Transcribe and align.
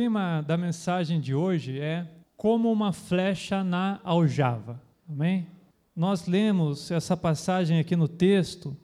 tema 0.00 0.44
da 0.46 0.56
mensagem 0.56 1.20
de 1.20 1.34
hoje 1.34 1.80
é 1.80 2.06
como 2.36 2.70
uma 2.70 2.92
flecha 2.92 3.64
na 3.64 3.98
aljava. 4.04 4.80
Amém? 5.10 5.48
Nós 5.96 6.28
lemos 6.28 6.92
essa 6.92 7.16
passagem 7.16 7.80
aqui 7.80 7.96
no 7.96 8.06
texto, 8.06 8.76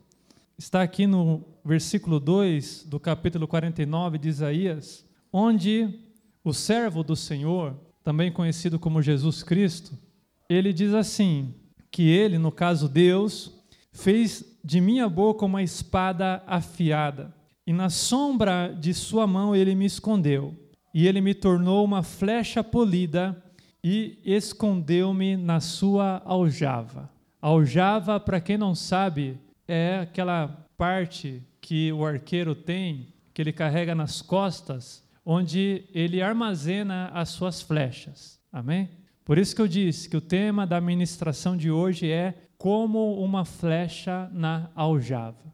está 0.59 0.83
aqui 0.83 1.07
no 1.07 1.45
versículo 1.65 2.19
2 2.19 2.87
do 2.89 2.99
capítulo 2.99 3.47
49 3.47 4.19
de 4.19 4.29
Isaías, 4.29 5.07
onde 5.33 6.01
o 6.43 6.53
servo 6.53 7.05
do 7.05 7.15
Senhor, 7.15 7.77
também 8.03 8.33
conhecido 8.33 8.77
como 8.77 9.01
Jesus 9.01 9.45
Cristo, 9.45 9.97
ele 10.49 10.73
diz 10.73 10.93
assim: 10.95 11.55
que 11.93 12.11
ele, 12.11 12.39
no 12.39 12.51
caso 12.51 12.89
Deus, 12.89 13.53
fez 13.93 14.59
de 14.65 14.81
minha 14.81 15.09
boca 15.09 15.47
uma 15.47 15.63
espada 15.63 16.43
afiada, 16.45 17.33
e 17.65 17.73
na 17.73 17.89
sombra 17.89 18.77
de 18.77 18.93
sua 18.93 19.29
mão 19.29 19.55
ele 19.55 19.77
me 19.77 19.87
escondeu, 19.87 20.64
e 20.95 21.09
ele 21.09 21.21
me 21.21 21.35
tornou 21.35 21.85
uma 21.85 22.05
flecha 22.05 22.63
polida 22.63 23.37
e 23.83 24.17
escondeu-me 24.25 25.37
na 25.37 25.59
sua 25.59 26.23
aljava. 26.25 27.11
Aljava, 27.43 28.21
para 28.21 28.41
quem 28.41 28.57
não 28.57 28.77
sabe, 28.77 29.37
é 29.67 29.99
aquela 29.99 30.67
parte 30.79 31.43
que 31.61 31.93
o 31.93 32.07
arqueiro 32.07 32.55
tem, 32.55 33.13
que 33.35 33.43
ele 33.43 33.53
carrega 33.53 33.95
nas 33.95 34.23
costas, 34.23 35.03
onde 35.27 35.85
ele 35.93 36.23
armazena 36.23 37.11
as 37.13 37.31
suas 37.31 37.61
flechas. 37.61 38.39
Amém? 38.53 38.89
Por 39.25 39.37
isso 39.37 39.57
que 39.57 39.63
eu 39.63 39.69
disse 39.69 40.09
que 40.09 40.17
o 40.17 40.21
tema 40.21 40.67
da 40.67 40.81
ministração 40.81 41.57
de 41.57 41.71
hoje 41.71 42.11
é 42.11 42.35
como 42.57 43.19
uma 43.21 43.45
flecha 43.45 44.31
na 44.33 44.71
aljava. 44.77 45.53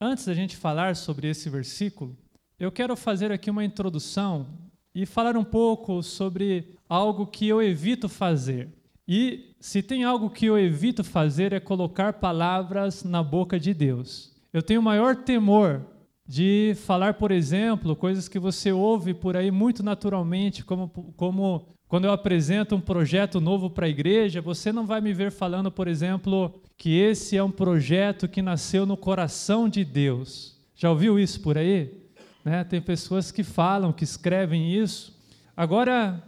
Antes 0.00 0.26
da 0.26 0.34
gente 0.34 0.56
falar 0.56 0.94
sobre 0.94 1.28
esse 1.28 1.50
versículo, 1.50 2.16
eu 2.58 2.70
quero 2.70 2.96
fazer 2.96 3.32
aqui 3.32 3.50
uma 3.50 3.64
introdução 3.64 4.46
e 4.94 5.04
falar 5.04 5.36
um 5.36 5.44
pouco 5.44 6.02
sobre 6.02 6.76
algo 6.88 7.26
que 7.26 7.48
eu 7.48 7.60
evito 7.60 8.08
fazer. 8.08 8.68
E 9.06 9.54
se 9.60 9.82
tem 9.82 10.04
algo 10.04 10.30
que 10.30 10.46
eu 10.46 10.58
evito 10.58 11.02
fazer 11.02 11.52
é 11.52 11.60
colocar 11.60 12.14
palavras 12.14 13.02
na 13.02 13.22
boca 13.22 13.58
de 13.58 13.74
Deus. 13.74 14.32
Eu 14.52 14.62
tenho 14.62 14.80
maior 14.80 15.16
temor 15.16 15.82
de 16.26 16.74
falar, 16.86 17.14
por 17.14 17.30
exemplo, 17.30 17.94
coisas 17.96 18.28
que 18.28 18.38
você 18.38 18.72
ouve 18.72 19.12
por 19.12 19.36
aí 19.36 19.50
muito 19.50 19.82
naturalmente, 19.82 20.64
como, 20.64 20.88
como 21.16 21.66
quando 21.86 22.06
eu 22.06 22.12
apresento 22.12 22.74
um 22.74 22.80
projeto 22.80 23.40
novo 23.40 23.68
para 23.68 23.86
a 23.86 23.90
igreja, 23.90 24.40
você 24.40 24.72
não 24.72 24.86
vai 24.86 25.00
me 25.00 25.12
ver 25.12 25.30
falando, 25.30 25.70
por 25.70 25.86
exemplo, 25.86 26.54
que 26.78 26.98
esse 26.98 27.36
é 27.36 27.42
um 27.42 27.50
projeto 27.50 28.26
que 28.26 28.40
nasceu 28.40 28.86
no 28.86 28.96
coração 28.96 29.68
de 29.68 29.84
Deus. 29.84 30.58
Já 30.74 30.90
ouviu 30.90 31.18
isso 31.18 31.40
por 31.40 31.58
aí? 31.58 32.03
Né? 32.44 32.62
Tem 32.64 32.80
pessoas 32.80 33.30
que 33.30 33.42
falam, 33.42 33.92
que 33.92 34.04
escrevem 34.04 34.74
isso. 34.74 35.16
Agora, 35.56 36.22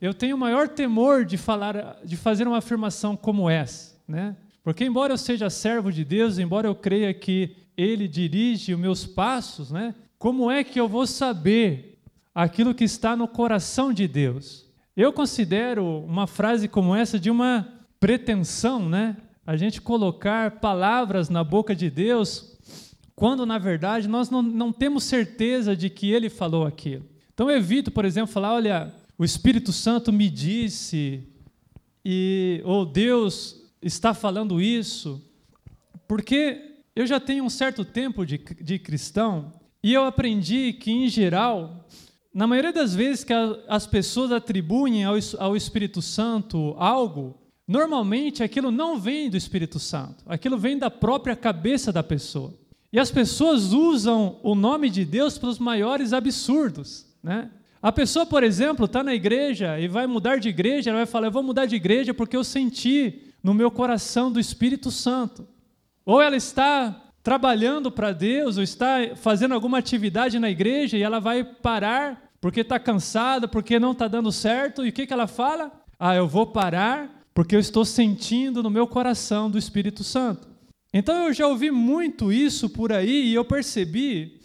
eu 0.00 0.14
tenho 0.14 0.36
o 0.36 0.38
maior 0.38 0.68
temor 0.68 1.24
de 1.24 1.36
falar, 1.36 1.98
de 2.04 2.16
fazer 2.16 2.46
uma 2.46 2.58
afirmação 2.58 3.16
como 3.16 3.48
essa, 3.48 3.96
né? 4.06 4.36
Porque 4.62 4.84
embora 4.84 5.12
eu 5.12 5.18
seja 5.18 5.48
servo 5.48 5.92
de 5.92 6.04
Deus, 6.04 6.38
embora 6.38 6.68
eu 6.68 6.74
creia 6.74 7.14
que 7.14 7.56
Ele 7.76 8.06
dirige 8.06 8.74
os 8.74 8.80
meus 8.80 9.06
passos, 9.06 9.70
né? 9.70 9.94
Como 10.18 10.50
é 10.50 10.62
que 10.64 10.78
eu 10.78 10.88
vou 10.88 11.06
saber 11.06 11.98
aquilo 12.34 12.74
que 12.74 12.84
está 12.84 13.16
no 13.16 13.28
coração 13.28 13.92
de 13.92 14.06
Deus? 14.06 14.66
Eu 14.96 15.12
considero 15.12 16.04
uma 16.06 16.26
frase 16.26 16.68
como 16.68 16.94
essa 16.94 17.18
de 17.18 17.30
uma 17.30 17.68
pretensão, 18.00 18.88
né? 18.88 19.16
A 19.46 19.56
gente 19.56 19.80
colocar 19.80 20.52
palavras 20.52 21.28
na 21.28 21.44
boca 21.44 21.74
de 21.74 21.88
Deus, 21.88 22.55
quando 23.16 23.46
na 23.46 23.56
verdade 23.56 24.06
nós 24.06 24.28
não, 24.28 24.42
não 24.42 24.70
temos 24.70 25.04
certeza 25.04 25.74
de 25.74 25.88
que 25.88 26.12
Ele 26.12 26.28
falou 26.28 26.66
aquilo. 26.66 27.06
Então 27.32 27.50
eu 27.50 27.56
evito, 27.56 27.90
por 27.90 28.04
exemplo, 28.04 28.32
falar: 28.32 28.52
olha, 28.52 28.94
o 29.18 29.24
Espírito 29.24 29.72
Santo 29.72 30.12
me 30.12 30.28
disse, 30.28 31.26
e 32.04 32.60
ou 32.64 32.84
Deus 32.84 33.56
está 33.80 34.12
falando 34.12 34.60
isso, 34.60 35.22
porque 36.06 36.82
eu 36.94 37.06
já 37.06 37.18
tenho 37.18 37.42
um 37.44 37.50
certo 37.50 37.84
tempo 37.84 38.26
de, 38.26 38.38
de 38.60 38.78
cristão 38.78 39.52
e 39.82 39.94
eu 39.94 40.04
aprendi 40.04 40.74
que, 40.74 40.90
em 40.90 41.08
geral, 41.08 41.86
na 42.34 42.46
maioria 42.46 42.72
das 42.72 42.94
vezes 42.94 43.24
que 43.24 43.32
a, 43.32 43.56
as 43.66 43.86
pessoas 43.86 44.30
atribuem 44.30 45.04
ao, 45.04 45.14
ao 45.38 45.56
Espírito 45.56 46.02
Santo 46.02 46.74
algo, 46.76 47.34
normalmente 47.66 48.42
aquilo 48.42 48.70
não 48.70 48.98
vem 49.00 49.30
do 49.30 49.36
Espírito 49.36 49.78
Santo, 49.78 50.22
aquilo 50.26 50.58
vem 50.58 50.76
da 50.76 50.90
própria 50.90 51.34
cabeça 51.34 51.90
da 51.90 52.02
pessoa. 52.02 52.52
E 52.92 52.98
as 52.98 53.10
pessoas 53.10 53.72
usam 53.72 54.38
o 54.42 54.54
nome 54.54 54.88
de 54.88 55.04
Deus 55.04 55.38
para 55.38 55.48
os 55.48 55.58
maiores 55.58 56.12
absurdos. 56.12 57.06
Né? 57.22 57.50
A 57.82 57.92
pessoa, 57.92 58.24
por 58.24 58.42
exemplo, 58.42 58.86
está 58.86 59.02
na 59.02 59.14
igreja 59.14 59.78
e 59.78 59.88
vai 59.88 60.06
mudar 60.06 60.38
de 60.38 60.48
igreja, 60.48 60.90
ela 60.90 61.00
vai 61.00 61.06
falar: 61.06 61.26
Eu 61.26 61.32
vou 61.32 61.42
mudar 61.42 61.66
de 61.66 61.76
igreja 61.76 62.14
porque 62.14 62.36
eu 62.36 62.44
senti 62.44 63.32
no 63.42 63.54
meu 63.54 63.70
coração 63.70 64.30
do 64.30 64.40
Espírito 64.40 64.90
Santo. 64.90 65.46
Ou 66.04 66.20
ela 66.20 66.36
está 66.36 67.02
trabalhando 67.22 67.90
para 67.90 68.12
Deus, 68.12 68.56
ou 68.56 68.62
está 68.62 68.98
fazendo 69.16 69.52
alguma 69.52 69.78
atividade 69.78 70.38
na 70.38 70.48
igreja 70.48 70.96
e 70.96 71.02
ela 71.02 71.18
vai 71.18 71.42
parar 71.42 72.30
porque 72.40 72.60
está 72.60 72.78
cansada, 72.78 73.48
porque 73.48 73.80
não 73.80 73.92
está 73.92 74.06
dando 74.06 74.30
certo. 74.30 74.86
E 74.86 74.90
o 74.90 74.92
que, 74.92 75.06
que 75.06 75.12
ela 75.12 75.26
fala? 75.26 75.72
Ah, 75.98 76.14
eu 76.14 76.28
vou 76.28 76.46
parar 76.46 77.24
porque 77.34 77.54
eu 77.54 77.60
estou 77.60 77.84
sentindo 77.84 78.62
no 78.62 78.70
meu 78.70 78.86
coração 78.86 79.50
do 79.50 79.58
Espírito 79.58 80.02
Santo. 80.02 80.48
Então 80.98 81.26
eu 81.26 81.32
já 81.34 81.46
ouvi 81.46 81.70
muito 81.70 82.32
isso 82.32 82.70
por 82.70 82.90
aí 82.90 83.26
e 83.26 83.34
eu 83.34 83.44
percebi 83.44 84.40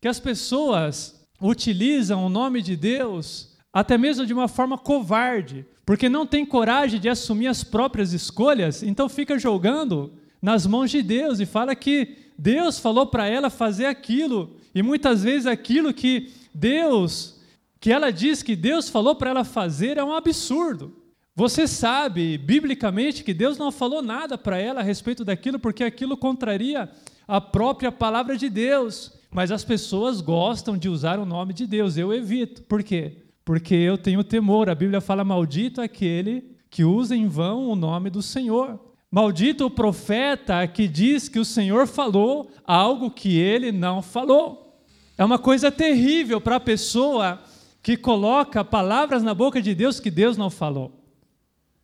que 0.00 0.08
as 0.08 0.18
pessoas 0.18 1.24
utilizam 1.40 2.26
o 2.26 2.28
nome 2.28 2.60
de 2.60 2.74
Deus 2.74 3.56
até 3.72 3.96
mesmo 3.96 4.26
de 4.26 4.34
uma 4.34 4.48
forma 4.48 4.76
covarde, 4.76 5.64
porque 5.86 6.08
não 6.08 6.26
tem 6.26 6.44
coragem 6.44 6.98
de 6.98 7.08
assumir 7.08 7.46
as 7.46 7.62
próprias 7.62 8.12
escolhas, 8.12 8.82
então 8.82 9.08
fica 9.08 9.38
jogando 9.38 10.12
nas 10.42 10.66
mãos 10.66 10.90
de 10.90 11.04
Deus 11.04 11.38
e 11.38 11.46
fala 11.46 11.72
que 11.76 12.16
Deus 12.36 12.80
falou 12.80 13.06
para 13.06 13.28
ela 13.28 13.48
fazer 13.48 13.86
aquilo, 13.86 14.56
e 14.74 14.82
muitas 14.82 15.22
vezes 15.22 15.46
aquilo 15.46 15.94
que 15.94 16.32
Deus 16.52 17.40
que 17.78 17.92
ela 17.92 18.10
diz 18.10 18.42
que 18.42 18.56
Deus 18.56 18.88
falou 18.88 19.14
para 19.14 19.30
ela 19.30 19.44
fazer 19.44 19.98
é 19.98 20.04
um 20.04 20.12
absurdo. 20.12 21.01
Você 21.34 21.66
sabe, 21.66 22.36
biblicamente, 22.36 23.24
que 23.24 23.32
Deus 23.32 23.56
não 23.56 23.72
falou 23.72 24.02
nada 24.02 24.36
para 24.36 24.58
ela 24.58 24.80
a 24.80 24.82
respeito 24.84 25.24
daquilo, 25.24 25.58
porque 25.58 25.82
aquilo 25.82 26.14
contraria 26.16 26.90
a 27.26 27.40
própria 27.40 27.90
palavra 27.90 28.36
de 28.36 28.50
Deus. 28.50 29.12
Mas 29.30 29.50
as 29.50 29.64
pessoas 29.64 30.20
gostam 30.20 30.76
de 30.76 30.90
usar 30.90 31.18
o 31.18 31.24
nome 31.24 31.54
de 31.54 31.66
Deus, 31.66 31.96
eu 31.96 32.12
evito. 32.12 32.62
Por 32.62 32.82
quê? 32.82 33.16
Porque 33.46 33.74
eu 33.74 33.96
tenho 33.96 34.22
temor. 34.22 34.68
A 34.68 34.74
Bíblia 34.74 35.00
fala: 35.00 35.24
maldito 35.24 35.80
aquele 35.80 36.52
que 36.68 36.84
usa 36.84 37.16
em 37.16 37.26
vão 37.26 37.66
o 37.70 37.74
nome 37.74 38.10
do 38.10 38.20
Senhor. 38.20 38.78
Maldito 39.10 39.64
o 39.64 39.70
profeta 39.70 40.66
que 40.66 40.86
diz 40.86 41.28
que 41.28 41.38
o 41.38 41.44
Senhor 41.44 41.86
falou 41.86 42.50
algo 42.66 43.10
que 43.10 43.38
ele 43.38 43.72
não 43.72 44.02
falou. 44.02 44.78
É 45.16 45.24
uma 45.24 45.38
coisa 45.38 45.70
terrível 45.70 46.40
para 46.40 46.56
a 46.56 46.60
pessoa 46.60 47.40
que 47.82 47.96
coloca 47.96 48.64
palavras 48.64 49.22
na 49.22 49.34
boca 49.34 49.60
de 49.60 49.74
Deus 49.74 49.98
que 49.98 50.10
Deus 50.10 50.36
não 50.36 50.50
falou. 50.50 51.01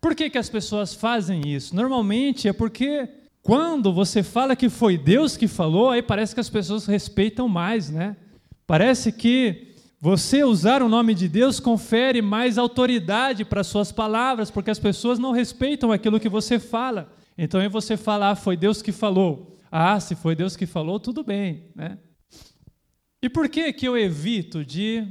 Por 0.01 0.15
que, 0.15 0.31
que 0.31 0.39
as 0.39 0.49
pessoas 0.49 0.95
fazem 0.95 1.43
isso? 1.47 1.75
Normalmente 1.75 2.49
é 2.49 2.53
porque 2.53 3.09
quando 3.43 3.93
você 3.93 4.23
fala 4.23 4.55
que 4.55 4.69
foi 4.69 4.97
Deus 4.97 5.37
que 5.37 5.49
falou, 5.49 5.91
aí 5.91 6.03
parece 6.03 6.35
que 6.35 6.41
as 6.41 6.51
pessoas 6.51 6.87
respeitam 6.87 7.49
mais, 7.49 7.91
né? 7.91 8.17
Parece 8.67 9.11
que 9.11 9.75
você 10.01 10.45
usar 10.45 10.83
o 10.83 10.89
nome 10.89 11.15
de 11.15 11.29
Deus 11.29 11.59
confere 11.59 12.23
mais 12.23 12.59
autoridade 12.59 13.45
para 13.45 13.65
suas 13.65 13.91
palavras, 13.91 14.51
porque 14.51 14.71
as 14.71 14.79
pessoas 14.79 15.19
não 15.19 15.33
respeitam 15.33 15.91
aquilo 15.91 16.21
que 16.21 16.29
você 16.29 16.59
fala. 16.59 17.13
Então, 17.37 17.61
aí 17.61 17.69
você 17.69 17.97
falar, 17.97 18.31
ah, 18.31 18.37
foi 18.37 18.57
Deus 18.57 18.83
que 18.83 18.93
falou. 18.93 19.57
Ah, 19.71 19.99
se 19.99 20.15
foi 20.15 20.37
Deus 20.37 20.57
que 20.57 20.67
falou, 20.67 21.01
tudo 21.01 21.25
bem, 21.25 21.65
né? 21.75 21.99
E 23.21 23.29
por 23.29 23.49
que 23.49 23.73
que 23.73 23.89
eu 23.89 23.99
evito 23.99 24.65
de 24.65 25.05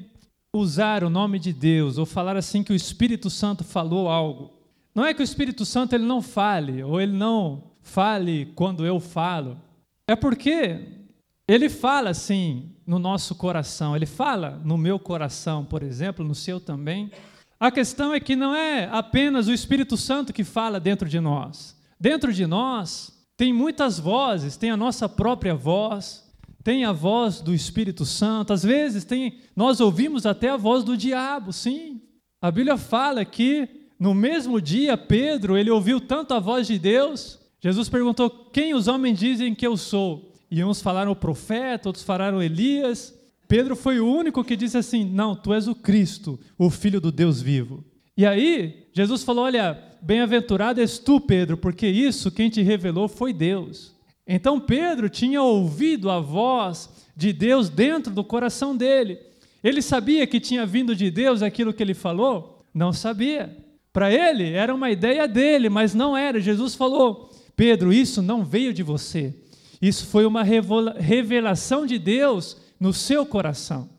usar 0.53 1.03
o 1.03 1.09
nome 1.09 1.39
de 1.39 1.53
Deus 1.53 1.97
ou 1.97 2.05
falar 2.05 2.35
assim 2.35 2.63
que 2.63 2.71
o 2.71 2.75
Espírito 2.75 3.29
Santo 3.29 3.63
falou 3.63 4.09
algo. 4.09 4.56
Não 4.97 5.05
é 5.05 5.13
que 5.13 5.21
o 5.21 5.23
Espírito 5.23 5.63
Santo 5.63 5.93
ele 5.93 6.05
não 6.05 6.23
fale 6.23 6.81
ou 6.81 6.99
ele 6.99 7.11
não 7.11 7.65
fale 7.83 8.47
quando 8.55 8.83
eu 8.83 8.99
falo. 8.99 9.61
É 10.07 10.15
porque 10.15 11.03
ele 11.47 11.69
fala 11.69 12.09
assim 12.09 12.71
no 12.83 12.97
nosso 12.97 13.35
coração, 13.35 13.95
ele 13.95 14.07
fala 14.07 14.59
no 14.65 14.75
meu 14.75 14.97
coração, 14.97 15.63
por 15.63 15.83
exemplo, 15.83 16.25
no 16.25 16.33
seu 16.33 16.59
também. 16.59 17.11
A 17.59 17.69
questão 17.69 18.11
é 18.11 18.19
que 18.19 18.35
não 18.35 18.55
é 18.55 18.89
apenas 18.91 19.47
o 19.47 19.53
Espírito 19.53 19.95
Santo 19.95 20.33
que 20.33 20.43
fala 20.43 20.79
dentro 20.79 21.07
de 21.07 21.19
nós. 21.19 21.79
Dentro 21.99 22.33
de 22.33 22.47
nós 22.47 23.23
tem 23.37 23.53
muitas 23.53 23.99
vozes, 23.99 24.57
tem 24.57 24.71
a 24.71 24.77
nossa 24.77 25.07
própria 25.07 25.53
voz, 25.53 26.27
tem 26.63 26.85
a 26.85 26.91
voz 26.91 27.39
do 27.39 27.53
Espírito 27.53 28.03
Santo, 28.03 28.51
às 28.51 28.63
vezes 28.63 29.05
tem, 29.05 29.41
nós 29.55 29.79
ouvimos 29.79 30.25
até 30.25 30.49
a 30.49 30.57
voz 30.57 30.83
do 30.83 30.97
diabo, 30.97 31.53
sim. 31.53 32.01
A 32.41 32.49
Bíblia 32.49 32.77
fala 32.77 33.23
que 33.23 33.85
no 33.99 34.13
mesmo 34.13 34.61
dia 34.61 34.97
Pedro, 34.97 35.57
ele 35.57 35.71
ouviu 35.71 35.99
tanto 35.99 36.33
a 36.33 36.39
voz 36.39 36.67
de 36.67 36.77
Deus, 36.77 37.39
Jesus 37.59 37.89
perguntou: 37.89 38.29
"Quem 38.29 38.73
os 38.73 38.87
homens 38.87 39.19
dizem 39.19 39.55
que 39.55 39.65
eu 39.65 39.75
sou?" 39.75 40.33
E 40.49 40.63
uns 40.63 40.81
falaram 40.81 41.11
o 41.11 41.15
profeta, 41.15 41.89
outros 41.89 42.05
falaram 42.05 42.41
Elias. 42.41 43.13
Pedro 43.47 43.75
foi 43.75 43.99
o 43.99 44.07
único 44.07 44.43
que 44.43 44.55
disse 44.55 44.77
assim: 44.77 45.05
Não, 45.05 45.35
tu 45.35 45.53
és 45.53 45.67
o 45.67 45.75
Cristo, 45.75 46.39
o 46.57 46.69
Filho 46.69 46.99
do 46.99 47.11
Deus 47.11 47.41
vivo. 47.41 47.83
E 48.15 48.25
aí, 48.25 48.87
Jesus 48.93 49.23
falou: 49.23 49.45
Olha, 49.45 49.77
bem-aventurado 50.01 50.81
és 50.81 50.97
tu, 50.97 51.19
Pedro, 51.19 51.57
porque 51.57 51.87
isso 51.87 52.31
quem 52.31 52.49
te 52.49 52.61
revelou 52.61 53.07
foi 53.07 53.33
Deus. 53.33 53.95
Então 54.25 54.59
Pedro 54.59 55.09
tinha 55.09 55.41
ouvido 55.41 56.09
a 56.09 56.19
voz 56.19 56.89
de 57.15 57.31
Deus 57.31 57.69
dentro 57.69 58.13
do 58.13 58.23
coração 58.23 58.75
dele. 58.75 59.17
Ele 59.63 59.81
sabia 59.81 60.27
que 60.27 60.39
tinha 60.39 60.65
vindo 60.65 60.95
de 60.95 61.09
Deus 61.09 61.41
aquilo 61.41 61.73
que 61.73 61.81
ele 61.81 61.93
falou? 61.93 62.61
Não 62.73 62.91
sabia. 62.91 63.55
Para 63.97 64.13
ele 64.13 64.51
era 64.51 64.75
uma 64.75 64.91
ideia 64.91 65.27
dele, 65.27 65.69
mas 65.69 65.95
não 65.95 66.15
era. 66.15 66.39
Jesus 66.39 66.75
falou: 66.75 67.31
Pedro, 67.55 67.91
isso 67.91 68.21
não 68.21 68.45
veio 68.45 68.71
de 68.71 68.83
você. 68.83 69.33
Isso 69.81 70.05
foi 70.05 70.23
uma 70.23 70.43
revelação 70.43 71.83
de 71.83 71.97
Deus 71.97 72.57
no 72.79 72.93
seu 72.93 73.25
coração. 73.25 73.89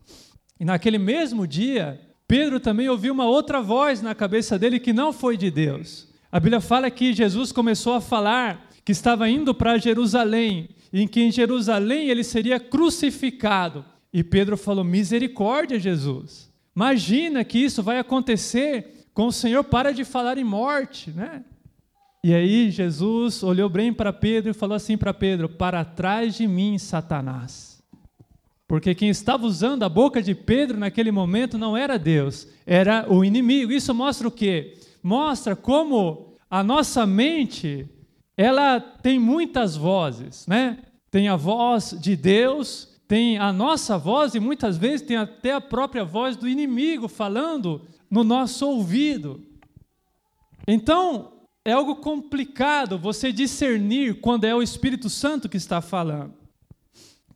E 0.57 0.63
naquele 0.63 0.97
mesmo 0.97 1.45
dia, 1.45 1.99
Pedro 2.25 2.61
também 2.61 2.87
ouviu 2.87 3.13
uma 3.13 3.25
outra 3.25 3.61
voz 3.61 4.01
na 4.01 4.15
cabeça 4.15 4.57
dele 4.57 4.79
que 4.79 4.93
não 4.93 5.11
foi 5.11 5.35
de 5.35 5.51
Deus. 5.51 6.07
A 6.31 6.39
Bíblia 6.39 6.61
fala 6.61 6.89
que 6.89 7.11
Jesus 7.11 7.51
começou 7.51 7.93
a 7.93 7.99
falar 7.99 8.69
que 8.85 8.93
estava 8.93 9.29
indo 9.29 9.53
para 9.53 9.77
Jerusalém, 9.77 10.69
em 10.93 11.09
que 11.09 11.19
em 11.19 11.29
Jerusalém 11.29 12.07
ele 12.07 12.23
seria 12.23 12.57
crucificado. 12.57 13.83
E 14.13 14.23
Pedro 14.23 14.55
falou: 14.55 14.85
Misericórdia, 14.85 15.77
Jesus. 15.77 16.49
Imagina 16.73 17.43
que 17.43 17.57
isso 17.57 17.83
vai 17.83 17.99
acontecer 17.99 18.98
com 19.19 19.27
o 19.27 19.33
Senhor, 19.33 19.65
para 19.65 19.91
de 19.91 20.05
falar 20.05 20.37
em 20.37 20.45
morte, 20.45 21.11
né? 21.11 21.43
E 22.23 22.33
aí 22.33 22.71
Jesus 22.71 23.43
olhou 23.43 23.67
bem 23.67 23.91
para 23.91 24.13
Pedro 24.13 24.51
e 24.51 24.53
falou 24.53 24.77
assim 24.77 24.97
para 24.97 25.13
Pedro: 25.13 25.49
Para 25.49 25.83
trás 25.83 26.35
de 26.35 26.47
mim, 26.47 26.77
Satanás. 26.77 27.83
Porque 28.65 28.95
quem 28.95 29.09
estava 29.09 29.45
usando 29.45 29.83
a 29.83 29.89
boca 29.89 30.21
de 30.21 30.33
Pedro 30.33 30.77
naquele 30.77 31.11
momento 31.11 31.57
não 31.57 31.75
era 31.75 31.99
Deus, 31.99 32.47
era 32.65 33.11
o 33.11 33.25
inimigo. 33.25 33.73
Isso 33.73 33.93
mostra 33.93 34.25
o 34.25 34.31
quê? 34.31 34.77
Mostra 35.03 35.53
como 35.53 36.37
a 36.49 36.63
nossa 36.63 37.05
mente, 37.05 37.89
ela 38.37 38.79
tem 38.79 39.19
muitas 39.19 39.75
vozes, 39.75 40.47
né? 40.47 40.77
Tem 41.11 41.27
a 41.27 41.35
voz 41.35 41.93
de 41.99 42.15
Deus, 42.15 42.87
tem 43.05 43.37
a 43.37 43.51
nossa 43.51 43.97
voz 43.97 44.33
e 44.33 44.39
muitas 44.39 44.77
vezes 44.77 45.05
tem 45.05 45.17
até 45.17 45.51
a 45.51 45.59
própria 45.59 46.05
voz 46.05 46.37
do 46.37 46.47
inimigo 46.47 47.09
falando 47.09 47.85
no 48.09 48.23
nosso 48.23 48.67
ouvido. 48.67 49.45
Então, 50.67 51.33
é 51.63 51.71
algo 51.71 51.97
complicado 51.97 52.97
você 52.97 53.31
discernir 53.31 54.19
quando 54.21 54.45
é 54.45 54.55
o 54.55 54.61
Espírito 54.61 55.09
Santo 55.09 55.49
que 55.49 55.57
está 55.57 55.81
falando. 55.81 56.33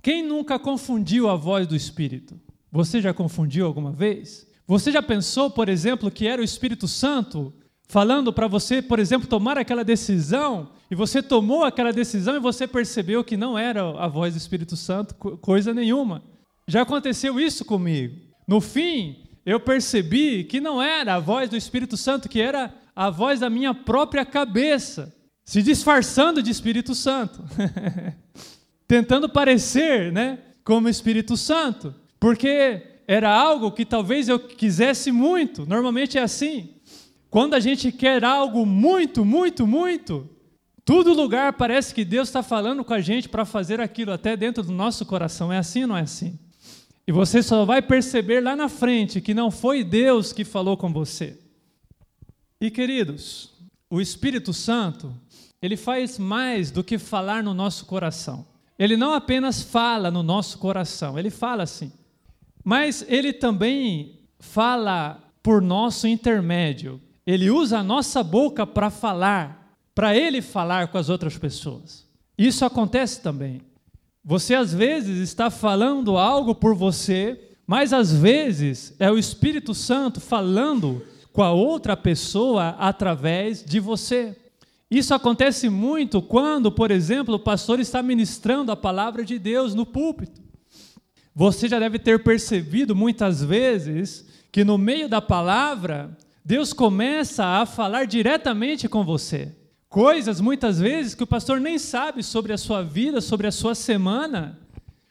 Quem 0.01 0.23
nunca 0.23 0.59
confundiu 0.59 1.29
a 1.29 1.35
voz 1.35 1.67
do 1.67 1.75
Espírito? 1.75 2.39
Você 2.71 3.01
já 3.01 3.13
confundiu 3.13 3.65
alguma 3.65 3.91
vez? 3.91 4.47
Você 4.67 4.91
já 4.91 5.01
pensou, 5.01 5.49
por 5.49 5.69
exemplo, 5.69 6.09
que 6.09 6.27
era 6.27 6.41
o 6.41 6.45
Espírito 6.45 6.87
Santo 6.87 7.53
falando 7.87 8.33
para 8.33 8.47
você, 8.47 8.81
por 8.81 8.97
exemplo, 8.97 9.27
tomar 9.27 9.57
aquela 9.57 9.83
decisão, 9.83 10.71
e 10.89 10.95
você 10.95 11.21
tomou 11.21 11.63
aquela 11.63 11.91
decisão 11.91 12.35
e 12.35 12.39
você 12.39 12.67
percebeu 12.67 13.23
que 13.23 13.37
não 13.37 13.57
era 13.57 13.81
a 13.99 14.07
voz 14.07 14.33
do 14.33 14.37
Espírito 14.37 14.75
Santo, 14.75 15.13
coisa 15.15 15.73
nenhuma. 15.73 16.23
Já 16.67 16.81
aconteceu 16.81 17.39
isso 17.39 17.63
comigo. 17.65 18.19
No 18.47 18.59
fim, 18.59 19.23
eu 19.45 19.59
percebi 19.59 20.43
que 20.43 20.61
não 20.61 20.81
era 20.81 21.15
a 21.15 21.19
voz 21.19 21.49
do 21.49 21.57
Espírito 21.57 21.97
Santo, 21.97 22.29
que 22.29 22.39
era 22.39 22.73
a 22.95 23.09
voz 23.09 23.39
da 23.39 23.49
minha 23.49 23.73
própria 23.73 24.25
cabeça, 24.25 25.13
se 25.43 25.61
disfarçando 25.61 26.41
de 26.41 26.49
Espírito 26.49 26.95
Santo, 26.95 27.43
tentando 28.87 29.27
parecer, 29.27 30.11
né, 30.11 30.39
como 30.63 30.87
Espírito 30.87 31.35
Santo, 31.35 31.93
porque 32.19 32.81
era 33.07 33.29
algo 33.29 33.71
que 33.71 33.85
talvez 33.85 34.29
eu 34.29 34.39
quisesse 34.39 35.11
muito. 35.11 35.65
Normalmente 35.65 36.17
é 36.17 36.21
assim. 36.21 36.69
Quando 37.29 37.53
a 37.53 37.59
gente 37.59 37.91
quer 37.91 38.23
algo 38.23 38.65
muito, 38.65 39.25
muito, 39.25 39.67
muito, 39.67 40.29
todo 40.85 41.13
lugar 41.13 41.53
parece 41.53 41.93
que 41.93 42.05
Deus 42.05 42.29
está 42.29 42.43
falando 42.43 42.83
com 42.83 42.93
a 42.93 43.01
gente 43.01 43.27
para 43.27 43.43
fazer 43.43 43.81
aquilo, 43.81 44.11
até 44.11 44.37
dentro 44.37 44.63
do 44.63 44.71
nosso 44.71 45.05
coração. 45.05 45.51
É 45.51 45.57
assim 45.57 45.81
ou 45.81 45.87
não 45.89 45.97
é 45.97 46.01
assim? 46.01 46.39
E 47.07 47.11
você 47.11 47.43
só 47.43 47.65
vai 47.65 47.81
perceber 47.81 48.41
lá 48.41 48.55
na 48.55 48.69
frente 48.69 49.19
que 49.19 49.33
não 49.33 49.51
foi 49.51 49.83
Deus 49.83 50.31
que 50.31 50.45
falou 50.45 50.77
com 50.77 50.91
você. 50.91 51.37
E 52.61 52.71
queridos, 52.71 53.51
o 53.89 53.99
Espírito 53.99 54.53
Santo, 54.53 55.13
ele 55.61 55.75
faz 55.75 56.17
mais 56.17 56.71
do 56.71 56.83
que 56.83 56.97
falar 56.97 57.43
no 57.43 57.53
nosso 57.53 57.85
coração. 57.85 58.45
Ele 58.79 58.95
não 58.95 59.13
apenas 59.13 59.61
fala 59.61 60.09
no 60.09 60.23
nosso 60.23 60.57
coração, 60.57 61.19
ele 61.19 61.29
fala 61.29 61.63
assim. 61.63 61.91
Mas 62.63 63.05
ele 63.07 63.33
também 63.33 64.19
fala 64.39 65.21
por 65.41 65.61
nosso 65.61 66.07
intermédio. 66.07 67.01
Ele 67.27 67.49
usa 67.49 67.79
a 67.79 67.83
nossa 67.83 68.23
boca 68.23 68.65
para 68.65 68.89
falar, 68.89 69.77
para 69.93 70.15
ele 70.15 70.41
falar 70.41 70.87
com 70.87 70.97
as 70.97 71.09
outras 71.09 71.37
pessoas. 71.37 72.07
Isso 72.37 72.65
acontece 72.65 73.21
também. 73.21 73.61
Você 74.25 74.55
às 74.55 74.73
vezes 74.73 75.19
está 75.19 75.49
falando 75.49 76.17
algo 76.17 76.55
por 76.55 76.73
você, 76.73 77.39
mas 77.67 77.91
às 77.91 78.13
vezes 78.13 78.95
é 78.97 79.11
o 79.11 79.17
Espírito 79.17 79.73
Santo 79.73 80.21
falando 80.21 81.05
com 81.33 81.43
a 81.43 81.51
outra 81.51 81.97
pessoa 81.97 82.69
através 82.79 83.63
de 83.63 83.79
você. 83.79 84.35
Isso 84.89 85.13
acontece 85.13 85.69
muito 85.69 86.21
quando, 86.21 86.71
por 86.71 86.91
exemplo, 86.91 87.35
o 87.35 87.39
pastor 87.39 87.79
está 87.79 88.03
ministrando 88.03 88.71
a 88.71 88.75
palavra 88.77 89.25
de 89.25 89.39
Deus 89.39 89.73
no 89.73 89.85
púlpito. 89.85 90.41
Você 91.35 91.67
já 91.67 91.79
deve 91.79 91.97
ter 91.97 92.23
percebido 92.23 92.95
muitas 92.95 93.43
vezes 93.43 94.25
que 94.51 94.63
no 94.63 94.77
meio 94.77 95.09
da 95.09 95.19
palavra, 95.19 96.15
Deus 96.45 96.71
começa 96.73 97.43
a 97.43 97.65
falar 97.65 98.05
diretamente 98.05 98.87
com 98.87 99.03
você. 99.03 99.51
Coisas 99.93 100.41
muitas 100.41 100.79
vezes 100.79 101.13
que 101.13 101.21
o 101.21 101.27
pastor 101.27 101.61
nem 101.61 101.77
sabe 101.77 102.23
sobre 102.23 102.51
a 102.51 102.57
sua 102.57 102.81
vida, 102.81 103.21
sobre 103.21 103.45
a 103.45 103.51
sua 103.51 103.75
semana. 103.75 104.57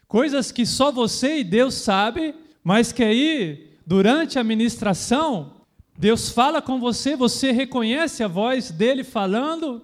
Coisas 0.09 0.51
que 0.51 0.65
só 0.65 0.91
você 0.91 1.37
e 1.37 1.43
Deus 1.45 1.75
sabe, 1.75 2.35
mas 2.61 2.91
que 2.91 3.01
aí, 3.01 3.77
durante 3.87 4.37
a 4.37 4.43
ministração, 4.43 5.53
Deus 5.97 6.27
fala 6.27 6.61
com 6.61 6.81
você, 6.81 7.15
você 7.15 7.53
reconhece 7.53 8.25
a 8.25 8.27
voz 8.27 8.71
dele 8.71 9.05
falando 9.05 9.81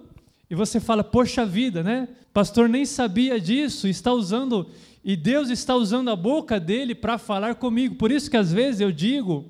e 0.50 0.54
você 0.54 0.78
fala: 0.78 1.02
"Poxa 1.02 1.46
vida, 1.46 1.82
né? 1.82 2.06
pastor 2.30 2.68
nem 2.68 2.84
sabia 2.84 3.40
disso, 3.40 3.88
está 3.88 4.12
usando 4.12 4.66
e 5.02 5.16
Deus 5.16 5.48
está 5.48 5.74
usando 5.74 6.10
a 6.10 6.14
boca 6.14 6.60
dele 6.60 6.94
para 6.94 7.16
falar 7.16 7.54
comigo". 7.54 7.94
Por 7.94 8.12
isso 8.12 8.30
que 8.30 8.36
às 8.36 8.52
vezes 8.52 8.82
eu 8.82 8.92
digo: 8.92 9.46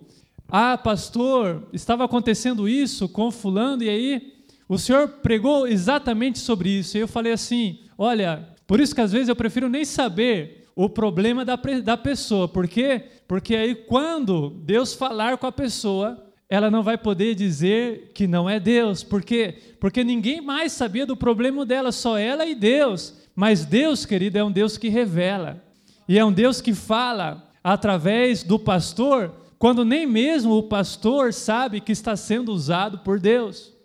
"Ah, 0.49 0.79
pastor, 0.79 1.67
estava 1.73 2.05
acontecendo 2.05 2.69
isso 2.69 3.09
com 3.09 3.33
fulano 3.33 3.83
e 3.83 3.89
aí 3.89 4.40
o 4.71 4.79
senhor 4.79 5.09
pregou 5.09 5.67
exatamente 5.67 6.39
sobre 6.39 6.71
isso. 6.71 6.97
E 6.97 7.01
eu 7.01 7.09
falei 7.09 7.33
assim: 7.33 7.81
olha, 7.99 8.49
por 8.69 8.79
isso 8.79 8.95
que 8.95 9.01
às 9.01 9.11
vezes 9.11 9.29
eu 9.29 9.35
prefiro 9.35 9.69
nem 9.69 9.85
saber 9.85 10.69
o 10.77 10.89
problema 10.89 11.45
da, 11.45 11.57
da 11.83 11.97
pessoa. 11.97 12.47
Por 12.47 12.69
quê? 12.69 13.03
Porque 13.27 13.57
aí 13.57 13.75
quando 13.75 14.51
Deus 14.63 14.95
falar 14.95 15.39
com 15.39 15.47
a 15.49 15.51
pessoa, 15.51 16.25
ela 16.49 16.71
não 16.71 16.85
vai 16.85 16.97
poder 16.97 17.35
dizer 17.35 18.13
que 18.15 18.29
não 18.29 18.49
é 18.49 18.61
Deus. 18.61 19.03
Por 19.03 19.25
quê? 19.25 19.59
Porque 19.81 20.05
ninguém 20.05 20.41
mais 20.41 20.71
sabia 20.71 21.05
do 21.05 21.17
problema 21.17 21.67
dela, 21.67 21.91
só 21.91 22.17
ela 22.17 22.47
e 22.47 22.55
Deus. 22.55 23.17
Mas 23.35 23.65
Deus, 23.65 24.07
querido, 24.07 24.39
é 24.39 24.45
um 24.45 24.53
Deus 24.53 24.79
que 24.79 24.89
revela. 24.89 25.61
E 26.09 26.17
é 26.17 26.25
um 26.25 26.33
Deus 26.33 26.61
que 26.61 26.75
fala 26.75 27.51
através 27.63 28.45
do 28.45 28.57
pastor, 28.57 29.33
quando 29.59 29.85
nem 29.85 30.07
mesmo 30.07 30.53
o 30.53 30.63
pastor 30.63 31.33
sabe 31.33 31.81
que 31.81 31.91
está 31.91 32.15
sendo 32.15 32.53
usado 32.53 32.99
por 32.99 33.19
Deus. 33.19 33.80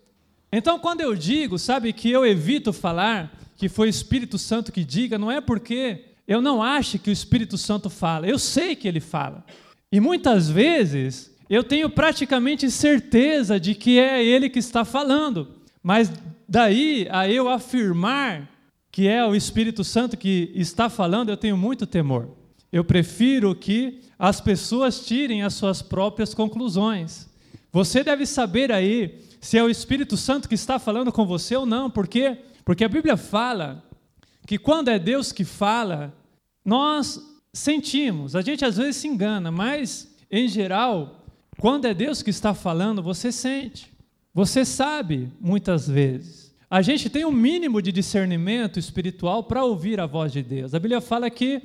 Então, 0.52 0.80
quando 0.80 1.02
eu 1.02 1.16
digo, 1.16 1.58
sabe, 1.60 1.92
que 1.94 2.10
eu 2.10 2.25
evito 2.25 2.72
falar 2.72 3.32
que 3.58 3.70
foi 3.70 3.88
o 3.88 3.90
Espírito 3.90 4.38
Santo 4.38 4.72
que 4.72 4.84
diga, 4.84 5.18
não 5.18 5.32
é 5.32 5.40
porque 5.40 6.06
eu 6.28 6.42
não 6.42 6.62
acho 6.62 7.00
que 7.00 7.10
o 7.10 7.14
Espírito 7.14 7.58
Santo 7.58 7.90
fala, 7.90 8.28
eu 8.28 8.40
sei 8.40 8.75
que 8.75 8.88
ele 8.88 9.00
fala. 9.00 9.46
E 9.92 10.00
muitas 10.00 10.50
vezes 10.50 11.32
eu 11.50 11.64
tenho 11.64 11.90
praticamente 11.90 12.70
certeza 12.70 13.60
de 13.60 13.75
que 13.75 14.00
é 14.00 14.24
ele 14.24 14.50
que 14.50 14.60
está 14.60 14.84
falando, 14.84 15.48
mas 15.82 16.12
daí 16.48 17.08
a 17.12 17.30
eu 17.30 17.48
afirmar 17.48 18.50
que 18.92 19.08
é 19.08 19.25
o 19.25 19.36
Espírito 19.36 19.84
Santo 19.84 20.16
que 20.16 20.52
está 20.56 20.90
falando, 20.90 21.30
eu 21.30 21.38
tenho 21.38 21.58
muito 21.58 21.86
temor. 21.86 22.30
Eu 22.72 22.84
prefiro 22.84 23.54
que 23.54 24.00
as 24.18 24.40
pessoas 24.40 25.06
tirem 25.06 25.44
as 25.44 25.54
suas 25.54 25.82
próprias 25.82 26.34
conclusões. 26.34 27.30
Você 27.74 28.06
deve 28.06 28.25
saber 28.25 28.72
aí 28.72 29.20
se 29.46 29.60
é 29.60 29.64
o 29.64 29.70
Espírito 29.70 30.18
Santo 30.18 30.50
que 30.50 30.56
está 30.56 30.80
falando 30.80 31.12
com 31.12 31.24
você 31.24 31.56
ou 31.56 31.68
não. 31.68 31.88
Por 31.88 32.08
quê? 32.08 32.36
Porque 32.66 32.84
a 32.84 32.90
Bíblia 32.90 33.16
fala 33.16 33.84
que 34.48 34.58
quando 34.58 34.90
é 34.90 34.98
Deus 34.98 35.32
que 35.32 35.46
fala, 35.46 36.12
nós 36.66 37.22
sentimos. 37.54 38.36
A 38.36 38.42
gente 38.42 38.66
às 38.66 38.78
vezes 38.78 38.96
se 38.96 39.08
engana, 39.08 39.52
mas 39.52 40.12
em 40.32 40.48
geral, 40.48 41.24
quando 41.60 41.86
é 41.86 41.94
Deus 41.94 42.24
que 42.24 42.32
está 42.32 42.56
falando, 42.56 43.04
você 43.04 43.32
sente. 43.32 43.94
Você 44.34 44.66
sabe 44.66 45.32
muitas 45.40 45.88
vezes. 45.88 46.52
A 46.68 46.82
gente 46.82 47.08
tem 47.08 47.24
um 47.24 47.32
mínimo 47.32 47.84
de 47.84 47.92
discernimento 47.92 48.80
espiritual 48.80 49.44
para 49.44 49.64
ouvir 49.64 50.00
a 50.00 50.08
voz 50.08 50.34
de 50.34 50.42
Deus. 50.42 50.74
A 50.74 50.80
Bíblia 50.80 51.02
fala 51.02 51.30
que 51.30 51.62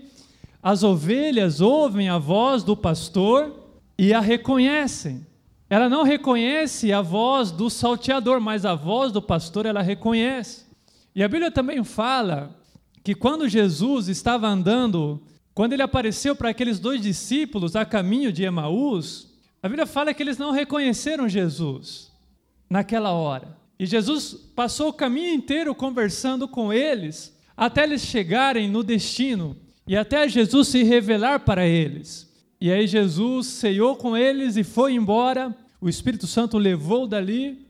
as 0.62 0.82
ovelhas 0.82 1.62
ouvem 1.62 2.10
a 2.10 2.18
voz 2.18 2.62
do 2.62 2.76
pastor 2.76 3.56
e 3.96 4.12
a 4.12 4.20
reconhecem. 4.20 5.29
Ela 5.70 5.88
não 5.88 6.02
reconhece 6.02 6.92
a 6.92 7.00
voz 7.00 7.52
do 7.52 7.70
salteador, 7.70 8.40
mas 8.40 8.66
a 8.66 8.74
voz 8.74 9.12
do 9.12 9.22
pastor 9.22 9.66
ela 9.66 9.80
reconhece. 9.80 10.66
E 11.14 11.22
a 11.22 11.28
Bíblia 11.28 11.52
também 11.52 11.84
fala 11.84 12.60
que 13.04 13.14
quando 13.14 13.48
Jesus 13.48 14.08
estava 14.08 14.48
andando, 14.48 15.22
quando 15.54 15.72
ele 15.72 15.82
apareceu 15.82 16.34
para 16.34 16.50
aqueles 16.50 16.80
dois 16.80 17.00
discípulos 17.00 17.76
a 17.76 17.84
caminho 17.84 18.32
de 18.32 18.42
Emaús, 18.42 19.32
a 19.62 19.68
Bíblia 19.68 19.86
fala 19.86 20.12
que 20.12 20.22
eles 20.22 20.38
não 20.38 20.50
reconheceram 20.50 21.28
Jesus 21.28 22.10
naquela 22.68 23.12
hora. 23.12 23.56
E 23.78 23.86
Jesus 23.86 24.34
passou 24.54 24.88
o 24.88 24.92
caminho 24.92 25.32
inteiro 25.32 25.74
conversando 25.74 26.48
com 26.48 26.72
eles, 26.72 27.34
até 27.56 27.84
eles 27.84 28.02
chegarem 28.02 28.68
no 28.68 28.82
destino 28.82 29.56
e 29.86 29.96
até 29.96 30.28
Jesus 30.28 30.68
se 30.68 30.82
revelar 30.82 31.40
para 31.40 31.66
eles. 31.66 32.29
E 32.60 32.70
aí 32.70 32.86
Jesus 32.86 33.46
ceiou 33.46 33.96
com 33.96 34.16
eles 34.16 34.56
e 34.56 34.62
foi 34.62 34.92
embora. 34.92 35.56
O 35.80 35.88
Espírito 35.88 36.26
Santo 36.26 36.58
levou 36.58 37.06
dali. 37.06 37.66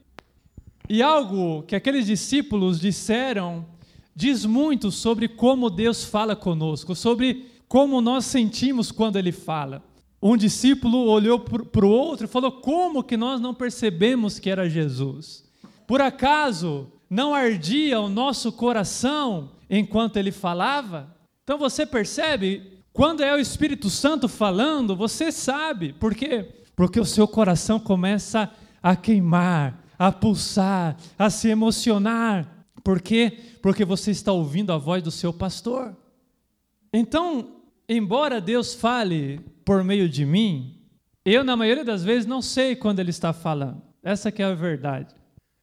E 0.89 1.01
algo 1.01 1.63
que 1.63 1.75
aqueles 1.75 2.05
discípulos 2.05 2.79
disseram 2.79 3.65
diz 4.13 4.43
muito 4.45 4.91
sobre 4.91 5.29
como 5.29 5.69
Deus 5.69 6.03
fala 6.03 6.35
conosco, 6.35 6.93
sobre 6.93 7.45
como 7.67 8.01
nós 8.01 8.25
sentimos 8.25 8.91
quando 8.91 9.15
Ele 9.15 9.31
fala. 9.31 9.81
Um 10.21 10.35
discípulo 10.35 11.07
olhou 11.07 11.39
para 11.39 11.85
o 11.85 11.89
outro 11.89 12.25
e 12.25 12.29
falou: 12.29 12.51
Como 12.51 13.03
que 13.03 13.15
nós 13.15 13.39
não 13.39 13.53
percebemos 13.53 14.37
que 14.37 14.49
era 14.49 14.69
Jesus? 14.69 15.45
Por 15.87 16.01
acaso 16.01 16.91
não 17.09 17.33
ardia 17.33 17.99
o 17.99 18.07
nosso 18.07 18.51
coração 18.51 19.51
enquanto 19.69 20.17
ele 20.17 20.31
falava? 20.31 21.15
Então 21.43 21.57
você 21.57 21.85
percebe, 21.85 22.80
quando 22.93 23.23
é 23.23 23.33
o 23.33 23.39
Espírito 23.39 23.89
Santo 23.89 24.27
falando, 24.27 24.95
você 24.95 25.31
sabe. 25.31 25.93
Por 25.93 26.13
quê? 26.13 26.49
Porque 26.75 26.99
o 26.99 27.05
seu 27.05 27.27
coração 27.27 27.79
começa 27.79 28.51
a 28.81 28.95
queimar, 28.95 29.83
a 29.97 30.11
pulsar, 30.11 30.97
a 31.17 31.29
se 31.29 31.47
emocionar. 31.47 32.65
Por 32.83 33.01
quê? 33.01 33.37
Porque 33.61 33.85
você 33.85 34.11
está 34.11 34.31
ouvindo 34.31 34.73
a 34.73 34.77
voz 34.77 35.01
do 35.01 35.11
seu 35.11 35.31
pastor. 35.31 35.95
Então, 36.91 37.61
embora 37.87 38.41
Deus 38.41 38.73
fale 38.73 39.39
por 39.63 39.83
meio 39.83 40.09
de 40.09 40.25
mim, 40.25 40.81
eu, 41.23 41.43
na 41.43 41.55
maioria 41.55 41.85
das 41.85 42.03
vezes, 42.03 42.25
não 42.25 42.41
sei 42.41 42.75
quando 42.75 42.99
Ele 42.99 43.11
está 43.11 43.31
falando. 43.31 43.81
Essa 44.03 44.31
que 44.31 44.41
é 44.41 44.45
a 44.45 44.55
verdade. 44.55 45.15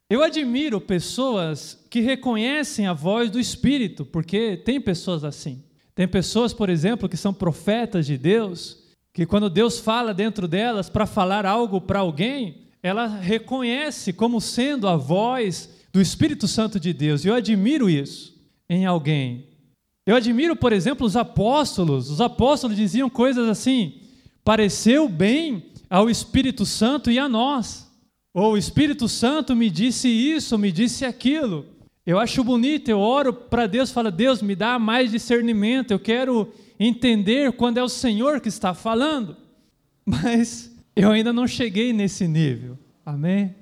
Eu 0.09 0.23
admiro 0.23 0.81
pessoas 0.81 1.85
que 1.91 2.01
reconhecem 2.01 2.87
a 2.87 2.95
voz 2.95 3.31
do 3.31 3.39
Espírito, 3.39 4.07
porque 4.07 4.57
tem 4.57 4.81
pessoas 4.81 5.25
assim. 5.25 5.63
Tem 5.99 6.07
pessoas, 6.07 6.55
por 6.55 6.71
exemplo, 6.71 7.09
que 7.09 7.17
são 7.17 7.35
profetas 7.35 8.07
de 8.07 8.17
Deus, 8.17 8.79
que 9.13 9.27
quando 9.27 9.51
Deus 9.51 9.81
fala 9.81 10.15
dentro 10.15 10.47
delas 10.47 10.89
para 10.89 11.07
falar 11.07 11.45
algo 11.45 11.81
para 11.81 11.99
alguém, 11.99 12.69
ela 12.81 13.09
reconhece 13.09 14.13
como 14.13 14.41
sendo 14.41 14.87
a 14.87 14.97
voz 14.97 15.69
do 15.93 16.01
Espírito 16.01 16.47
Santo 16.47 16.79
de 16.79 16.93
Deus. 16.93 17.25
E 17.25 17.27
eu 17.27 17.35
admiro 17.35 17.91
isso 17.91 18.33
em 18.71 18.87
alguém. 18.87 19.49
Eu 20.07 20.15
admiro, 20.15 20.55
por 20.55 20.73
exemplo, 20.73 21.05
os 21.05 21.17
apóstolos. 21.17 22.13
Os 22.13 22.21
apóstolos 22.21 22.77
diziam 22.77 23.11
coisas 23.11 23.49
assim: 23.49 24.01
pareceu 24.45 25.09
bem 25.09 25.65
ao 25.91 26.09
Espírito 26.09 26.65
Santo 26.65 27.11
e 27.11 27.19
a 27.19 27.29
nós. 27.29 27.91
Ou 28.33 28.53
o 28.53 28.57
Espírito 28.57 29.09
Santo 29.09 29.57
me 29.57 29.69
disse 29.69 30.07
isso, 30.07 30.57
me 30.57 30.71
disse 30.71 31.05
aquilo. 31.05 31.67
Eu 32.09 32.19
acho 32.19 32.43
bonito, 32.43 32.89
eu 32.89 33.01
oro 33.01 33.35
para 33.35 33.67
Deus, 33.67 33.91
falo, 33.91 34.11
Deus, 34.11 34.41
me 34.41 34.57
dá 34.57 34.79
mais 34.79 35.11
discernimento, 35.11 35.91
eu 35.91 35.99
quero 35.99 36.51
entender 36.81 37.53
quando 37.53 37.77
é 37.77 37.83
o 37.83 37.89
Senhor 37.89 38.41
que 38.41 38.49
está 38.49 38.73
falando. 38.73 39.37
Mas 40.07 40.75
eu 40.97 41.11
ainda 41.11 41.35
não 41.35 41.47
cheguei 41.47 41.93
nesse 41.93 42.27
nível. 42.27 42.79
Amém? 43.05 43.55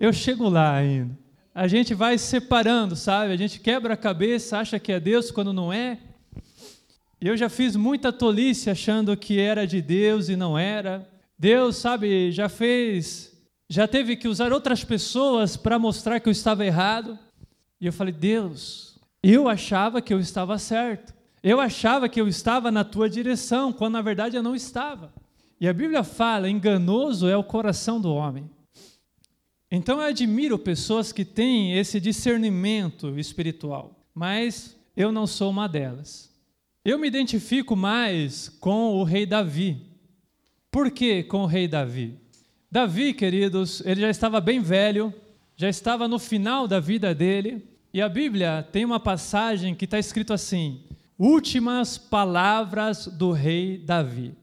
Eu 0.00 0.14
chego 0.14 0.48
lá 0.48 0.76
ainda. 0.76 1.14
A 1.54 1.68
gente 1.68 1.92
vai 1.92 2.16
separando, 2.16 2.96
sabe? 2.96 3.34
A 3.34 3.36
gente 3.36 3.60
quebra 3.60 3.92
a 3.92 3.98
cabeça, 3.98 4.56
acha 4.56 4.78
que 4.78 4.92
é 4.92 4.98
Deus 4.98 5.30
quando 5.30 5.52
não 5.52 5.70
é. 5.70 5.98
Eu 7.20 7.36
já 7.36 7.50
fiz 7.50 7.76
muita 7.76 8.10
tolice 8.10 8.70
achando 8.70 9.14
que 9.14 9.38
era 9.38 9.66
de 9.66 9.82
Deus 9.82 10.30
e 10.30 10.36
não 10.36 10.58
era. 10.58 11.06
Deus, 11.38 11.76
sabe, 11.76 12.32
já 12.32 12.48
fez 12.48 13.30
já 13.70 13.86
teve 13.86 14.16
que 14.16 14.26
usar 14.26 14.52
outras 14.52 14.82
pessoas 14.82 15.56
para 15.56 15.78
mostrar 15.78 16.18
que 16.18 16.28
eu 16.28 16.32
estava 16.32 16.66
errado. 16.66 17.16
E 17.80 17.86
eu 17.86 17.92
falei: 17.92 18.12
Deus, 18.12 18.98
eu 19.22 19.48
achava 19.48 20.02
que 20.02 20.12
eu 20.12 20.20
estava 20.20 20.58
certo. 20.58 21.14
Eu 21.42 21.60
achava 21.60 22.08
que 22.08 22.20
eu 22.20 22.28
estava 22.28 22.70
na 22.70 22.84
tua 22.84 23.08
direção, 23.08 23.72
quando 23.72 23.94
na 23.94 24.02
verdade 24.02 24.36
eu 24.36 24.42
não 24.42 24.54
estava. 24.54 25.12
E 25.60 25.66
a 25.66 25.72
Bíblia 25.72 26.04
fala: 26.04 26.48
enganoso 26.48 27.28
é 27.28 27.36
o 27.36 27.44
coração 27.44 28.00
do 28.00 28.12
homem. 28.12 28.48
Então 29.70 30.00
eu 30.00 30.08
admiro 30.08 30.58
pessoas 30.58 31.12
que 31.12 31.24
têm 31.24 31.78
esse 31.78 32.00
discernimento 32.00 33.18
espiritual, 33.18 34.04
mas 34.12 34.76
eu 34.96 35.12
não 35.12 35.26
sou 35.26 35.50
uma 35.50 35.68
delas. 35.68 36.28
Eu 36.84 36.98
me 36.98 37.06
identifico 37.06 37.76
mais 37.76 38.48
com 38.48 38.94
o 38.96 39.04
rei 39.04 39.24
Davi. 39.24 39.86
Por 40.70 40.90
que 40.90 41.22
com 41.22 41.42
o 41.42 41.46
rei 41.46 41.68
Davi? 41.68 42.18
Davi, 42.70 43.14
queridos, 43.14 43.82
ele 43.84 44.00
já 44.00 44.10
estava 44.10 44.40
bem 44.40 44.60
velho, 44.60 45.12
já 45.56 45.68
estava 45.68 46.08
no 46.08 46.18
final 46.18 46.66
da 46.66 46.80
vida 46.80 47.14
dele, 47.14 47.69
e 47.92 48.00
a 48.00 48.08
Bíblia 48.08 48.66
tem 48.70 48.84
uma 48.84 49.00
passagem 49.00 49.74
que 49.74 49.84
está 49.84 49.98
escrito 49.98 50.32
assim: 50.32 50.82
Últimas 51.18 51.98
palavras 51.98 53.06
do 53.06 53.32
rei 53.32 53.78
Davi. 53.78 54.34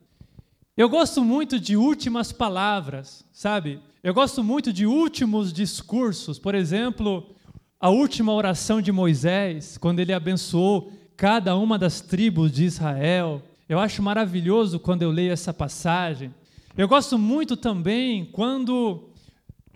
Eu 0.75 0.89
gosto 0.89 1.23
muito 1.23 1.59
de 1.59 1.75
últimas 1.75 2.31
palavras, 2.31 3.25
sabe? 3.31 3.79
Eu 4.03 4.13
gosto 4.13 4.43
muito 4.43 4.71
de 4.71 4.85
últimos 4.85 5.51
discursos. 5.51 6.37
Por 6.37 6.53
exemplo, 6.53 7.35
a 7.79 7.89
última 7.89 8.33
oração 8.33 8.81
de 8.81 8.91
Moisés, 8.91 9.77
quando 9.77 9.99
ele 9.99 10.13
abençoou 10.13 10.91
cada 11.15 11.55
uma 11.55 11.79
das 11.79 11.99
tribos 11.99 12.51
de 12.51 12.63
Israel. 12.63 13.41
Eu 13.67 13.79
acho 13.79 14.03
maravilhoso 14.03 14.79
quando 14.79 15.01
eu 15.01 15.09
leio 15.09 15.31
essa 15.31 15.53
passagem. 15.53 16.33
Eu 16.77 16.87
gosto 16.87 17.17
muito 17.17 17.57
também 17.57 18.23
quando 18.25 19.09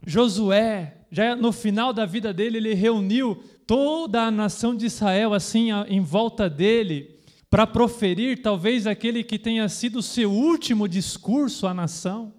Josué, 0.06 0.98
já 1.12 1.36
no 1.36 1.52
final 1.52 1.92
da 1.92 2.06
vida 2.06 2.32
dele, 2.32 2.58
ele 2.58 2.74
reuniu 2.76 3.44
toda 3.72 4.24
a 4.24 4.32
nação 4.32 4.76
de 4.76 4.86
Israel 4.86 5.34
assim 5.34 5.70
em 5.88 6.02
volta 6.02 6.50
dele 6.50 7.16
para 7.50 7.66
proferir 7.66 8.42
talvez 8.42 8.86
aquele 8.86 9.24
que 9.24 9.40
tenha 9.40 9.70
sido 9.70 10.00
o 10.00 10.04
seu 10.04 10.30
último 10.30 10.90
discurso 10.90 11.66
à 11.66 11.74
nação. 11.74 12.34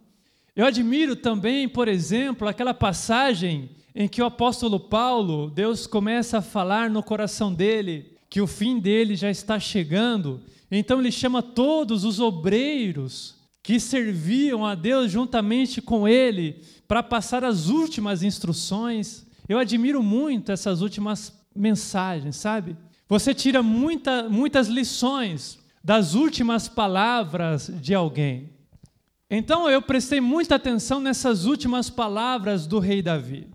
Eu 0.54 0.66
admiro 0.66 1.16
também, 1.16 1.66
por 1.66 1.88
exemplo, 1.88 2.46
aquela 2.46 2.74
passagem 2.74 3.70
em 3.94 4.06
que 4.06 4.20
o 4.20 4.26
apóstolo 4.26 4.78
Paulo, 4.78 5.48
Deus 5.48 5.86
começa 5.86 6.36
a 6.36 6.42
falar 6.42 6.90
no 6.90 7.02
coração 7.02 7.50
dele 7.50 8.12
que 8.28 8.42
o 8.42 8.46
fim 8.46 8.78
dele 8.78 9.16
já 9.16 9.30
está 9.30 9.58
chegando. 9.58 10.38
Então 10.70 11.00
ele 11.00 11.10
chama 11.10 11.40
todos 11.40 12.04
os 12.04 12.20
obreiros 12.20 13.36
que 13.62 13.80
serviam 13.80 14.66
a 14.66 14.74
Deus 14.74 15.10
juntamente 15.10 15.80
com 15.80 16.06
ele 16.06 16.60
para 16.86 17.02
passar 17.02 17.42
as 17.42 17.68
últimas 17.68 18.22
instruções. 18.22 19.31
Eu 19.52 19.58
admiro 19.58 20.02
muito 20.02 20.50
essas 20.50 20.80
últimas 20.80 21.30
mensagens, 21.54 22.36
sabe? 22.36 22.74
Você 23.06 23.34
tira 23.34 23.62
muita, 23.62 24.26
muitas 24.26 24.66
lições 24.66 25.58
das 25.84 26.14
últimas 26.14 26.68
palavras 26.68 27.70
de 27.70 27.92
alguém. 27.92 28.48
Então 29.30 29.68
eu 29.68 29.82
prestei 29.82 30.22
muita 30.22 30.54
atenção 30.54 31.00
nessas 31.00 31.44
últimas 31.44 31.90
palavras 31.90 32.66
do 32.66 32.78
rei 32.78 33.02
Davi. 33.02 33.46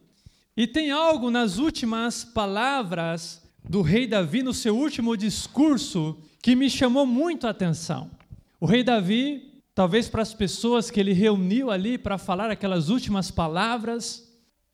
E 0.56 0.68
tem 0.68 0.92
algo 0.92 1.32
nas 1.32 1.58
últimas 1.58 2.24
palavras 2.24 3.42
do 3.68 3.82
rei 3.82 4.06
Davi, 4.06 4.44
no 4.44 4.54
seu 4.54 4.78
último 4.78 5.18
discurso, 5.18 6.16
que 6.44 6.56
me 6.56 6.70
chamou 6.70 7.08
muito 7.08 7.48
a 7.48 7.50
atenção. 7.50 8.12
O 8.60 8.68
rei 8.68 8.84
Davi 8.84 9.48
talvez 9.74 10.10
para 10.10 10.24
as 10.24 10.34
pessoas 10.34 10.90
que 10.90 11.00
ele 11.00 11.14
reuniu 11.14 11.70
ali 11.70 12.00
para 12.00 12.18
falar 12.18 12.50
aquelas 12.50 12.90
últimas 12.90 13.30
palavras. 13.30 14.27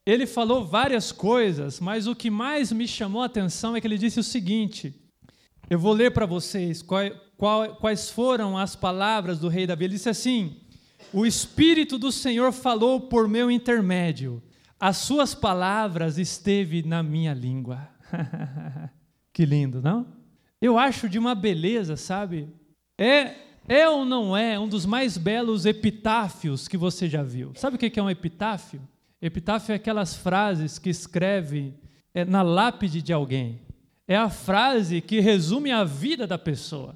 Ele 0.06 0.26
falou 0.26 0.66
várias 0.66 1.12
coisas, 1.12 1.80
mas 1.80 2.08
o 2.08 2.16
que 2.16 2.30
mais 2.30 2.72
me 2.72 2.88
chamou 2.88 3.22
a 3.22 3.26
atenção 3.26 3.76
é 3.76 3.82
que 3.82 3.88
ele 3.88 3.98
disse 3.98 4.20
o 4.20 4.24
seguinte: 4.24 5.04
eu 5.70 5.80
vou 5.80 5.94
ler 5.94 6.12
para 6.12 6.26
vocês 6.26 6.84
quais 6.84 8.10
foram 8.10 8.58
as 8.58 8.76
palavras 8.76 9.40
do 9.40 9.48
rei 9.48 9.66
Davi. 9.66 9.86
Ele 9.86 9.94
disse 9.94 10.10
assim: 10.10 10.58
O 11.12 11.26
Espírito 11.26 11.98
do 11.98 12.12
Senhor 12.12 12.52
falou 12.52 13.02
por 13.02 13.28
meu 13.28 13.50
intermédio, 13.50 14.44
as 14.80 14.98
suas 14.98 15.34
palavras 15.34 16.18
esteve 16.18 16.84
na 16.84 17.02
minha 17.02 17.34
língua. 17.34 17.90
que 19.32 19.46
lindo, 19.46 19.82
não? 19.82 20.06
Eu 20.62 20.78
acho 20.78 21.10
de 21.10 21.18
uma 21.18 21.34
beleza, 21.34 21.96
sabe? 21.96 22.50
É 22.98 23.36
é 23.68 23.88
ou 23.88 24.04
não 24.04 24.36
é 24.36 24.60
um 24.60 24.68
dos 24.68 24.86
mais 24.86 25.18
belos 25.18 25.66
epitáfios 25.66 26.68
que 26.68 26.76
você 26.76 27.08
já 27.08 27.24
viu? 27.24 27.54
Sabe 27.56 27.78
o 27.78 27.80
que 27.80 27.98
é 27.98 28.04
um 28.04 28.10
epitáfio? 28.10 28.82
Epitáfio 29.26 29.72
é 29.72 29.76
aquelas 29.78 30.14
frases 30.14 30.78
que 30.78 30.90
escreve 30.90 31.74
é, 32.14 32.26
na 32.26 32.42
lápide 32.42 33.02
de 33.02 33.14
alguém. 33.14 33.62
É 34.06 34.18
a 34.18 34.30
frase 34.30 35.00
que 35.00 35.22
resume 35.22 35.72
a 35.72 35.86
vida 35.86 36.28
da 36.28 36.38
pessoa. 36.38 36.94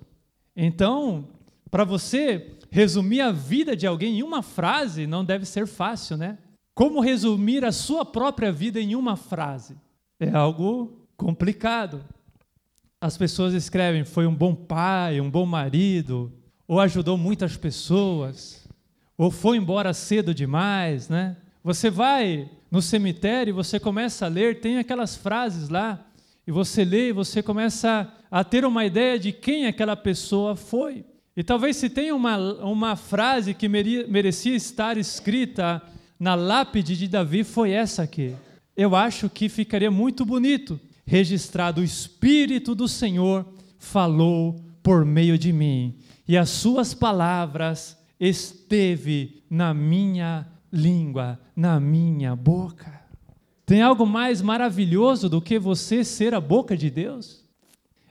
Então, 0.54 1.30
para 1.72 1.86
você 1.86 2.58
resumir 2.70 3.22
a 3.22 3.32
vida 3.32 3.78
de 3.78 3.88
alguém 3.88 4.20
em 4.20 4.24
uma 4.24 4.44
frase 4.44 5.08
não 5.08 5.24
deve 5.24 5.46
ser 5.46 5.66
fácil, 5.68 6.18
né? 6.18 6.38
Como 6.76 7.00
resumir 7.00 7.64
a 7.64 7.72
sua 7.72 8.04
própria 8.04 8.52
vida 8.52 8.78
em 8.82 8.94
uma 8.94 9.16
frase? 9.16 9.78
É 10.20 10.30
algo 10.30 11.08
complicado. 11.16 12.04
As 13.00 13.18
pessoas 13.18 13.54
escrevem: 13.54 14.04
foi 14.04 14.28
um 14.28 14.36
bom 14.36 14.54
pai, 14.54 15.22
um 15.22 15.32
bom 15.32 15.46
marido, 15.46 16.30
ou 16.68 16.82
ajudou 16.82 17.18
muitas 17.18 17.56
pessoas, 17.56 18.68
ou 19.18 19.32
foi 19.32 19.56
embora 19.56 19.94
cedo 19.94 20.36
demais, 20.36 21.08
né? 21.08 21.38
Você 21.64 21.90
vai 21.90 22.50
no 22.70 22.82
cemitério 22.82 23.56
você 23.56 23.80
começa 23.80 24.26
a 24.26 24.30
ler, 24.30 24.60
tem 24.60 24.78
aquelas 24.78 25.16
frases 25.16 25.70
lá, 25.70 26.06
e 26.46 26.52
você 26.52 26.84
lê 26.86 27.10
e 27.10 27.14
você 27.14 27.42
começa 27.42 28.12
a 28.30 28.44
ter 28.44 28.66
uma 28.66 28.86
ideia 28.86 29.18
de 29.20 29.32
quem 29.32 29.66
aquela 29.66 29.96
pessoa 29.96 30.56
foi. 30.56 31.06
E 31.36 31.44
talvez 31.44 31.78
se 31.78 31.90
tenha 31.90 32.16
uma, 32.16 32.38
uma 32.64 32.96
frase 32.96 33.54
que 33.54 33.68
merecia 33.68 34.56
estar 34.56 34.98
escrita 34.98 35.82
na 36.20 36.36
lápide 36.36 36.98
de 36.98 37.08
Davi, 37.08 37.44
foi 37.44 37.72
essa 37.72 38.04
aqui. 38.04 38.34
Eu 38.76 38.96
acho 38.96 39.30
que 39.30 39.50
ficaria 39.50 39.92
muito 39.92 40.26
bonito 40.26 40.80
registrado: 41.06 41.82
o 41.82 41.84
Espírito 41.84 42.74
do 42.74 42.88
Senhor 42.88 43.46
falou 43.78 44.60
por 44.82 45.06
meio 45.06 45.38
de 45.38 45.52
mim, 45.52 45.96
e 46.28 46.38
as 46.38 46.50
suas 46.50 46.94
palavras 46.94 47.98
esteve 48.20 49.44
na 49.50 49.74
minha 49.74 50.48
língua, 50.72 51.40
na 51.56 51.80
minha 51.80 52.36
boca. 52.36 53.02
Tem 53.66 53.82
algo 53.82 54.06
mais 54.06 54.42
maravilhoso 54.42 55.30
do 55.30 55.42
que 55.42 55.60
você 55.60 56.04
ser 56.04 56.34
a 56.34 56.42
boca 56.42 56.76
de 56.76 56.90
Deus? 56.90 57.46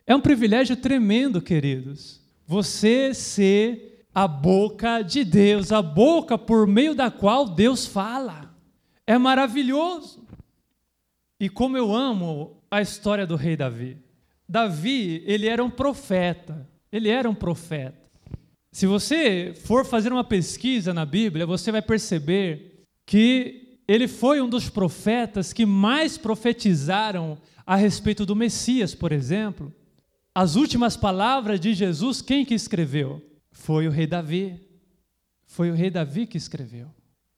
É 0.07 0.15
um 0.15 0.21
privilégio 0.21 0.77
tremendo, 0.77 1.41
queridos 1.41 2.27
você 2.47 3.13
ser 3.13 4.07
a 4.15 4.29
boca 4.29 5.03
de 5.03 5.25
Deus, 5.25 5.73
a 5.73 5.83
boca 5.83 6.39
por 6.39 6.67
meio 6.67 6.95
da 6.95 7.11
qual 7.11 7.49
Deus 7.49 7.87
fala. 7.87 8.55
É 9.07 9.19
maravilhoso. 9.19 10.25
E 11.39 11.49
como 11.49 11.77
eu 11.77 11.95
amo 11.95 12.63
a 12.71 12.81
história 12.81 13.27
do 13.27 13.37
rei 13.37 13.57
Davi. 13.57 13.99
Davi, 14.49 15.23
ele 15.27 15.49
era 15.49 15.63
um 15.63 15.69
profeta. 15.69 16.67
Ele 16.91 17.09
era 17.09 17.29
um 17.29 17.35
profeta. 17.35 18.06
Se 18.77 18.87
você 18.87 19.55
for 19.65 19.87
fazer 19.87 20.13
uma 20.13 20.23
pesquisa 20.23 20.93
na 20.93 21.07
Bíblia, 21.07 21.47
você 21.47 21.73
vai 21.73 21.81
perceber 21.81 22.85
que 23.07 23.79
ele 23.89 24.07
foi 24.07 24.39
um 24.39 24.51
dos 24.51 24.69
profetas 24.69 25.51
que 25.51 25.65
mais 25.65 26.19
profetizaram 26.19 27.39
a 27.65 27.75
respeito 27.75 28.27
do 28.27 28.37
Messias, 28.37 28.95
por 28.95 29.13
exemplo. 29.13 29.73
As 30.35 30.57
últimas 30.57 30.95
palavras 30.95 31.59
de 31.59 31.73
Jesus, 31.73 32.21
quem 32.21 32.45
que 32.45 32.53
escreveu? 32.53 33.23
Foi 33.51 33.89
o 33.89 33.91
rei 33.91 34.07
Davi. 34.07 34.61
Foi 35.47 35.71
o 35.71 35.75
rei 35.75 35.89
Davi 35.89 36.27
que 36.27 36.37
escreveu. 36.37 36.89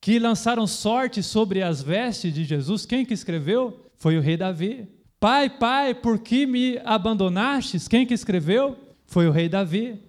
Que 0.00 0.18
lançaram 0.18 0.66
sorte 0.66 1.22
sobre 1.22 1.62
as 1.62 1.80
vestes 1.80 2.34
de 2.34 2.42
Jesus, 2.42 2.84
quem 2.84 3.06
que 3.06 3.14
escreveu? 3.14 3.86
Foi 3.94 4.18
o 4.18 4.20
rei 4.20 4.36
Davi. 4.36 4.88
Pai, 5.20 5.48
pai, 5.48 5.94
por 5.94 6.18
que 6.18 6.46
me 6.46 6.80
abandonastes? 6.84 7.86
Quem 7.86 8.04
que 8.04 8.12
escreveu? 8.12 8.76
Foi 9.06 9.28
o 9.28 9.30
rei 9.30 9.48
Davi. 9.48 10.02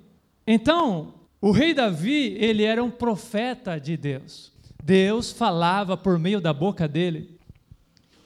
Então, 0.47 1.18
o 1.41 1.51
rei 1.51 1.73
Davi, 1.73 2.35
ele 2.37 2.63
era 2.63 2.83
um 2.83 2.91
profeta 2.91 3.79
de 3.79 3.95
Deus. 3.95 4.51
Deus 4.83 5.31
falava 5.31 5.95
por 5.95 6.19
meio 6.19 6.41
da 6.41 6.51
boca 6.51 6.87
dele. 6.87 7.39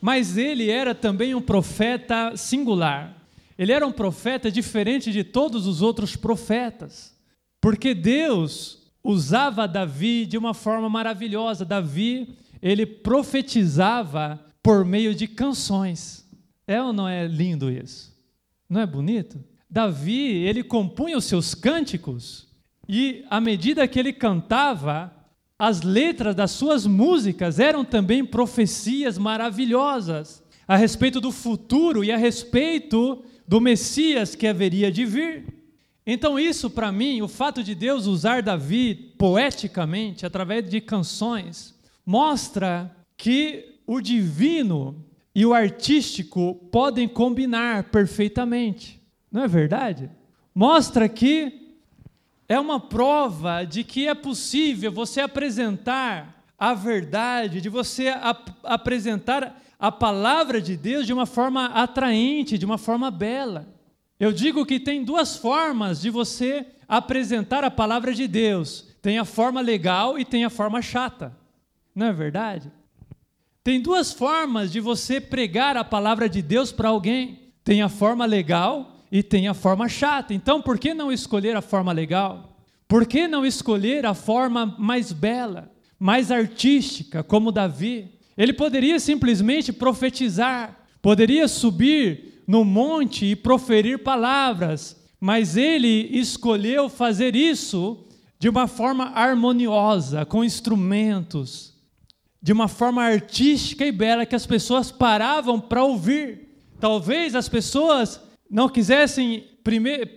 Mas 0.02 0.38
ele 0.38 0.70
era 0.70 0.96
também 0.96 1.36
um 1.36 1.42
profeta 1.42 2.36
singular. 2.36 3.16
Ele 3.58 3.72
era 3.72 3.86
um 3.86 3.92
profeta 3.92 4.52
diferente 4.52 5.12
de 5.12 5.24
todos 5.24 5.68
os 5.68 5.82
outros 5.82 6.16
profetas, 6.16 7.16
porque 7.62 7.94
Deus 7.94 8.82
usava 9.04 9.68
Davi 9.68 10.26
de 10.26 10.38
uma 10.38 10.54
forma 10.54 10.90
maravilhosa. 10.90 11.64
Davi, 11.64 12.36
ele 12.62 12.86
profetizava 12.86 14.44
por 14.62 14.84
meio 14.84 15.14
de 15.14 15.28
canções. 15.28 16.26
É 16.66 16.82
ou 16.82 16.92
não 16.92 17.08
é 17.08 17.28
lindo 17.28 17.70
isso? 17.70 18.12
Não 18.68 18.82
é 18.82 18.86
bonito? 18.86 19.44
Davi, 19.70 20.30
ele 20.46 20.64
compunha 20.64 21.18
os 21.18 21.26
seus 21.26 21.54
cânticos 21.54 22.48
e 22.96 23.26
à 23.28 23.42
medida 23.42 23.88
que 23.88 23.98
ele 23.98 24.14
cantava, 24.14 25.12
as 25.58 25.82
letras 25.82 26.36
das 26.36 26.52
suas 26.52 26.86
músicas 26.86 27.58
eram 27.58 27.84
também 27.84 28.24
profecias 28.24 29.18
maravilhosas 29.18 30.44
a 30.68 30.78
respeito 30.78 31.20
do 31.20 31.32
futuro 31.32 32.04
e 32.04 32.12
a 32.12 32.18
respeito 32.18 33.24
do 33.48 33.60
Messias 33.60 34.36
que 34.36 34.46
haveria 34.46 34.92
de 34.92 35.06
vir. 35.06 35.44
Então, 36.06 36.38
isso 36.38 36.70
para 36.70 36.92
mim, 36.92 37.20
o 37.24 37.28
fato 37.28 37.64
de 37.64 37.74
Deus 37.74 38.06
usar 38.06 38.44
Davi 38.44 38.94
poeticamente, 39.18 40.24
através 40.24 40.70
de 40.70 40.80
canções, 40.80 41.74
mostra 42.06 42.96
que 43.18 43.80
o 43.88 44.02
divino 44.02 45.04
e 45.34 45.44
o 45.48 45.54
artístico 45.56 46.54
podem 46.72 47.08
combinar 47.08 47.86
perfeitamente. 47.86 49.02
Não 49.32 49.42
é 49.42 49.48
verdade? 49.48 50.12
Mostra 50.54 51.10
que 51.10 51.63
é 52.48 52.60
uma 52.60 52.80
prova 52.80 53.64
de 53.64 53.84
que 53.84 54.08
é 54.08 54.14
possível 54.14 54.92
você 54.92 55.22
apresentar 55.22 56.44
a 56.58 56.74
verdade, 56.74 57.62
de 57.62 57.70
você 57.70 58.10
ap 58.10 58.50
apresentar 58.64 59.62
a 59.80 59.92
palavra 59.92 60.62
de 60.62 60.78
Deus 60.78 61.06
de 61.06 61.14
uma 61.14 61.26
forma 61.26 61.66
atraente, 61.66 62.58
de 62.58 62.66
uma 62.66 62.78
forma 62.78 63.12
bela. 63.12 63.68
Eu 64.20 64.32
digo 64.32 64.66
que 64.66 64.80
tem 64.80 65.04
duas 65.04 65.36
formas 65.36 66.00
de 66.00 66.10
você 66.10 66.66
apresentar 66.88 67.64
a 67.64 67.72
palavra 67.72 68.14
de 68.14 68.28
Deus: 68.28 68.88
tem 69.02 69.18
a 69.18 69.26
forma 69.26 69.60
legal 69.60 70.18
e 70.18 70.24
tem 70.24 70.46
a 70.46 70.50
forma 70.50 70.82
chata. 70.82 71.36
Não 71.94 72.08
é 72.08 72.14
verdade? 72.14 72.72
Tem 73.64 73.82
duas 73.82 74.14
formas 74.14 74.72
de 74.72 74.80
você 74.80 75.20
pregar 75.20 75.76
a 75.76 75.84
palavra 75.84 76.30
de 76.30 76.42
Deus 76.42 76.72
para 76.72 76.90
alguém: 76.90 77.52
tem 77.64 77.82
a 77.82 77.90
forma 77.90 78.26
legal 78.26 78.93
e 79.14 79.22
tem 79.22 79.48
a 79.48 79.54
forma 79.54 79.88
chata. 79.88 80.34
Então, 80.34 80.60
por 80.60 80.80
que 80.80 80.92
não 80.92 81.12
escolher 81.12 81.56
a 81.56 81.62
forma 81.62 81.92
legal? 81.92 82.58
Por 82.88 83.06
que 83.06 83.28
não 83.28 83.46
escolher 83.46 84.08
a 84.08 84.16
forma 84.16 84.76
mais 84.80 85.12
bela, 85.12 85.72
mais 86.00 86.32
artística, 86.32 87.22
como 87.22 87.52
Davi? 87.52 88.10
Ele 88.36 88.52
poderia 88.52 89.00
simplesmente 89.00 89.72
profetizar, 89.72 90.88
poderia 91.00 91.48
subir 91.48 92.42
no 92.48 92.66
monte 92.66 93.28
e 93.28 93.36
proferir 93.36 94.00
palavras, 94.00 95.00
mas 95.22 95.56
ele 95.56 96.10
escolheu 96.12 96.90
fazer 96.90 97.36
isso 97.36 98.08
de 98.40 98.50
uma 98.50 98.66
forma 98.66 99.12
harmoniosa, 99.14 100.26
com 100.26 100.44
instrumentos, 100.44 101.76
de 102.42 102.52
uma 102.52 102.68
forma 102.68 103.04
artística 103.04 103.86
e 103.86 103.92
bela 103.92 104.26
que 104.26 104.36
as 104.36 104.48
pessoas 104.48 104.92
paravam 104.92 105.60
para 105.60 105.84
ouvir. 105.84 106.50
Talvez 106.80 107.36
as 107.36 107.48
pessoas 107.48 108.20
não 108.50 108.70
quisessem 108.70 109.46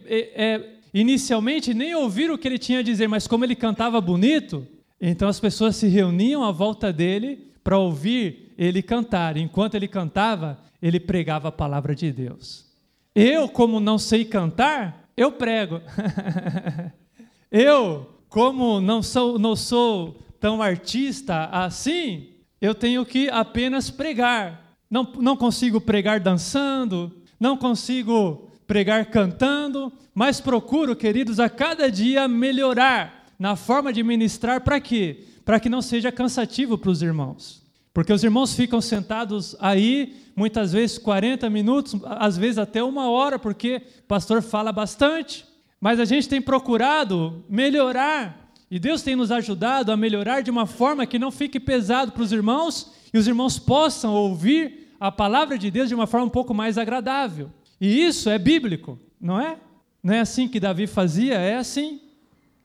é, 0.07 0.45
é, 0.45 0.77
inicialmente 0.93 1.73
nem 1.73 1.95
ouvir 1.95 2.31
o 2.31 2.39
que 2.39 2.49
ele 2.49 2.59
tinha 2.59 2.81
a 2.81 2.83
dizer, 2.83 3.09
mas 3.09 3.27
como 3.27 3.45
ele 3.45 3.55
cantava 3.55 4.01
bonito, 4.01 4.67
então 5.01 5.29
as 5.29 5.39
pessoas 5.39 5.77
se 5.77 5.87
reuniam 5.89 6.43
à 6.43 6.51
volta 6.51 6.93
dele 6.93 7.53
para 7.62 7.79
ouvir 7.79 8.55
ele 8.57 8.83
cantar. 8.83 9.37
Enquanto 9.37 9.75
ele 9.75 9.89
cantava, 9.89 10.59
ele 10.81 10.99
pregava 10.99 11.49
a 11.49 11.53
palavra 11.53 11.95
de 11.95 12.11
Deus. 12.11 12.67
Eu, 13.15 13.49
como 13.49 13.81
não 13.81 13.99
sei 13.99 14.25
cantar, 14.25 15.11
eu 15.17 15.33
prego. 15.33 15.81
eu, 17.51 18.15
como 18.29 18.81
não 18.81 19.03
sou, 19.03 19.39
não 19.39 19.57
sou 19.57 20.19
tão 20.39 20.61
artista 20.61 21.47
assim, 21.47 22.29
eu 22.61 22.75
tenho 22.75 23.05
que 23.05 23.29
apenas 23.31 23.91
pregar. 23.91 24.79
Não, 24.91 25.12
não 25.19 25.37
consigo 25.37 25.81
pregar 25.81 26.21
dançando, 26.21 27.12
não 27.38 27.57
consigo 27.57 28.51
pregar 28.66 29.07
cantando, 29.07 29.92
mas 30.14 30.40
procuro, 30.40 30.96
queridos, 30.96 31.38
a 31.38 31.49
cada 31.49 31.90
dia 31.90 32.27
melhorar 32.27 33.27
na 33.38 33.55
forma 33.55 33.92
de 33.92 34.03
ministrar 34.03 34.61
para 34.62 34.81
quê? 34.81 35.25
para 35.46 35.61
que 35.61 35.68
não 35.68 35.81
seja 35.81 36.11
cansativo 36.11 36.77
para 36.77 36.90
os 36.90 37.01
irmãos. 37.01 37.62
Porque 37.94 38.12
os 38.12 38.25
irmãos 38.25 38.53
ficam 38.53 38.81
sentados 38.81 39.55
aí, 39.61 40.16
muitas 40.35 40.72
vezes 40.72 40.99
40 40.99 41.49
minutos, 41.49 41.99
às 42.05 42.37
vezes 42.37 42.59
até 42.59 42.83
uma 42.83 43.09
hora, 43.09 43.38
porque 43.38 43.81
o 44.01 44.03
pastor 44.09 44.42
fala 44.42 44.72
bastante. 44.72 45.46
Mas 45.81 46.01
a 46.01 46.05
gente 46.05 46.29
tem 46.29 46.42
procurado 46.42 47.44
melhorar, 47.49 48.51
e 48.68 48.81
Deus 48.81 49.03
tem 49.03 49.14
nos 49.14 49.31
ajudado 49.31 49.92
a 49.92 49.96
melhorar 49.96 50.40
de 50.40 50.51
uma 50.51 50.66
forma 50.66 51.07
que 51.07 51.18
não 51.18 51.31
fique 51.31 51.61
pesado 51.61 52.11
para 52.11 52.25
os 52.25 52.33
irmãos 52.33 52.92
e 53.14 53.16
os 53.16 53.29
irmãos 53.29 53.57
possam 53.57 54.12
ouvir 54.12 54.86
a 54.99 55.13
palavra 55.13 55.59
de 55.59 55.71
Deus 55.71 55.89
de 55.89 55.95
uma 55.95 56.07
forma 56.07 56.27
um 56.27 56.31
pouco 56.31 56.55
mais 56.55 56.79
agradável. 56.79 57.51
E 57.81 58.05
isso 58.05 58.31
é 58.31 58.39
bíblico, 58.39 58.99
não 59.21 59.41
é? 59.41 59.59
Não 60.03 60.15
é 60.15 60.21
assim 60.21 60.49
que 60.49 60.61
Davi 60.61 60.87
fazia? 60.87 61.35
É 61.35 61.57
assim. 61.57 62.01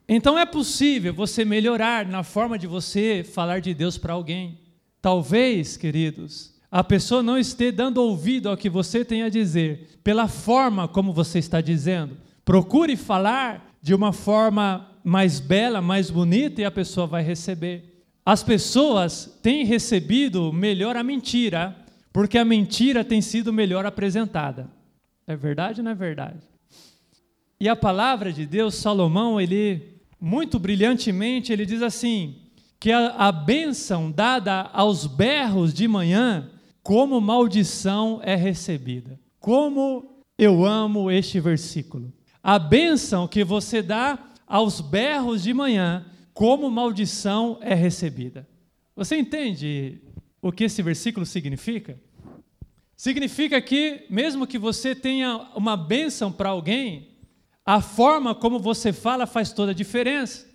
Então 0.07 0.37
é 0.37 0.45
possível 0.45 1.13
você 1.13 1.45
melhorar 1.45 2.05
na 2.05 2.23
forma 2.23 2.57
de 2.57 2.67
você 2.67 3.23
falar 3.23 3.61
de 3.61 3.73
Deus 3.73 3.97
para 3.97 4.13
alguém. 4.13 4.59
Talvez, 5.01 5.77
queridos, 5.77 6.53
a 6.69 6.83
pessoa 6.83 7.23
não 7.23 7.37
esteja 7.37 7.71
dando 7.71 7.97
ouvido 7.97 8.47
ao 8.47 8.57
que 8.57 8.69
você 8.69 9.03
tem 9.03 9.23
a 9.23 9.29
dizer, 9.29 9.99
pela 10.03 10.27
forma 10.27 10.87
como 10.87 11.11
você 11.11 11.39
está 11.39 11.59
dizendo. 11.59 12.17
Procure 12.45 12.95
falar 12.95 13.75
de 13.81 13.93
uma 13.93 14.13
forma 14.13 14.87
mais 15.03 15.39
bela, 15.39 15.81
mais 15.81 16.09
bonita 16.09 16.61
e 16.61 16.65
a 16.65 16.71
pessoa 16.71 17.07
vai 17.07 17.23
receber. 17.23 18.03
As 18.25 18.43
pessoas 18.43 19.37
têm 19.41 19.65
recebido 19.65 20.53
melhor 20.53 20.95
a 20.95 21.03
mentira, 21.03 21.75
porque 22.11 22.37
a 22.37 22.45
mentira 22.45 23.03
tem 23.03 23.21
sido 23.21 23.53
melhor 23.53 23.85
apresentada. 23.85 24.69
É 25.25 25.35
verdade 25.35 25.79
ou 25.79 25.85
não 25.85 25.91
é 25.91 25.95
verdade? 25.95 26.39
E 27.59 27.69
a 27.69 27.75
palavra 27.75 28.33
de 28.33 28.45
Deus, 28.45 28.75
Salomão, 28.75 29.39
ele 29.39 29.99
muito 30.19 30.59
brilhantemente, 30.59 31.53
ele 31.53 31.65
diz 31.65 31.81
assim: 31.81 32.35
que 32.79 32.91
a, 32.91 33.09
a 33.09 33.31
bênção 33.31 34.11
dada 34.11 34.69
aos 34.73 35.05
berros 35.05 35.71
de 35.73 35.87
manhã, 35.87 36.49
como 36.81 37.21
maldição 37.21 38.19
é 38.23 38.35
recebida. 38.35 39.19
Como 39.39 40.23
eu 40.37 40.65
amo 40.65 41.11
este 41.11 41.39
versículo. 41.39 42.11
A 42.41 42.57
bênção 42.57 43.27
que 43.27 43.43
você 43.43 43.83
dá 43.83 44.17
aos 44.47 44.81
berros 44.81 45.43
de 45.43 45.53
manhã, 45.53 46.05
como 46.33 46.71
maldição 46.71 47.59
é 47.61 47.75
recebida. 47.75 48.47
Você 48.95 49.15
entende 49.15 50.01
o 50.41 50.51
que 50.51 50.63
esse 50.63 50.81
versículo 50.81 51.25
significa? 51.25 51.99
Significa 52.95 53.61
que, 53.61 54.05
mesmo 54.09 54.45
que 54.45 54.57
você 54.57 54.93
tenha 54.93 55.49
uma 55.55 55.75
bênção 55.75 56.31
para 56.31 56.49
alguém, 56.49 57.09
a 57.65 57.81
forma 57.81 58.33
como 58.33 58.59
você 58.59 58.91
fala 58.91 59.25
faz 59.25 59.51
toda 59.51 59.71
a 59.71 59.75
diferença. 59.75 60.49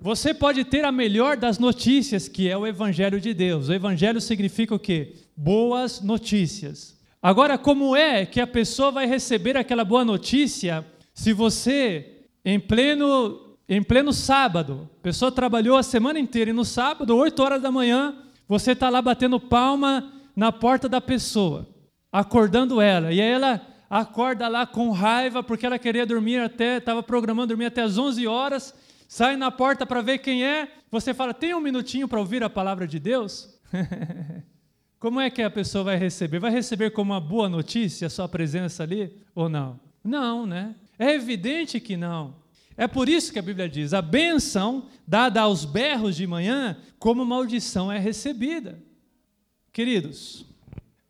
Você 0.00 0.32
pode 0.32 0.64
ter 0.64 0.84
a 0.84 0.92
melhor 0.92 1.36
das 1.36 1.58
notícias, 1.58 2.26
que 2.26 2.48
é 2.48 2.56
o 2.56 2.66
Evangelho 2.66 3.20
de 3.20 3.34
Deus. 3.34 3.68
O 3.68 3.72
Evangelho 3.72 4.20
significa 4.20 4.74
o 4.74 4.78
quê? 4.78 5.14
Boas 5.36 6.00
notícias. 6.00 6.98
Agora, 7.22 7.58
como 7.58 7.94
é 7.94 8.24
que 8.24 8.40
a 8.40 8.46
pessoa 8.46 8.90
vai 8.90 9.06
receber 9.06 9.56
aquela 9.56 9.84
boa 9.84 10.04
notícia 10.04 10.86
se 11.12 11.34
você, 11.34 12.24
em 12.42 12.58
pleno, 12.58 13.58
em 13.68 13.82
pleno 13.82 14.10
sábado, 14.10 14.88
a 15.00 15.02
pessoa 15.02 15.30
trabalhou 15.30 15.76
a 15.76 15.82
semana 15.82 16.18
inteira 16.18 16.48
e 16.48 16.54
no 16.54 16.64
sábado, 16.64 17.14
8 17.14 17.42
horas 17.42 17.60
da 17.60 17.70
manhã, 17.70 18.16
você 18.50 18.72
está 18.72 18.90
lá 18.90 19.00
batendo 19.00 19.38
palma 19.38 20.12
na 20.34 20.50
porta 20.50 20.88
da 20.88 21.00
pessoa, 21.00 21.68
acordando 22.10 22.80
ela, 22.80 23.12
e 23.12 23.20
aí 23.20 23.30
ela 23.30 23.64
acorda 23.88 24.48
lá 24.48 24.66
com 24.66 24.90
raiva 24.90 25.40
porque 25.40 25.64
ela 25.64 25.78
queria 25.78 26.04
dormir 26.04 26.40
até, 26.40 26.78
estava 26.78 27.00
programando 27.00 27.46
dormir 27.46 27.66
até 27.66 27.80
as 27.80 27.96
11 27.96 28.26
horas, 28.26 28.74
sai 29.06 29.36
na 29.36 29.52
porta 29.52 29.86
para 29.86 30.02
ver 30.02 30.18
quem 30.18 30.44
é, 30.44 30.68
você 30.90 31.14
fala, 31.14 31.32
tem 31.32 31.54
um 31.54 31.60
minutinho 31.60 32.08
para 32.08 32.18
ouvir 32.18 32.42
a 32.42 32.50
palavra 32.50 32.88
de 32.88 32.98
Deus? 32.98 33.56
como 34.98 35.20
é 35.20 35.30
que 35.30 35.42
a 35.42 35.50
pessoa 35.50 35.84
vai 35.84 35.96
receber? 35.96 36.40
Vai 36.40 36.50
receber 36.50 36.90
como 36.90 37.12
uma 37.12 37.20
boa 37.20 37.48
notícia 37.48 38.08
a 38.08 38.10
sua 38.10 38.28
presença 38.28 38.82
ali 38.82 39.16
ou 39.32 39.48
não? 39.48 39.78
Não, 40.02 40.44
né? 40.44 40.74
É 40.98 41.12
evidente 41.12 41.78
que 41.78 41.96
não. 41.96 42.34
É 42.76 42.86
por 42.86 43.08
isso 43.08 43.32
que 43.32 43.38
a 43.38 43.42
Bíblia 43.42 43.68
diz: 43.68 43.92
a 43.92 44.02
bênção 44.02 44.86
dada 45.06 45.42
aos 45.42 45.64
berros 45.64 46.16
de 46.16 46.26
manhã, 46.26 46.76
como 46.98 47.24
maldição 47.24 47.90
é 47.90 47.98
recebida. 47.98 48.82
Queridos, 49.72 50.44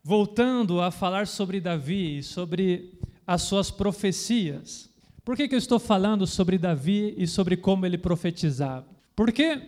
voltando 0.03 0.81
a 0.81 0.91
falar 0.91 1.27
sobre 1.27 1.59
Davi 1.59 2.19
e 2.19 2.23
sobre 2.23 2.99
as 3.25 3.43
suas 3.43 3.71
profecias, 3.71 4.89
por 5.23 5.35
que, 5.35 5.47
que 5.47 5.55
eu 5.55 5.59
estou 5.59 5.79
falando 5.79 6.25
sobre 6.25 6.57
Davi 6.57 7.13
e 7.17 7.27
sobre 7.27 7.55
como 7.55 7.85
ele 7.85 7.97
profetizava? 7.97 8.87
Porque 9.15 9.61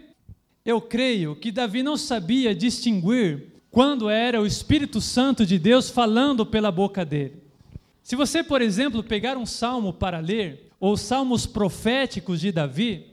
eu 0.66 0.82
creio 0.82 1.36
que 1.36 1.52
Davi 1.52 1.84
não 1.84 1.98
sabia 1.98 2.56
distinguir 2.56 3.54
quando 3.70 4.10
era 4.10 4.42
o 4.42 4.46
Espírito 4.46 5.02
Santo 5.02 5.46
de 5.46 5.58
Deus 5.58 5.90
falando 5.90 6.46
pela 6.46 6.72
boca 6.72 7.04
dele. 7.04 7.42
Se 8.04 8.16
você, 8.16 8.44
por 8.44 8.62
exemplo, 8.62 9.04
pegar 9.04 9.38
um 9.38 9.46
salmo 9.46 9.94
para 9.94 10.20
ler, 10.20 10.63
ou 10.84 10.98
salmos 10.98 11.46
proféticos 11.46 12.42
de 12.42 12.52
Davi, 12.52 13.06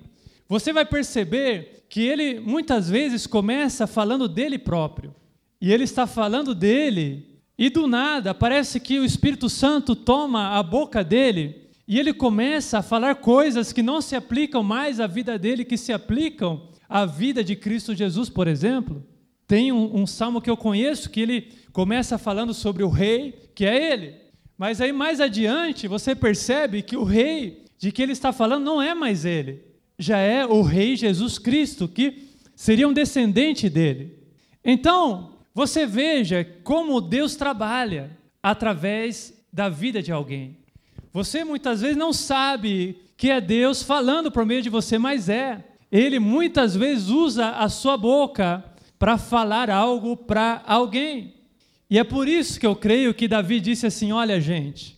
você 0.49 0.73
vai 0.73 0.85
perceber 0.85 1.85
que 1.89 2.01
ele 2.01 2.41
muitas 2.41 2.91
vezes 2.91 3.29
começa 3.29 3.87
falando 3.87 4.27
dele 4.27 4.59
próprio. 4.59 5.15
E 5.61 5.73
ele 5.73 5.85
está 5.85 6.05
falando 6.05 6.53
dele, 6.53 7.39
e 7.57 7.71
do 7.71 7.87
nada 7.87 8.35
parece 8.35 8.81
que 8.81 8.99
o 8.99 9.05
Espírito 9.05 9.49
Santo 9.49 9.95
toma 9.95 10.59
a 10.59 10.65
boca 10.65 11.05
dele 11.05 11.71
e 11.87 11.97
ele 11.97 12.13
começa 12.13 12.79
a 12.79 12.83
falar 12.83 13.15
coisas 13.15 13.73
que 13.73 13.85
não 13.85 14.01
se 14.01 14.17
aplicam 14.17 14.65
mais 14.65 14.99
à 14.99 15.07
vida 15.07 15.39
dele, 15.39 15.65
que 15.65 15.77
se 15.77 15.93
aplicam 15.93 16.71
à 16.89 17.07
vida 17.07 17.45
de 17.45 17.55
Cristo 17.55 17.95
Jesus, 17.95 18.29
por 18.29 18.49
exemplo. 18.49 19.01
Tem 19.47 19.71
um, 19.71 20.01
um 20.01 20.09
salmo 20.09 20.41
que 20.41 20.51
eu 20.51 20.57
conheço 20.57 21.09
que 21.09 21.21
ele 21.21 21.53
começa 21.73 22.19
falando 22.19 22.53
sobre 22.53 22.83
o 22.83 22.89
rei, 22.89 23.53
que 23.55 23.65
é 23.65 23.93
ele. 23.93 24.30
Mas 24.61 24.79
aí 24.79 24.93
mais 24.93 25.23
adiante 25.23 25.89
você 25.89 26.15
percebe 26.15 26.83
que 26.83 26.95
o 26.95 27.03
rei 27.03 27.65
de 27.79 27.91
que 27.91 28.03
ele 28.03 28.13
está 28.13 28.31
falando 28.31 28.63
não 28.63 28.83
é 28.83 28.93
mais 28.93 29.25
ele, 29.25 29.65
já 29.99 30.19
é 30.19 30.45
o 30.45 30.61
rei 30.61 30.97
Jesus 30.97 31.39
Cristo, 31.39 31.89
que 31.89 32.29
seria 32.55 32.87
um 32.87 32.93
descendente 32.93 33.71
dele. 33.71 34.19
Então, 34.63 35.39
você 35.55 35.87
veja 35.87 36.45
como 36.63 37.01
Deus 37.01 37.37
trabalha 37.37 38.11
através 38.43 39.33
da 39.51 39.71
vida 39.71 40.03
de 40.03 40.13
alguém. 40.13 40.59
Você 41.11 41.43
muitas 41.43 41.81
vezes 41.81 41.97
não 41.97 42.13
sabe 42.13 42.99
que 43.17 43.31
é 43.31 43.41
Deus 43.41 43.83
falando 43.83 44.31
por 44.31 44.45
meio 44.45 44.61
de 44.61 44.69
você, 44.69 44.99
mas 44.99 45.31
é. 45.31 45.65
Ele 45.91 46.19
muitas 46.19 46.77
vezes 46.77 47.09
usa 47.09 47.53
a 47.53 47.71
sua 47.71 47.97
boca 47.97 48.63
para 48.99 49.17
falar 49.17 49.71
algo 49.71 50.19
para 50.19 50.63
alguém. 50.67 51.40
E 51.91 51.99
é 51.99 52.05
por 52.05 52.29
isso 52.29 52.61
que 52.61 52.67
eu 52.67 52.77
creio 52.77 53.13
que 53.13 53.27
Davi 53.27 53.59
disse 53.59 53.85
assim: 53.85 54.13
Olha, 54.13 54.41
gente, 54.41 54.97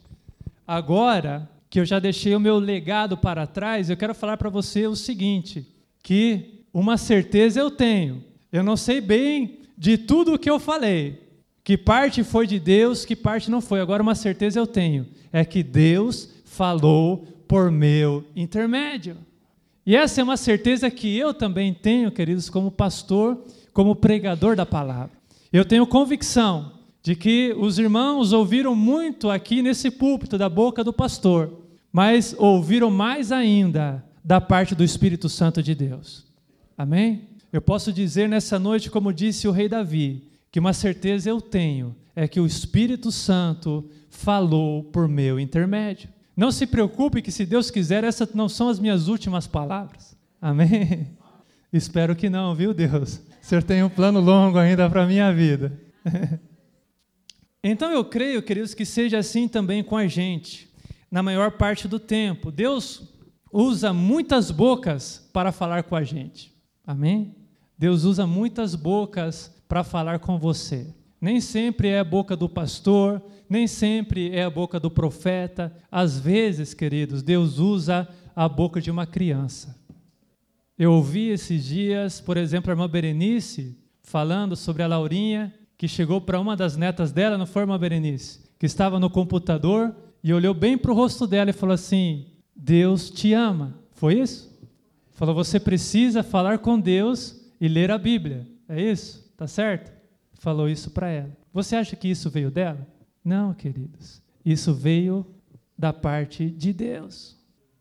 agora 0.68 1.48
que 1.70 1.80
eu 1.80 1.86
já 1.86 1.98
deixei 1.98 2.36
o 2.36 2.40
meu 2.40 2.58
legado 2.58 3.16
para 3.16 3.46
trás, 3.46 3.88
eu 3.88 3.96
quero 3.96 4.14
falar 4.14 4.36
para 4.36 4.50
você 4.50 4.86
o 4.86 4.94
seguinte: 4.94 5.66
que 6.02 6.64
uma 6.72 6.98
certeza 6.98 7.58
eu 7.58 7.70
tenho, 7.70 8.22
eu 8.52 8.62
não 8.62 8.76
sei 8.76 9.00
bem 9.00 9.60
de 9.76 9.96
tudo 9.96 10.34
o 10.34 10.38
que 10.38 10.50
eu 10.50 10.60
falei, 10.60 11.18
que 11.64 11.78
parte 11.78 12.22
foi 12.22 12.46
de 12.46 12.60
Deus, 12.60 13.06
que 13.06 13.16
parte 13.16 13.50
não 13.50 13.62
foi. 13.62 13.80
Agora, 13.80 14.02
uma 14.02 14.14
certeza 14.14 14.60
eu 14.60 14.66
tenho: 14.66 15.06
é 15.32 15.46
que 15.46 15.62
Deus 15.62 16.28
falou 16.44 17.26
por 17.48 17.70
meu 17.70 18.22
intermédio. 18.36 19.16
E 19.86 19.96
essa 19.96 20.20
é 20.20 20.24
uma 20.24 20.36
certeza 20.36 20.90
que 20.90 21.16
eu 21.16 21.32
também 21.32 21.72
tenho, 21.72 22.12
queridos, 22.12 22.50
como 22.50 22.70
pastor, 22.70 23.42
como 23.72 23.96
pregador 23.96 24.54
da 24.54 24.66
palavra. 24.66 25.10
Eu 25.50 25.64
tenho 25.64 25.86
convicção 25.86 26.81
de 27.02 27.16
que 27.16 27.52
os 27.58 27.78
irmãos 27.78 28.32
ouviram 28.32 28.76
muito 28.76 29.28
aqui 29.28 29.60
nesse 29.60 29.90
púlpito 29.90 30.38
da 30.38 30.48
boca 30.48 30.84
do 30.84 30.92
pastor, 30.92 31.52
mas 31.92 32.34
ouviram 32.38 32.90
mais 32.90 33.32
ainda 33.32 34.04
da 34.24 34.40
parte 34.40 34.74
do 34.74 34.84
Espírito 34.84 35.28
Santo 35.28 35.62
de 35.62 35.74
Deus. 35.74 36.24
Amém? 36.78 37.28
Eu 37.52 37.60
posso 37.60 37.92
dizer 37.92 38.28
nessa 38.28 38.58
noite, 38.58 38.88
como 38.90 39.12
disse 39.12 39.48
o 39.48 39.50
rei 39.50 39.68
Davi, 39.68 40.28
que 40.50 40.60
uma 40.60 40.72
certeza 40.72 41.28
eu 41.28 41.40
tenho 41.40 41.94
é 42.14 42.28
que 42.28 42.38
o 42.38 42.46
Espírito 42.46 43.10
Santo 43.10 43.90
falou 44.08 44.84
por 44.84 45.08
meu 45.08 45.40
intermédio. 45.40 46.08
Não 46.36 46.52
se 46.52 46.66
preocupe 46.66 47.20
que 47.20 47.32
se 47.32 47.44
Deus 47.44 47.70
quiser, 47.70 48.04
essas 48.04 48.32
não 48.32 48.48
são 48.48 48.68
as 48.68 48.78
minhas 48.78 49.08
últimas 49.08 49.46
palavras. 49.46 50.16
Amém? 50.40 51.08
Espero 51.72 52.14
que 52.14 52.30
não, 52.30 52.54
viu, 52.54 52.72
Deus? 52.72 53.16
O 53.42 53.44
Senhor 53.46 53.62
tem 53.62 53.82
um 53.82 53.88
plano 53.88 54.20
longo 54.20 54.58
ainda 54.58 54.88
para 54.88 55.02
a 55.02 55.06
minha 55.06 55.32
vida. 55.32 55.72
Então 57.62 57.92
eu 57.92 58.04
creio, 58.04 58.42
queridos, 58.42 58.74
que 58.74 58.84
seja 58.84 59.18
assim 59.18 59.46
também 59.46 59.84
com 59.84 59.96
a 59.96 60.08
gente, 60.08 60.68
na 61.10 61.22
maior 61.22 61.52
parte 61.52 61.86
do 61.86 62.00
tempo. 62.00 62.50
Deus 62.50 63.08
usa 63.52 63.92
muitas 63.92 64.50
bocas 64.50 65.28
para 65.32 65.52
falar 65.52 65.84
com 65.84 65.94
a 65.94 66.02
gente. 66.02 66.52
Amém? 66.84 67.36
Deus 67.78 68.02
usa 68.02 68.26
muitas 68.26 68.74
bocas 68.74 69.54
para 69.68 69.84
falar 69.84 70.18
com 70.18 70.38
você. 70.38 70.92
Nem 71.20 71.40
sempre 71.40 71.88
é 71.88 72.00
a 72.00 72.04
boca 72.04 72.34
do 72.34 72.48
pastor, 72.48 73.22
nem 73.48 73.68
sempre 73.68 74.30
é 74.34 74.42
a 74.42 74.50
boca 74.50 74.80
do 74.80 74.90
profeta. 74.90 75.72
Às 75.90 76.18
vezes, 76.18 76.74
queridos, 76.74 77.22
Deus 77.22 77.58
usa 77.58 78.08
a 78.34 78.48
boca 78.48 78.80
de 78.80 78.90
uma 78.90 79.06
criança. 79.06 79.80
Eu 80.76 80.92
ouvi 80.94 81.28
esses 81.28 81.64
dias, 81.64 82.20
por 82.20 82.36
exemplo, 82.36 82.70
a 82.70 82.72
irmã 82.72 82.88
Berenice 82.88 83.78
falando 84.02 84.56
sobre 84.56 84.82
a 84.82 84.88
Laurinha 84.88 85.54
que 85.76 85.88
chegou 85.88 86.20
para 86.20 86.40
uma 86.40 86.56
das 86.56 86.76
netas 86.76 87.12
dela, 87.12 87.36
não 87.38 87.46
foi 87.46 87.64
uma 87.64 87.78
Berenice, 87.78 88.40
que 88.58 88.66
estava 88.66 89.00
no 89.00 89.10
computador 89.10 89.94
e 90.22 90.32
olhou 90.32 90.54
bem 90.54 90.78
para 90.78 90.92
o 90.92 90.94
rosto 90.94 91.26
dela 91.26 91.50
e 91.50 91.54
falou 91.54 91.74
assim: 91.74 92.26
Deus 92.54 93.10
te 93.10 93.32
ama. 93.32 93.78
Foi 93.92 94.18
isso? 94.18 94.52
Falou: 95.10 95.34
você 95.34 95.58
precisa 95.58 96.22
falar 96.22 96.58
com 96.58 96.78
Deus 96.78 97.40
e 97.60 97.68
ler 97.68 97.90
a 97.90 97.98
Bíblia. 97.98 98.46
É 98.68 98.80
isso? 98.80 99.32
Tá 99.36 99.46
certo? 99.46 99.92
Falou 100.34 100.68
isso 100.68 100.90
para 100.90 101.08
ela. 101.08 101.36
Você 101.52 101.76
acha 101.76 101.96
que 101.96 102.08
isso 102.08 102.30
veio 102.30 102.50
dela? 102.50 102.86
Não, 103.24 103.52
queridos. 103.52 104.22
Isso 104.44 104.74
veio 104.74 105.26
da 105.78 105.92
parte 105.92 106.50
de 106.50 106.72
Deus. 106.72 107.36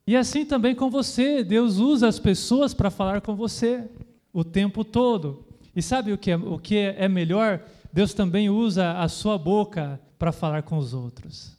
E 0.05 0.15
assim 0.15 0.45
também 0.45 0.75
com 0.75 0.89
você. 0.89 1.43
Deus 1.43 1.77
usa 1.77 2.07
as 2.07 2.19
pessoas 2.19 2.73
para 2.73 2.89
falar 2.89 3.21
com 3.21 3.35
você 3.35 3.89
o 4.33 4.43
tempo 4.43 4.83
todo. 4.83 5.45
E 5.75 5.81
sabe 5.81 6.11
o 6.11 6.17
que 6.17 6.31
é, 6.31 6.35
o 6.35 6.59
que 6.59 6.77
é 6.77 7.07
melhor? 7.07 7.63
Deus 7.93 8.13
também 8.13 8.49
usa 8.49 8.93
a 8.93 9.07
sua 9.07 9.37
boca 9.37 9.99
para 10.17 10.31
falar 10.31 10.63
com 10.63 10.77
os 10.77 10.93
outros. 10.93 11.57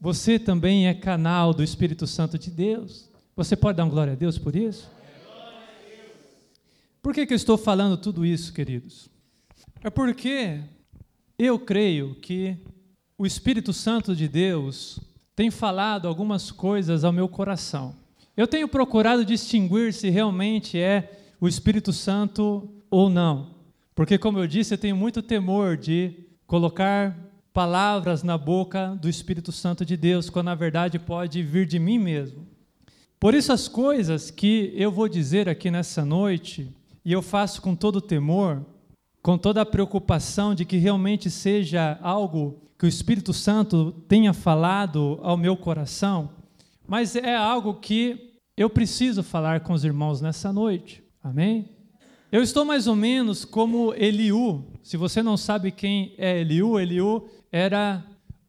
Você 0.00 0.38
também 0.38 0.88
é 0.88 0.94
canal 0.94 1.54
do 1.54 1.62
Espírito 1.62 2.06
Santo 2.06 2.38
de 2.38 2.50
Deus. 2.50 3.08
Você 3.36 3.54
pode 3.54 3.76
dar 3.76 3.88
glória 3.88 4.14
a 4.14 4.16
Deus 4.16 4.38
por 4.38 4.56
isso? 4.56 4.90
Por 7.00 7.14
que, 7.14 7.26
que 7.26 7.32
eu 7.32 7.36
estou 7.36 7.56
falando 7.56 7.96
tudo 7.96 8.24
isso, 8.24 8.52
queridos? 8.52 9.08
É 9.82 9.90
porque 9.90 10.60
eu 11.38 11.58
creio 11.58 12.14
que 12.16 12.56
o 13.16 13.26
Espírito 13.26 13.72
Santo 13.72 14.14
de 14.14 14.28
Deus 14.28 15.00
tem 15.34 15.50
falado 15.50 16.06
algumas 16.08 16.50
coisas 16.50 17.04
ao 17.04 17.12
meu 17.12 17.28
coração. 17.28 17.94
Eu 18.36 18.46
tenho 18.46 18.68
procurado 18.68 19.24
distinguir 19.24 19.92
se 19.92 20.08
realmente 20.10 20.78
é 20.78 21.20
o 21.40 21.48
Espírito 21.48 21.92
Santo 21.92 22.68
ou 22.90 23.10
não. 23.10 23.54
Porque, 24.02 24.18
como 24.18 24.40
eu 24.40 24.48
disse, 24.48 24.74
eu 24.74 24.78
tenho 24.78 24.96
muito 24.96 25.22
temor 25.22 25.76
de 25.76 26.26
colocar 26.44 27.16
palavras 27.52 28.24
na 28.24 28.36
boca 28.36 28.98
do 29.00 29.08
Espírito 29.08 29.52
Santo 29.52 29.84
de 29.84 29.96
Deus, 29.96 30.28
quando 30.28 30.46
na 30.46 30.56
verdade 30.56 30.98
pode 30.98 31.40
vir 31.40 31.66
de 31.66 31.78
mim 31.78 32.00
mesmo. 32.00 32.44
Por 33.20 33.32
isso, 33.32 33.52
as 33.52 33.68
coisas 33.68 34.28
que 34.28 34.72
eu 34.74 34.90
vou 34.90 35.08
dizer 35.08 35.48
aqui 35.48 35.70
nessa 35.70 36.04
noite, 36.04 36.74
e 37.04 37.12
eu 37.12 37.22
faço 37.22 37.62
com 37.62 37.76
todo 37.76 38.00
temor, 38.00 38.66
com 39.22 39.38
toda 39.38 39.62
a 39.62 39.66
preocupação 39.66 40.52
de 40.52 40.64
que 40.64 40.78
realmente 40.78 41.30
seja 41.30 41.96
algo 42.02 42.60
que 42.76 42.84
o 42.84 42.88
Espírito 42.88 43.32
Santo 43.32 43.92
tenha 44.08 44.32
falado 44.32 45.20
ao 45.22 45.36
meu 45.36 45.56
coração, 45.56 46.32
mas 46.88 47.14
é 47.14 47.36
algo 47.36 47.74
que 47.74 48.32
eu 48.56 48.68
preciso 48.68 49.22
falar 49.22 49.60
com 49.60 49.72
os 49.72 49.84
irmãos 49.84 50.20
nessa 50.20 50.52
noite. 50.52 51.04
Amém? 51.22 51.81
Eu 52.32 52.42
estou 52.42 52.64
mais 52.64 52.86
ou 52.86 52.96
menos 52.96 53.44
como 53.44 53.92
Eliú. 53.92 54.64
Se 54.82 54.96
você 54.96 55.22
não 55.22 55.36
sabe 55.36 55.70
quem 55.70 56.14
é 56.16 56.40
Eliú, 56.40 56.80
Eliú 56.80 57.28
era 57.52 58.02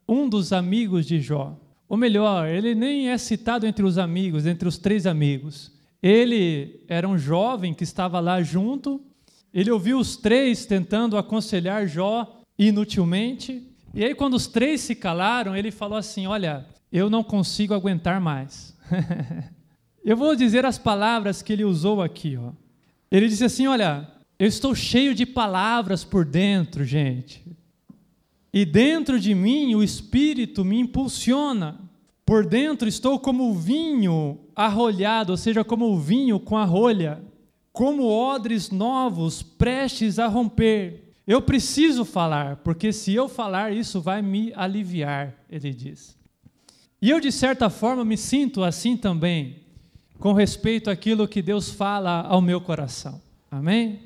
um 0.07 0.29
dos 0.29 0.53
amigos 0.53 1.05
de 1.05 1.19
Jó. 1.19 1.59
Ou 1.89 1.97
melhor, 1.97 2.47
ele 2.47 2.73
nem 2.73 3.09
é 3.09 3.17
citado 3.17 3.67
entre 3.67 3.83
os 3.83 3.97
amigos, 3.97 4.45
entre 4.45 4.69
os 4.69 4.77
três 4.77 5.05
amigos. 5.05 5.69
Ele 6.01 6.81
era 6.87 7.05
um 7.05 7.17
jovem 7.17 7.73
que 7.73 7.83
estava 7.83 8.21
lá 8.21 8.41
junto. 8.41 9.01
Ele 9.53 9.69
ouviu 9.69 9.99
os 9.99 10.15
três 10.15 10.65
tentando 10.65 11.17
aconselhar 11.17 11.85
Jó 11.85 12.39
inutilmente. 12.57 13.67
E 13.93 14.01
aí, 14.05 14.15
quando 14.15 14.35
os 14.35 14.47
três 14.47 14.79
se 14.79 14.95
calaram, 14.95 15.57
ele 15.57 15.71
falou 15.71 15.97
assim: 15.97 16.25
Olha, 16.25 16.65
eu 16.89 17.09
não 17.09 17.21
consigo 17.21 17.73
aguentar 17.73 18.21
mais. 18.21 18.77
eu 20.05 20.15
vou 20.15 20.37
dizer 20.37 20.65
as 20.65 20.77
palavras 20.77 21.41
que 21.41 21.51
ele 21.51 21.65
usou 21.65 22.01
aqui. 22.01 22.37
Ó. 22.37 22.62
Ele 23.13 23.27
disse 23.27 23.45
assim: 23.45 23.67
Olha, 23.67 24.09
eu 24.39 24.47
estou 24.47 24.73
cheio 24.73 25.13
de 25.13 25.23
palavras 25.23 26.03
por 26.03 26.25
dentro, 26.25 26.83
gente. 26.83 27.45
E 28.51 28.65
dentro 28.65 29.19
de 29.19 29.35
mim 29.35 29.75
o 29.75 29.83
Espírito 29.83 30.65
me 30.65 30.79
impulsiona. 30.79 31.79
Por 32.25 32.43
dentro 32.45 32.87
estou 32.87 33.19
como 33.19 33.51
o 33.51 33.53
vinho 33.53 34.39
arrolhado, 34.55 35.31
ou 35.31 35.37
seja, 35.37 35.63
como 35.63 35.91
o 35.91 35.99
vinho 35.99 36.39
com 36.39 36.57
a 36.57 36.65
rolha, 36.65 37.23
como 37.71 38.07
odres 38.07 38.71
novos 38.71 39.43
prestes 39.43 40.17
a 40.17 40.25
romper. 40.25 41.13
Eu 41.27 41.41
preciso 41.41 42.03
falar, 42.03 42.57
porque 42.57 42.91
se 42.91 43.13
eu 43.13 43.29
falar, 43.29 43.73
isso 43.73 44.01
vai 44.01 44.21
me 44.21 44.51
aliviar, 44.55 45.35
ele 45.49 45.71
diz. 45.71 46.17
E 47.01 47.09
eu, 47.09 47.19
de 47.19 47.31
certa 47.31 47.69
forma, 47.69 48.03
me 48.03 48.17
sinto 48.17 48.63
assim 48.63 48.97
também, 48.97 49.62
com 50.23 50.31
respeito 50.31 50.89
àquilo 50.89 51.27
que 51.27 51.41
Deus 51.41 51.69
fala 51.69 52.21
ao 52.21 52.39
meu 52.39 52.61
coração. 52.61 53.21
Amém? 53.51 54.03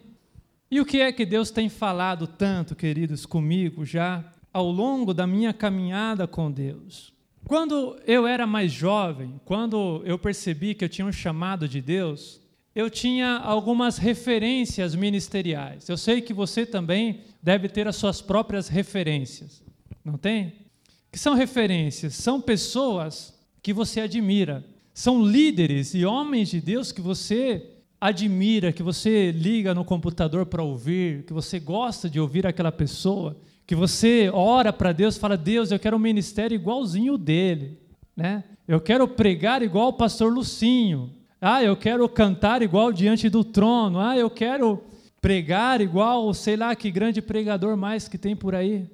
E 0.71 0.82
o 0.82 0.86
que 0.86 0.99
é 0.99 1.12
que 1.12 1.23
Deus 1.23 1.51
tem 1.51 1.69
falado 1.69 2.25
tanto, 2.25 2.75
queridos, 2.75 3.23
comigo 3.23 3.86
já 3.86 4.25
ao 4.51 4.71
longo 4.71 5.13
da 5.13 5.27
minha 5.27 5.53
caminhada 5.53 6.25
com 6.25 6.51
Deus? 6.51 7.13
Quando 7.45 7.99
eu 8.03 8.25
era 8.25 8.47
mais 8.47 8.71
jovem, 8.71 9.39
quando 9.45 10.01
eu 10.06 10.17
percebi 10.17 10.73
que 10.73 10.84
eu 10.84 10.89
tinha 10.89 11.06
um 11.06 11.12
chamado 11.12 11.67
de 11.67 11.80
Deus, 11.82 12.41
eu 12.73 12.89
tinha 12.89 13.38
algumas 13.38 13.99
referências 13.99 14.95
ministeriais. 14.95 15.88
Eu 15.88 15.97
sei 15.97 16.19
que 16.19 16.34
você 16.34 16.65
também 16.65 17.21
deve 17.43 17.69
ter 17.69 17.88
as 17.88 17.95
suas 17.95 18.23
próprias 18.23 18.67
referências, 18.67 19.62
não 20.03 20.17
tem? 20.17 20.65
Que 21.12 21.19
são 21.19 21.36
referências? 21.36 22.15
São 22.15 22.41
pessoas 22.41 23.39
que 23.62 23.71
você 23.71 24.01
admira, 24.01 24.65
são 24.97 25.23
líderes 25.23 25.93
e 25.93 26.03
homens 26.03 26.49
de 26.49 26.60
Deus 26.60 26.91
que 26.91 27.01
você 27.01 27.63
admira, 28.01 28.73
que 28.73 28.81
você 28.81 29.31
liga 29.31 29.71
no 29.71 29.86
computador 29.86 30.47
para 30.47 30.63
ouvir, 30.63 31.23
que 31.25 31.33
você 31.33 31.60
gosta 31.60 32.10
de 32.10 32.19
ouvir 32.19 32.47
aquela 32.47 32.71
pessoa, 32.71 33.38
que 33.67 33.75
você 33.75 34.27
ora 34.33 34.73
para 34.73 34.91
Deus, 34.91 35.15
fala: 35.15 35.38
"Deus, 35.38 35.69
eu 35.69 35.77
quero 35.77 35.97
um 35.97 35.99
ministério 35.99 36.55
igualzinho 36.55 37.15
dele", 37.15 37.77
né? 38.15 38.43
Eu 38.67 38.81
quero 38.81 39.07
pregar 39.07 39.62
igual 39.62 39.89
o 39.89 39.93
pastor 39.93 40.33
Lucinho. 40.33 41.12
Ah, 41.39 41.63
eu 41.63 41.77
quero 41.77 42.10
cantar 42.10 42.63
igual 42.63 42.91
diante 42.91 43.29
do 43.29 43.43
trono. 43.43 43.99
Ah, 43.99 44.17
eu 44.17 44.31
quero 44.31 44.83
pregar 45.21 45.79
igual, 45.79 46.33
sei 46.33 46.57
lá 46.57 46.75
que 46.75 46.89
grande 46.89 47.21
pregador 47.21 47.77
mais 47.77 48.07
que 48.07 48.17
tem 48.17 48.36
por 48.36 48.55
aí. 48.55 48.89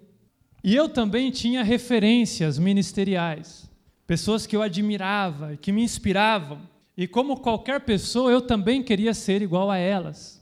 E 0.61 0.75
eu 0.75 0.89
também 0.89 1.31
tinha 1.31 1.63
referências 1.63 2.59
ministeriais 2.59 3.71
pessoas 4.13 4.45
que 4.45 4.55
eu 4.55 4.61
admirava, 4.61 5.57
que 5.57 5.71
me 5.71 5.81
inspiravam. 5.81 6.59
E 6.95 7.07
como 7.07 7.37
qualquer 7.37 7.79
pessoa, 7.79 8.31
eu 8.31 8.41
também 8.41 8.83
queria 8.83 9.11
ser 9.11 9.41
igual 9.41 9.71
a 9.71 9.77
elas. 9.79 10.39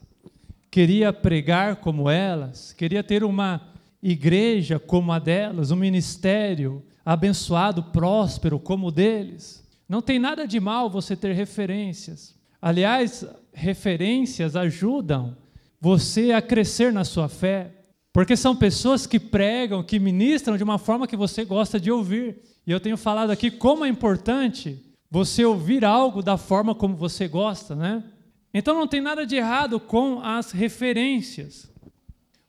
Queria 0.70 1.10
pregar 1.10 1.76
como 1.76 2.10
elas, 2.10 2.74
queria 2.74 3.02
ter 3.02 3.24
uma 3.24 3.62
igreja 4.02 4.78
como 4.78 5.10
a 5.10 5.18
delas, 5.18 5.70
um 5.70 5.76
ministério 5.76 6.84
abençoado, 7.02 7.84
próspero 7.84 8.58
como 8.58 8.88
o 8.88 8.92
deles. 8.92 9.66
Não 9.88 10.02
tem 10.02 10.18
nada 10.18 10.46
de 10.46 10.60
mal 10.60 10.90
você 10.90 11.16
ter 11.16 11.32
referências. 11.32 12.38
Aliás, 12.60 13.24
referências 13.54 14.54
ajudam 14.54 15.34
você 15.80 16.32
a 16.32 16.42
crescer 16.42 16.92
na 16.92 17.04
sua 17.04 17.26
fé, 17.26 17.70
porque 18.12 18.36
são 18.36 18.54
pessoas 18.54 19.06
que 19.06 19.18
pregam, 19.18 19.82
que 19.82 19.98
ministram 19.98 20.56
de 20.56 20.62
uma 20.62 20.78
forma 20.78 21.06
que 21.06 21.16
você 21.16 21.44
gosta 21.44 21.80
de 21.80 21.90
ouvir. 21.90 22.36
E 22.66 22.70
eu 22.70 22.78
tenho 22.78 22.96
falado 22.96 23.30
aqui 23.30 23.50
como 23.50 23.84
é 23.84 23.88
importante 23.88 24.84
você 25.10 25.44
ouvir 25.44 25.84
algo 25.84 26.22
da 26.22 26.36
forma 26.36 26.74
como 26.74 26.94
você 26.94 27.26
gosta, 27.26 27.74
né? 27.74 28.04
Então 28.52 28.74
não 28.74 28.86
tem 28.86 29.00
nada 29.00 29.24
de 29.24 29.36
errado 29.36 29.80
com 29.80 30.20
as 30.20 30.52
referências. 30.52 31.70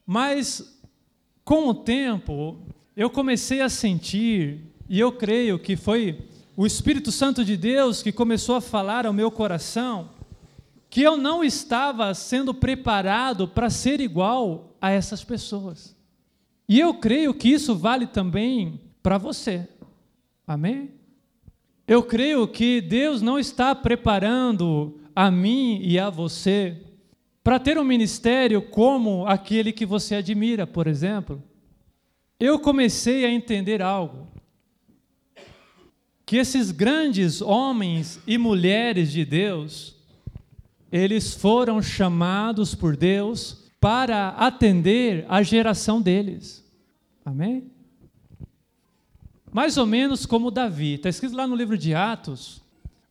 Mas 0.05 0.81
com 1.45 1.69
o 1.69 1.73
tempo, 1.73 2.59
eu 2.95 3.09
comecei 3.09 3.61
a 3.61 3.69
sentir, 3.69 4.61
e 4.89 4.99
eu 4.99 5.13
creio 5.13 5.57
que 5.57 5.77
foi 5.77 6.27
o 6.55 6.65
Espírito 6.65 7.11
Santo 7.11 7.43
de 7.43 7.57
Deus 7.57 8.03
que 8.03 8.11
começou 8.11 8.55
a 8.55 8.61
falar 8.61 9.05
ao 9.05 9.13
meu 9.13 9.31
coração, 9.31 10.09
que 10.89 11.01
eu 11.01 11.17
não 11.17 11.43
estava 11.43 12.13
sendo 12.13 12.53
preparado 12.53 13.47
para 13.47 13.69
ser 13.69 13.99
igual 13.99 14.72
a 14.83 14.91
essas 14.91 15.23
pessoas. 15.23 15.95
E 16.67 16.77
eu 16.77 16.95
creio 16.95 17.33
que 17.33 17.47
isso 17.47 17.73
vale 17.73 18.05
também 18.05 18.81
para 19.01 19.17
você. 19.17 19.65
Amém? 20.45 20.91
Eu 21.87 22.03
creio 22.03 22.45
que 22.45 22.81
Deus 22.81 23.21
não 23.21 23.39
está 23.39 23.73
preparando 23.73 24.99
a 25.15 25.31
mim 25.31 25.79
e 25.81 25.97
a 25.97 26.09
você 26.09 26.81
para 27.41 27.59
ter 27.59 27.77
um 27.77 27.83
ministério 27.85 28.61
como 28.61 29.25
aquele 29.25 29.71
que 29.71 29.85
você 29.85 30.15
admira, 30.15 30.67
por 30.67 30.85
exemplo. 30.85 31.41
Eu 32.37 32.59
comecei 32.59 33.23
a 33.23 33.31
entender 33.31 33.81
algo. 33.81 34.27
Que 36.25 36.35
esses 36.35 36.71
grandes 36.71 37.41
homens 37.41 38.19
e 38.27 38.37
mulheres 38.37 39.13
de 39.13 39.23
Deus, 39.23 39.95
eles 40.91 41.33
foram 41.33 41.81
chamados 41.81 42.75
por 42.75 42.97
Deus 42.97 43.62
para 43.83 44.29
atender 44.29 45.25
a 45.27 45.43
geração 45.43 46.01
deles. 46.01 46.63
Amém? 47.25 47.73
mais 49.53 49.77
ou 49.77 49.85
menos 49.85 50.25
como 50.25 50.49
Davi. 50.49 50.95
Está 50.95 51.07
escrito 51.07 51.35
lá 51.35 51.45
no 51.45 51.55
livro 51.55 51.77
de 51.77 51.93
Atos, 51.93 52.61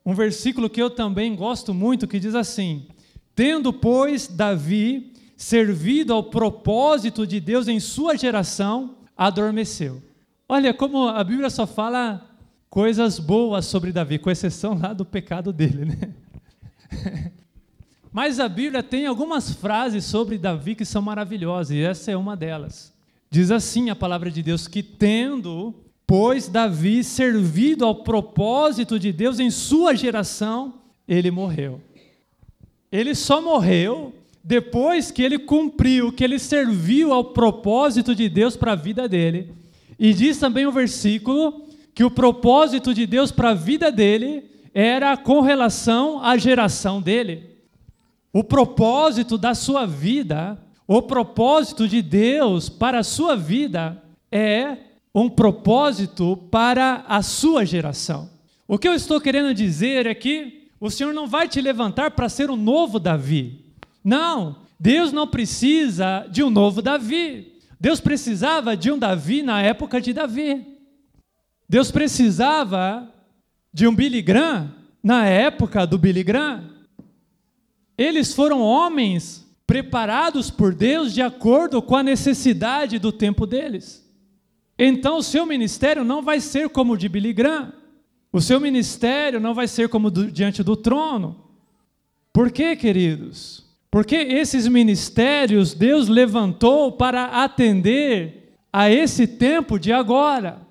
um 0.05 0.13
versículo 0.13 0.69
que 0.69 0.83
eu 0.83 0.91
também 0.91 1.37
gosto 1.37 1.73
muito, 1.73 2.09
que 2.09 2.19
diz 2.19 2.35
assim: 2.35 2.89
Tendo, 3.35 3.73
pois, 3.73 4.27
Davi 4.27 5.13
servido 5.37 6.13
ao 6.13 6.25
propósito 6.25 7.27
de 7.27 7.41
Deus 7.41 7.69
em 7.69 7.81
sua 7.81 8.17
geração, 8.17 8.97
adormeceu. 9.17 10.03
Olha 10.49 10.75
como 10.75 11.09
a 11.09 11.23
Bíblia 11.23 11.49
só 11.49 11.67
fala 11.67 12.29
coisas 12.69 13.19
boas 13.19 13.67
sobre 13.67 13.93
Davi, 13.93 14.19
com 14.19 14.31
exceção 14.31 14.79
lá 14.79 14.93
do 14.93 15.05
pecado 15.05 15.53
dele, 15.53 15.85
né? 15.85 17.33
Mas 18.13 18.39
a 18.39 18.49
Bíblia 18.49 18.83
tem 18.83 19.07
algumas 19.07 19.53
frases 19.53 20.05
sobre 20.05 20.37
Davi 20.37 20.75
que 20.75 20.85
são 20.85 21.01
maravilhosas, 21.01 21.71
e 21.71 21.81
essa 21.81 22.11
é 22.11 22.17
uma 22.17 22.37
delas. 22.37 22.93
Diz 23.31 23.51
assim 23.51 23.89
a 23.89 23.97
palavra 23.97 24.31
de 24.31 24.43
Deus: 24.43 24.69
que 24.69 24.83
tendo 24.83 25.75
Pois 26.15 26.47
Davi, 26.47 27.03
servido 27.03 27.87
ao 27.87 27.95
propósito 27.95 28.99
de 28.99 29.11
Deus 29.11 29.39
em 29.39 29.51
sua 29.51 29.95
geração, 29.95 30.75
ele 31.09 31.31
morreu. 31.31 31.81
Ele 32.93 33.15
só 33.15 33.41
morreu 33.41 34.15
depois 34.45 35.11
que 35.11 35.23
ele 35.23 35.39
cumpriu, 35.39 36.13
que 36.13 36.23
ele 36.23 36.39
serviu 36.39 37.15
ao 37.15 37.25
propósito 37.25 38.15
de 38.15 38.29
Deus 38.29 38.59
para 38.59 38.73
a 38.73 38.77
vida 38.77 39.09
dele. 39.09 39.55
E 39.99 40.13
diz 40.13 40.37
também 40.37 40.67
o 40.67 40.73
versículo 40.73 41.65
que 41.95 42.05
o 42.05 42.11
propósito 42.11 42.93
de 42.93 43.07
Deus 43.07 43.33
para 43.33 43.51
a 43.51 43.55
vida 43.55 43.91
dele 43.91 44.45
era 44.75 45.17
com 45.17 45.41
relação 45.41 46.23
à 46.23 46.37
geração 46.37 47.01
dele. 47.01 47.52
O 48.33 48.43
propósito 48.43 49.37
da 49.37 49.55
sua 49.55 49.87
vida, 49.87 50.59
o 50.87 51.03
propósito 51.03 51.87
de 51.87 52.01
Deus 52.01 52.69
para 52.69 53.01
a 53.01 53.05
sua 53.05 53.37
vida 53.37 54.03
é 54.31 54.77
um 55.15 55.29
propósito 55.29 56.37
para 56.51 57.05
a 57.07 57.23
sua 57.23 57.67
geração. 57.67 58.31
O 58.67 58.79
que 58.79 58.89
eu 58.89 58.95
estou 58.95 59.21
querendo 59.21 59.53
dizer 59.53 60.07
é 60.07 60.15
que 60.15 60.71
o 60.81 60.91
Senhor 60.91 61.13
não 61.13 61.27
vai 61.27 61.47
te 61.47 61.61
levantar 61.61 62.13
para 62.13 62.29
ser 62.29 62.51
um 62.51 62.57
novo 62.57 62.99
Davi. 62.99 63.67
Não, 64.03 64.57
Deus 64.81 65.13
não 65.13 65.27
precisa 65.27 66.27
de 66.31 66.43
um 66.43 66.49
novo 66.49 66.81
Davi. 66.81 67.61
Deus 67.79 68.01
precisava 68.01 68.77
de 68.77 68.91
um 68.91 68.99
Davi 68.99 69.43
na 69.43 69.61
época 69.61 70.01
de 70.01 70.13
Davi. 70.13 70.67
Deus 71.69 71.91
precisava 71.91 73.09
de 73.73 73.87
um 73.87 73.95
Billy 73.95 74.23
Graham 74.23 74.73
na 75.03 75.27
época 75.27 75.87
do 75.87 75.99
Billy 75.99 76.23
Graham. 76.23 76.72
Eles 77.97 78.35
foram 78.35 78.61
homens 78.61 79.47
preparados 79.67 80.51
por 80.51 80.75
Deus 80.75 81.13
de 81.13 81.23
acordo 81.23 81.81
com 81.81 81.97
a 81.97 82.03
necessidade 82.03 82.99
do 82.99 83.13
tempo 83.13 83.47
deles. 83.47 84.03
Então 84.79 85.19
o 85.19 85.23
seu 85.23 85.47
ministério 85.47 86.05
não 86.05 86.23
vai 86.23 86.41
ser 86.41 86.69
como 86.69 86.95
o 86.95 86.97
de 86.97 87.09
Billy 87.09 87.33
Graham. 87.33 87.73
O 88.33 88.41
seu 88.41 88.59
ministério 88.59 89.39
não 89.39 89.55
vai 89.55 89.69
ser 89.69 89.89
como 89.89 90.11
do, 90.11 90.31
diante 90.31 90.63
do 90.63 90.75
trono. 90.75 91.37
Por 92.33 92.51
quê, 92.51 92.75
queridos? 92.75 93.65
Porque 93.91 94.17
esses 94.17 94.67
ministérios 94.67 95.75
Deus 95.75 96.09
levantou 96.09 96.93
para 96.93 97.45
atender 97.45 98.57
a 98.73 98.91
esse 98.91 99.27
tempo 99.27 99.79
de 99.79 99.93
agora. 99.93 100.63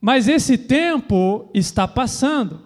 Mas 0.00 0.28
esse 0.28 0.56
tempo 0.56 1.50
está 1.52 1.86
passando. 1.86 2.62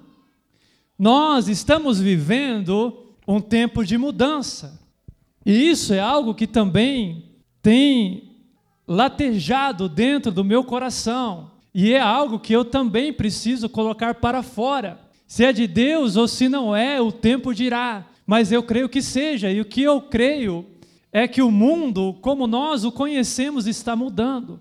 Nós 0.99 1.49
estamos 1.49 1.99
vivendo 1.99 3.04
um 3.27 3.41
tempo 3.41 3.85
de 3.85 3.97
mudança. 3.97 4.81
E 5.45 5.71
isso 5.71 5.93
é 5.93 6.01
algo 6.01 6.35
que 6.35 6.47
também 6.47 7.31
tem 7.63 8.35
latejado 8.87 9.89
dentro 9.89 10.31
do 10.31 10.45
meu 10.45 10.65
coração. 10.65 11.51
E 11.75 11.93
é 11.93 12.01
algo 12.01 12.39
que 12.39 12.53
eu 12.53 12.65
também 12.65 13.13
preciso 13.13 13.69
colocar 13.69 14.15
para 14.15 14.43
fora. 14.43 15.01
Se 15.27 15.45
é 15.45 15.53
de 15.53 15.67
Deus 15.67 16.17
ou 16.17 16.29
se 16.29 16.49
não 16.49 16.75
é, 16.75 17.01
o 17.01 17.11
tempo 17.11 17.55
dirá. 17.55 18.07
Mas 18.27 18.53
eu 18.53 18.63
creio 18.63 18.89
que 18.89 19.03
seja. 19.03 19.51
E 19.51 19.61
o 19.61 19.65
que 19.65 19.83
eu 19.83 20.01
creio 20.01 20.67
é 21.13 21.27
que 21.27 21.43
o 21.43 21.51
mundo, 21.51 22.17
como 22.21 22.47
nós 22.47 22.85
o 22.85 22.93
conhecemos, 22.93 23.67
está 23.67 23.97
mudando. 23.97 24.61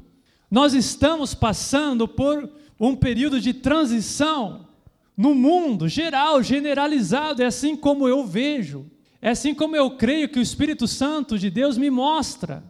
Nós 0.49 0.73
estamos 0.73 1.33
passando 1.33 2.07
por 2.07 2.49
um 2.79 2.95
período 2.95 3.39
de 3.39 3.53
transição 3.53 4.67
no 5.15 5.35
mundo 5.35 5.87
geral, 5.87 6.41
generalizado, 6.41 7.41
é 7.41 7.45
assim 7.45 7.75
como 7.75 8.07
eu 8.07 8.25
vejo, 8.25 8.85
é 9.21 9.29
assim 9.29 9.53
como 9.53 9.75
eu 9.75 9.91
creio 9.91 10.27
que 10.27 10.39
o 10.39 10.41
Espírito 10.41 10.87
Santo 10.87 11.37
de 11.37 11.49
Deus 11.49 11.77
me 11.77 11.89
mostra. 11.89 12.63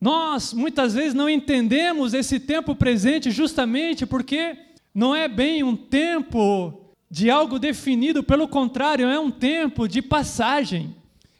Nós 0.00 0.52
muitas 0.52 0.94
vezes 0.94 1.14
não 1.14 1.28
entendemos 1.28 2.14
esse 2.14 2.40
tempo 2.40 2.74
presente 2.74 3.30
justamente 3.30 4.06
porque 4.06 4.56
não 4.94 5.14
é 5.14 5.28
bem 5.28 5.62
um 5.62 5.76
tempo 5.76 6.94
de 7.10 7.28
algo 7.28 7.58
definido, 7.58 8.22
pelo 8.22 8.46
contrário, 8.46 9.08
é 9.08 9.18
um 9.18 9.30
tempo 9.30 9.88
de 9.88 10.00
passagem, 10.00 10.94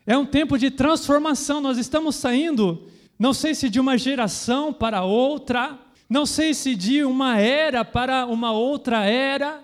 é 0.07 0.17
um 0.17 0.27
tempo 0.27 0.59
de 0.59 0.71
transformação. 0.71 1.61
Nós 1.61 1.79
estamos 1.79 2.17
saindo, 2.17 2.89
não 3.19 3.33
sei 3.33 3.55
se 3.55 3.71
de 3.71 3.79
uma 3.79 3.97
geração 3.97 4.73
para 4.73 5.05
outra, 5.05 5.79
não 6.09 6.27
sei 6.27 6.55
se 6.55 6.75
de 6.75 7.05
uma 7.05 7.39
era 7.39 7.85
para 7.85 8.27
uma 8.27 8.53
outra 8.53 9.05
era, 9.05 9.63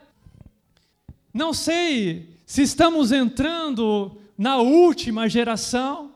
não 1.36 1.52
sei 1.52 2.30
se 2.46 2.62
estamos 2.62 3.12
entrando 3.12 4.16
na 4.38 4.56
última 4.56 5.28
geração, 5.28 6.12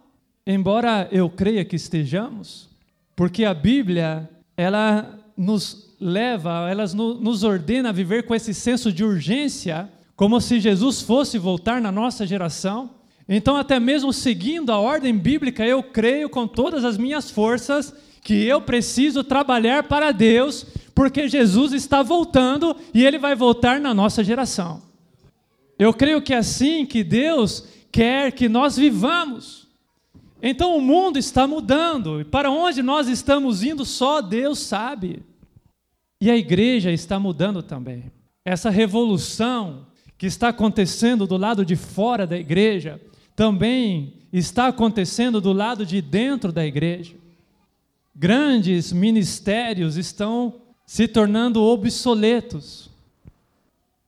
embora 0.46 1.06
eu 1.12 1.28
creia 1.28 1.62
que 1.62 1.76
estejamos, 1.76 2.70
porque 3.14 3.44
a 3.44 3.52
Bíblia, 3.52 4.30
ela 4.56 5.20
nos 5.36 5.94
leva, 6.00 6.70
ela 6.70 6.84
nos 6.94 7.44
ordena 7.44 7.90
a 7.90 7.92
viver 7.92 8.22
com 8.22 8.34
esse 8.34 8.54
senso 8.54 8.90
de 8.90 9.04
urgência, 9.04 9.90
como 10.16 10.40
se 10.40 10.58
Jesus 10.58 11.02
fosse 11.02 11.36
voltar 11.36 11.82
na 11.82 11.92
nossa 11.92 12.26
geração. 12.26 12.88
Então, 13.28 13.58
até 13.58 13.78
mesmo 13.78 14.14
seguindo 14.14 14.72
a 14.72 14.78
ordem 14.78 15.14
bíblica, 15.14 15.66
eu 15.66 15.82
creio 15.82 16.30
com 16.30 16.46
todas 16.46 16.82
as 16.82 16.96
minhas 16.96 17.30
forças 17.30 17.94
que 18.22 18.46
eu 18.46 18.62
preciso 18.62 19.22
trabalhar 19.22 19.82
para 19.82 20.12
Deus, 20.12 20.64
porque 20.94 21.28
Jesus 21.28 21.74
está 21.74 22.02
voltando 22.02 22.74
e 22.94 23.04
ele 23.04 23.18
vai 23.18 23.34
voltar 23.34 23.78
na 23.78 23.92
nossa 23.92 24.24
geração. 24.24 24.88
Eu 25.80 25.94
creio 25.94 26.20
que 26.20 26.34
é 26.34 26.36
assim 26.36 26.84
que 26.84 27.02
Deus 27.02 27.66
quer 27.90 28.32
que 28.32 28.50
nós 28.50 28.76
vivamos. 28.76 29.66
Então 30.42 30.76
o 30.76 30.80
mundo 30.80 31.18
está 31.18 31.46
mudando, 31.46 32.20
e 32.20 32.24
para 32.24 32.50
onde 32.50 32.82
nós 32.82 33.08
estamos 33.08 33.62
indo 33.62 33.82
só 33.86 34.20
Deus 34.20 34.58
sabe. 34.58 35.22
E 36.20 36.30
a 36.30 36.36
igreja 36.36 36.92
está 36.92 37.18
mudando 37.18 37.62
também. 37.62 38.12
Essa 38.44 38.68
revolução 38.68 39.86
que 40.18 40.26
está 40.26 40.48
acontecendo 40.48 41.26
do 41.26 41.38
lado 41.38 41.64
de 41.64 41.76
fora 41.76 42.26
da 42.26 42.36
igreja 42.36 43.00
também 43.34 44.12
está 44.30 44.66
acontecendo 44.66 45.40
do 45.40 45.54
lado 45.54 45.86
de 45.86 46.02
dentro 46.02 46.52
da 46.52 46.66
igreja. 46.66 47.14
Grandes 48.14 48.92
ministérios 48.92 49.96
estão 49.96 50.56
se 50.84 51.08
tornando 51.08 51.62
obsoletos 51.62 52.89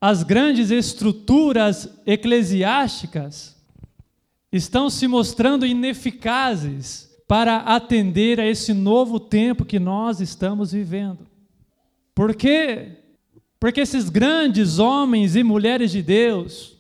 as 0.03 0.25
grandes 0.25 0.73
estruturas 0.73 1.89
eclesiásticas 2.05 3.57
estão 4.51 4.91
se 4.91 5.07
mostrando 5.07 5.65
ineficazes 5.65 7.09
para 7.29 7.59
atender 7.59 8.41
a 8.41 8.45
esse 8.45 8.75
novo 8.75 9.21
tempo 9.21 9.65
que 9.65 9.79
nós 9.79 10.21
estamos 10.21 10.73
vivendo. 10.73 11.21
Por 12.17 12.35
quê? 12.35 12.97
Porque 13.61 13.81
esses 13.81 14.09
grandes 14.09 14.81
homens 14.81 15.37
e 15.37 15.45
mulheres 15.45 15.93
de 15.93 16.03
Deus, 16.03 16.77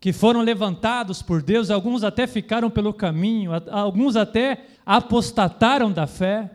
que 0.00 0.12
foram 0.12 0.40
levantados 0.40 1.22
por 1.22 1.40
Deus, 1.40 1.70
alguns 1.70 2.02
até 2.02 2.26
ficaram 2.26 2.68
pelo 2.68 2.92
caminho, 2.92 3.52
alguns 3.70 4.16
até 4.16 4.66
apostataram 4.84 5.92
da 5.92 6.08
fé, 6.08 6.50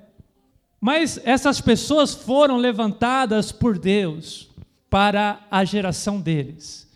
mas 0.82 1.18
essas 1.24 1.62
pessoas 1.62 2.14
foram 2.14 2.58
levantadas 2.58 3.54
por 3.54 3.80
Deus 3.80 4.53
para 4.94 5.40
a 5.50 5.66
geração 5.66 6.22
deles. 6.22 6.88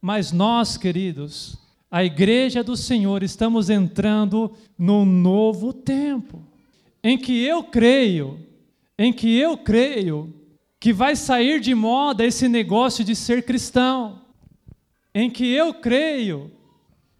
Mas 0.00 0.30
nós, 0.30 0.76
queridos, 0.76 1.58
a 1.90 2.04
igreja 2.04 2.62
do 2.62 2.76
Senhor, 2.76 3.20
estamos 3.24 3.68
entrando 3.68 4.52
num 4.78 5.04
novo 5.04 5.72
tempo, 5.72 6.40
em 7.02 7.18
que 7.18 7.42
eu 7.42 7.64
creio, 7.64 8.38
em 8.96 9.12
que 9.12 9.36
eu 9.36 9.58
creio 9.58 10.32
que 10.78 10.92
vai 10.92 11.16
sair 11.16 11.58
de 11.58 11.74
moda 11.74 12.24
esse 12.24 12.46
negócio 12.46 13.02
de 13.04 13.16
ser 13.16 13.44
cristão, 13.44 14.20
em 15.12 15.28
que 15.28 15.44
eu 15.44 15.74
creio 15.74 16.48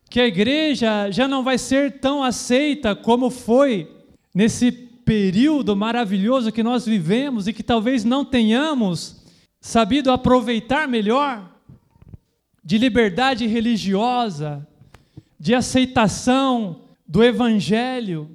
que 0.09 0.21
a 0.21 0.27
igreja 0.29 1.11
já 1.11 1.27
não 1.27 1.43
vai 1.43 1.59
ser 1.59 1.99
tão 1.99 2.23
aceita 2.23 2.95
como 2.95 3.29
foi 3.29 3.91
nesse 4.33 4.71
período 4.71 5.75
maravilhoso 5.75 6.53
que 6.53 6.63
nós 6.63 6.87
vivemos 6.87 7.49
e 7.49 7.53
que 7.53 7.65
talvez 7.65 8.05
não 8.05 8.25
tenhamos 8.25 9.21
sabido 9.63 10.11
aproveitar 10.11 10.89
melhor 10.89 11.49
de 12.65 12.77
liberdade 12.77 13.47
religiosa, 13.47 14.67
de 15.39 15.55
aceitação 15.55 16.81
do 17.07 17.23
Evangelho. 17.23 18.29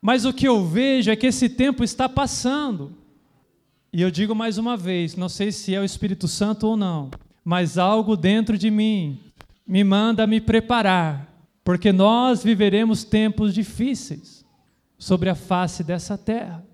Mas 0.00 0.24
o 0.24 0.32
que 0.32 0.46
eu 0.46 0.64
vejo 0.64 1.10
é 1.10 1.16
que 1.16 1.26
esse 1.26 1.48
tempo 1.48 1.82
está 1.82 2.08
passando. 2.08 2.96
E 3.92 4.00
eu 4.00 4.10
digo 4.10 4.36
mais 4.36 4.56
uma 4.56 4.76
vez: 4.76 5.16
não 5.16 5.28
sei 5.28 5.50
se 5.50 5.74
é 5.74 5.80
o 5.80 5.84
Espírito 5.84 6.28
Santo 6.28 6.68
ou 6.68 6.76
não, 6.76 7.10
mas 7.44 7.76
algo 7.76 8.16
dentro 8.16 8.56
de 8.56 8.70
mim 8.70 9.20
me 9.66 9.82
manda 9.82 10.28
me 10.28 10.40
preparar, 10.40 11.28
porque 11.64 11.90
nós 11.90 12.44
viveremos 12.44 13.02
tempos 13.02 13.52
difíceis 13.52 14.44
sobre 14.96 15.28
a 15.28 15.34
face 15.34 15.82
dessa 15.82 16.16
terra. 16.16 16.64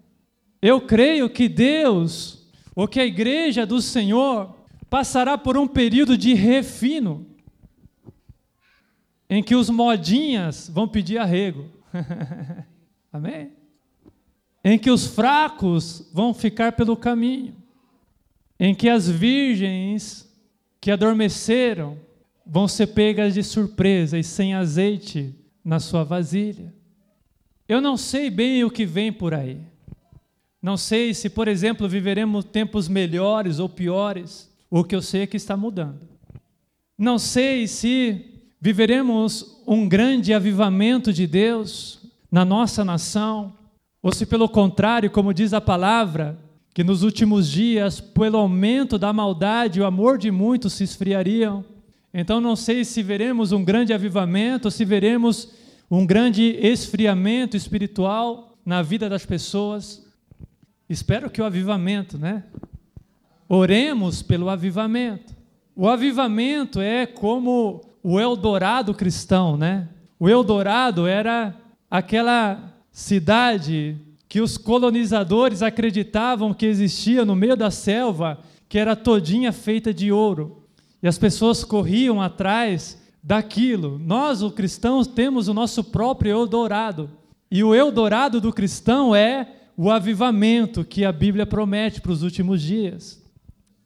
Eu 0.61 0.83
creio 0.83 1.31
que 1.31 1.49
Deus 1.49 2.44
ou 2.75 2.89
que 2.89 3.01
a 3.01 3.07
igreja 3.07 3.65
do 3.65 3.81
Senhor 3.81 4.55
passará 4.91 5.39
por 5.39 5.57
um 5.57 5.67
período 5.67 6.17
de 6.17 6.35
refino, 6.35 7.27
em 9.29 9.43
que 9.43 9.55
os 9.55 9.71
modinhas 9.71 10.69
vão 10.69 10.87
pedir 10.87 11.19
arrego. 11.19 11.67
Amém? 13.13 13.53
Em 14.63 14.79
que 14.79 14.91
os 14.91 15.07
fracos 15.07 16.09
vão 16.13 16.33
ficar 16.35 16.73
pelo 16.73 16.97
caminho, 16.97 17.55
em 18.59 18.75
que 18.75 18.89
as 18.89 19.09
virgens 19.09 20.31
que 20.81 20.91
adormeceram 20.91 21.99
vão 22.47 22.69
ser 22.69 22.89
pegas 22.89 23.35
de 23.35 23.43
surpresa 23.43 24.19
e 24.19 24.25
sem 24.25 24.55
azeite 24.55 25.35
na 25.65 25.81
sua 25.81 26.05
vasilha. 26.05 26.73
Eu 27.67 27.81
não 27.81 27.97
sei 27.97 28.31
bem 28.31 28.63
o 28.65 28.71
que 28.71 28.85
vem 28.85 29.13
por 29.13 29.33
aí. 29.33 29.61
Não 30.65 30.79
sei 30.79 31.13
se, 31.13 31.29
por 31.29 31.47
exemplo, 31.47 31.87
viveremos 31.87 32.43
tempos 32.43 32.89
melhores 32.89 33.59
ou 33.59 33.69
piores. 33.69 34.51
O 34.71 34.83
que 34.83 34.97
eu 34.97 35.03
sei 35.03 35.21
é 35.21 35.27
que 35.27 35.37
está 35.37 35.59
mudando. 35.59 36.01
Não 36.97 37.19
sei 37.19 37.67
se 37.67 38.25
viveremos 38.59 39.61
um 39.67 39.87
grande 39.87 40.33
avivamento 40.33 41.13
de 41.13 41.27
Deus 41.27 42.01
na 42.33 42.47
nossa 42.47 42.83
nação, 42.83 43.53
ou 44.03 44.11
se 44.11 44.25
pelo 44.25 44.49
contrário, 44.49 45.11
como 45.11 45.35
diz 45.35 45.53
a 45.53 45.61
palavra, 45.61 46.39
que 46.73 46.83
nos 46.83 47.03
últimos 47.03 47.51
dias, 47.51 48.01
pelo 48.01 48.39
aumento 48.39 48.97
da 48.97 49.13
maldade, 49.13 49.83
o 49.83 49.85
amor 49.85 50.17
de 50.17 50.31
muitos 50.31 50.73
se 50.73 50.85
esfriariam. 50.85 51.63
Então 52.15 52.41
não 52.41 52.57
sei 52.57 52.87
se 52.87 53.03
veremos 53.03 53.53
um 53.53 53.63
grande 53.63 53.93
avivamento, 53.93 54.69
ou 54.69 54.71
se 54.71 54.83
veremos 54.83 55.51
um 55.91 56.07
grande 56.07 56.59
esfriamento 56.59 57.55
espiritual 57.55 58.57
na 58.65 58.81
vida 58.81 59.11
das 59.11 59.27
pessoas. 59.27 60.04
Espero 60.89 61.31
que 61.31 61.41
o 61.41 61.45
avivamento, 61.45 62.19
né? 62.19 62.45
Oremos 63.49 64.23
pelo 64.23 64.51
avivamento. 64.51 65.35
O 65.75 65.89
avivamento 65.89 66.81
é 66.81 67.07
como 67.07 67.81
o 68.03 68.21
Eldorado 68.21 68.93
cristão, 68.95 69.57
né? 69.57 69.89
O 70.21 70.29
Eldorado 70.29 71.07
era 71.07 71.55
aquela 71.91 72.75
cidade 72.93 73.97
que 74.29 74.41
os 74.41 74.59
colonizadores 74.59 75.63
acreditavam 75.63 76.53
que 76.53 76.67
existia 76.67 77.25
no 77.25 77.35
meio 77.35 77.57
da 77.57 77.71
selva, 77.71 78.41
que 78.69 78.79
era 78.79 78.95
todinha 78.95 79.53
feita 79.53 79.93
de 79.93 80.13
ouro. 80.13 80.65
E 81.03 81.09
as 81.09 81.17
pessoas 81.17 81.65
corriam 81.65 82.21
atrás 82.21 83.01
daquilo. 83.23 83.99
Nós, 83.99 84.43
os 84.43 84.53
cristãos, 84.53 85.07
temos 85.07 85.49
o 85.49 85.55
nosso 85.55 85.83
próprio 85.83 86.31
Eldorado. 86.33 87.11
E 87.51 87.65
o 87.65 87.75
Eldorado 87.75 88.41
do 88.41 88.53
cristão 88.53 89.15
é 89.15 89.49
o 89.77 89.91
avivamento 89.91 90.85
que 90.85 91.05
a 91.05 91.13
Bíblia 91.13 91.47
promete 91.47 92.01
para 92.01 92.13
os 92.13 92.23
últimos 92.23 92.63
dias. 92.63 93.23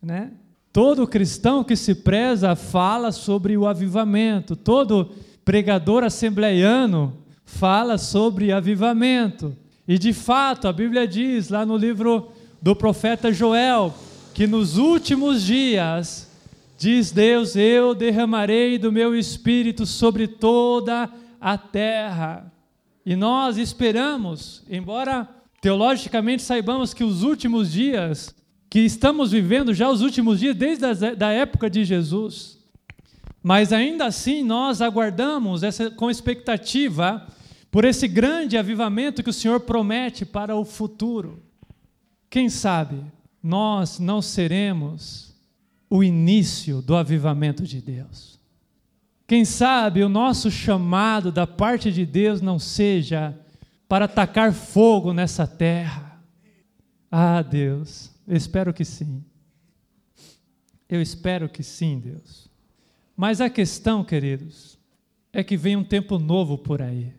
Né? 0.03 0.33
Todo 0.73 1.07
cristão 1.07 1.65
que 1.65 1.77
se 1.77 1.95
preza 1.95 2.55
fala 2.55 3.11
sobre 3.11 3.57
o 3.57 3.67
avivamento, 3.67 4.55
todo 4.55 5.11
pregador 5.45 6.05
assembleiano 6.05 7.17
fala 7.45 7.97
sobre 7.97 8.53
avivamento. 8.53 9.57
E 9.87 9.99
de 9.99 10.13
fato, 10.13 10.69
a 10.69 10.73
Bíblia 10.73 11.09
diz 11.09 11.49
lá 11.49 11.65
no 11.65 11.77
livro 11.77 12.31
do 12.61 12.77
profeta 12.77 13.33
Joel 13.33 13.95
que 14.35 14.47
nos 14.47 14.77
últimos 14.77 15.43
dias, 15.43 16.31
diz 16.77 17.11
Deus, 17.11 17.57
eu 17.57 17.95
derramarei 17.95 18.79
do 18.79 18.93
meu 18.93 19.17
espírito 19.17 19.87
sobre 19.87 20.29
toda 20.29 21.11
a 21.41 21.57
terra. 21.57 22.53
E 23.05 23.17
nós 23.17 23.57
esperamos, 23.57 24.63
embora 24.71 25.29
teologicamente 25.61 26.43
saibamos 26.43 26.95
que 26.95 27.05
os 27.05 27.23
últimos 27.23 27.73
dias 27.73 28.35
que 28.71 28.81
estamos 28.81 29.33
vivendo 29.33 29.73
já 29.73 29.89
os 29.89 30.03
últimos 30.03 30.41
dias, 30.41 30.55
desde 30.55 30.85
a 30.85 31.15
da 31.15 31.31
época 31.31 31.71
de 31.71 31.85
Jesus. 31.85 32.59
Mas 33.43 33.73
ainda 33.73 34.05
assim 34.07 34.43
nós 34.43 34.83
aguardamos 34.83 35.63
essa, 35.63 35.91
com 35.91 36.11
expectativa 36.11 37.27
por 37.71 37.85
esse 37.85 38.07
grande 38.07 38.57
avivamento 38.57 39.23
que 39.23 39.31
o 39.31 39.33
Senhor 39.33 39.61
promete 39.61 40.25
para 40.27 40.55
o 40.55 40.65
futuro. 40.65 41.43
Quem 42.29 42.49
sabe 42.49 43.03
nós 43.43 43.99
não 43.99 44.21
seremos 44.21 45.35
o 45.89 46.05
início 46.05 46.83
do 46.83 46.95
avivamento 46.95 47.63
de 47.63 47.81
Deus. 47.81 48.39
Quem 49.27 49.45
sabe 49.45 50.03
o 50.03 50.09
nosso 50.09 50.51
chamado 50.51 51.31
da 51.31 51.47
parte 51.47 51.93
de 51.93 52.05
Deus 52.05 52.41
não 52.41 52.59
seja 52.59 53.39
para 53.89 54.05
atacar 54.05 54.53
fogo 54.53 55.13
nessa 55.13 55.47
terra. 55.47 56.23
Ah, 57.11 57.41
Deus, 57.41 58.11
eu 58.27 58.37
espero 58.37 58.73
que 58.75 58.85
sim. 58.85 59.25
Eu 60.89 61.01
espero 61.01 61.49
que 61.49 61.63
sim, 61.63 61.99
Deus. 61.99 62.49
Mas 63.17 63.41
a 63.41 63.49
questão, 63.49 64.05
queridos, 64.05 64.79
é 65.33 65.43
que 65.43 65.57
vem 65.57 65.77
um 65.77 65.85
tempo 65.85 66.19
novo 66.19 66.59
por 66.59 66.83
aí. 66.83 67.13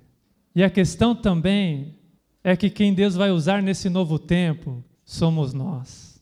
E 0.55 0.63
a 0.63 0.69
questão 0.69 1.15
também 1.15 1.95
é 2.43 2.55
que 2.55 2.69
quem 2.69 2.93
Deus 2.93 3.15
vai 3.15 3.31
usar 3.31 3.61
nesse 3.61 3.89
novo 3.89 4.17
tempo 4.17 4.83
somos 5.03 5.53
nós. 5.53 6.21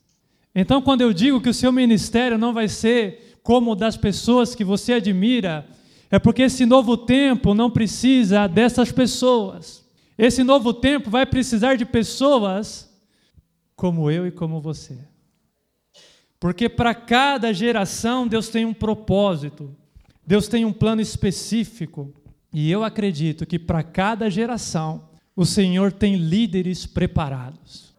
Então, 0.56 0.82
quando 0.82 1.02
eu 1.02 1.14
digo 1.14 1.42
que 1.42 1.50
o 1.50 1.54
seu 1.54 1.72
ministério 1.72 2.38
não 2.38 2.54
vai 2.54 2.68
ser 2.68 3.40
como 3.44 3.72
o 3.72 3.76
das 3.76 3.96
pessoas 3.96 4.56
que 4.56 4.64
você 4.64 4.94
admira, 4.94 5.68
é 6.10 6.18
porque 6.18 6.44
esse 6.44 6.66
novo 6.66 6.98
tempo 6.98 7.54
não 7.54 7.70
precisa 7.70 8.48
dessas 8.48 8.92
pessoas. 8.92 9.87
Esse 10.18 10.44
novo 10.44 10.74
tempo 10.74 11.10
vai 11.10 11.26
precisar 11.26 11.76
de 11.76 11.86
pessoas 11.86 12.90
como 13.76 14.10
eu 14.10 14.26
e 14.26 14.32
como 14.32 14.60
você. 14.60 14.98
Porque 16.40 16.68
para 16.68 16.96
cada 16.96 17.54
geração 17.54 18.28
Deus 18.28 18.50
tem 18.50 18.66
um 18.66 18.74
propósito, 18.74 19.76
Deus 20.26 20.48
tem 20.48 20.66
um 20.66 20.74
plano 20.74 21.02
específico, 21.02 22.14
e 22.52 22.72
eu 22.72 22.84
acredito 22.84 23.46
que 23.46 23.60
para 23.60 23.84
cada 23.84 24.30
geração 24.30 25.10
o 25.36 25.46
Senhor 25.46 25.92
tem 25.92 26.16
líderes 26.16 26.86
preparados. 26.86 27.96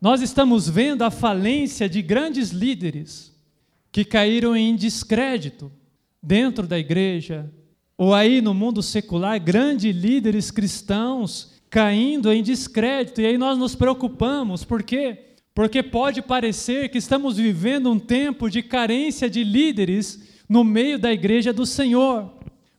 Nós 0.00 0.20
estamos 0.20 0.68
vendo 0.68 1.02
a 1.02 1.10
falência 1.10 1.88
de 1.88 2.02
grandes 2.02 2.50
líderes 2.50 3.34
que 3.90 4.04
caíram 4.04 4.54
em 4.54 4.76
descrédito 4.76 5.72
dentro 6.22 6.66
da 6.66 6.78
igreja, 6.78 7.50
ou 7.98 8.14
aí 8.14 8.40
no 8.40 8.52
mundo 8.52 8.82
secular, 8.82 9.40
grandes 9.40 9.94
líderes 9.94 10.50
cristãos 10.50 11.54
caindo 11.70 12.32
em 12.32 12.42
descrédito, 12.42 13.20
e 13.20 13.26
aí 13.26 13.36
nós 13.36 13.58
nos 13.58 13.74
preocupamos, 13.74 14.64
por 14.64 14.82
quê? 14.82 15.18
Porque 15.54 15.82
pode 15.82 16.22
parecer 16.22 16.90
que 16.90 16.98
estamos 16.98 17.36
vivendo 17.36 17.90
um 17.90 17.98
tempo 17.98 18.48
de 18.50 18.62
carência 18.62 19.28
de 19.28 19.42
líderes 19.42 20.22
no 20.48 20.62
meio 20.62 20.98
da 20.98 21.12
igreja 21.12 21.52
do 21.52 21.64
Senhor. 21.64 22.30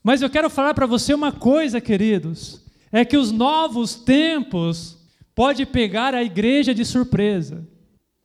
Mas 0.04 0.22
eu 0.22 0.30
quero 0.30 0.50
falar 0.50 0.74
para 0.74 0.86
você 0.86 1.14
uma 1.14 1.32
coisa, 1.32 1.82
queridos, 1.82 2.62
é 2.92 3.04
que 3.04 3.18
os 3.18 3.32
novos 3.32 3.96
tempos 3.96 4.98
pode 5.36 5.66
pegar 5.66 6.16
a 6.16 6.24
igreja 6.24 6.74
de 6.74 6.86
surpresa. 6.86 7.68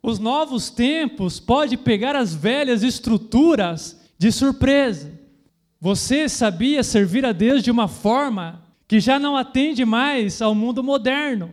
Os 0.03 0.19
novos 0.19 0.71
tempos 0.71 1.41
pode 1.41 1.77
pegar 1.77 2.15
as 2.15 2.35
velhas 2.35 2.83
estruturas 2.83 4.01
de 4.19 4.31
surpresa. 4.31 5.12
Você 5.85 6.29
sabia 6.29 6.85
servir 6.85 7.27
a 7.27 7.33
Deus 7.33 7.61
de 7.61 7.69
uma 7.69 7.89
forma 7.89 8.63
que 8.87 9.01
já 9.01 9.19
não 9.19 9.37
atende 9.37 9.85
mais 9.85 10.41
ao 10.41 10.55
mundo 10.55 10.81
moderno. 10.81 11.51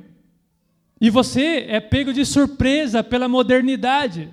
E 1.01 1.09
você 1.09 1.65
é 1.67 1.79
pego 1.79 2.13
de 2.13 2.23
surpresa 2.23 3.03
pela 3.03 3.27
modernidade. 3.27 4.29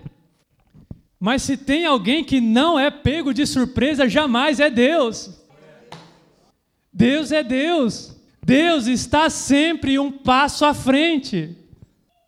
Mas 1.18 1.40
se 1.40 1.56
tem 1.56 1.86
alguém 1.86 2.22
que 2.22 2.42
não 2.42 2.78
é 2.78 2.90
pego 2.90 3.32
de 3.32 3.46
surpresa, 3.46 4.06
jamais 4.06 4.60
é 4.60 4.68
Deus. 4.68 5.30
Deus 6.92 7.32
é 7.32 7.42
Deus. 7.42 8.14
Deus 8.44 8.86
está 8.86 9.30
sempre 9.30 9.98
um 9.98 10.12
passo 10.12 10.66
à 10.66 10.74
frente. 10.74 11.56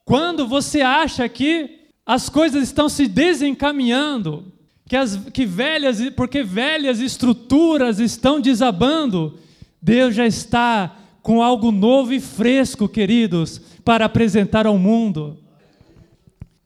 Quando 0.07 0.49
você 0.49 0.81
acha 0.81 1.29
que 1.29 1.91
as 2.07 2.31
coisas 2.31 2.63
estão 2.63 2.89
se 2.89 3.07
desencaminhando, 3.07 4.51
que 4.89 4.97
as 4.97 5.17
que 5.17 5.45
velhas, 5.45 6.01
porque 6.17 6.43
velhas 6.43 6.99
estruturas 6.99 7.99
estão 8.01 8.41
desabando, 8.41 9.39
Deus 9.83 10.15
já 10.15 10.27
está 10.27 10.97
com 11.21 11.43
algo 11.43 11.71
novo 11.71 12.15
e 12.15 12.21
fresco, 12.21 12.89
queridos, 12.89 13.61
para 13.85 14.07
apresentar 14.07 14.67
ao 14.67 14.79
mundo. 14.79 15.37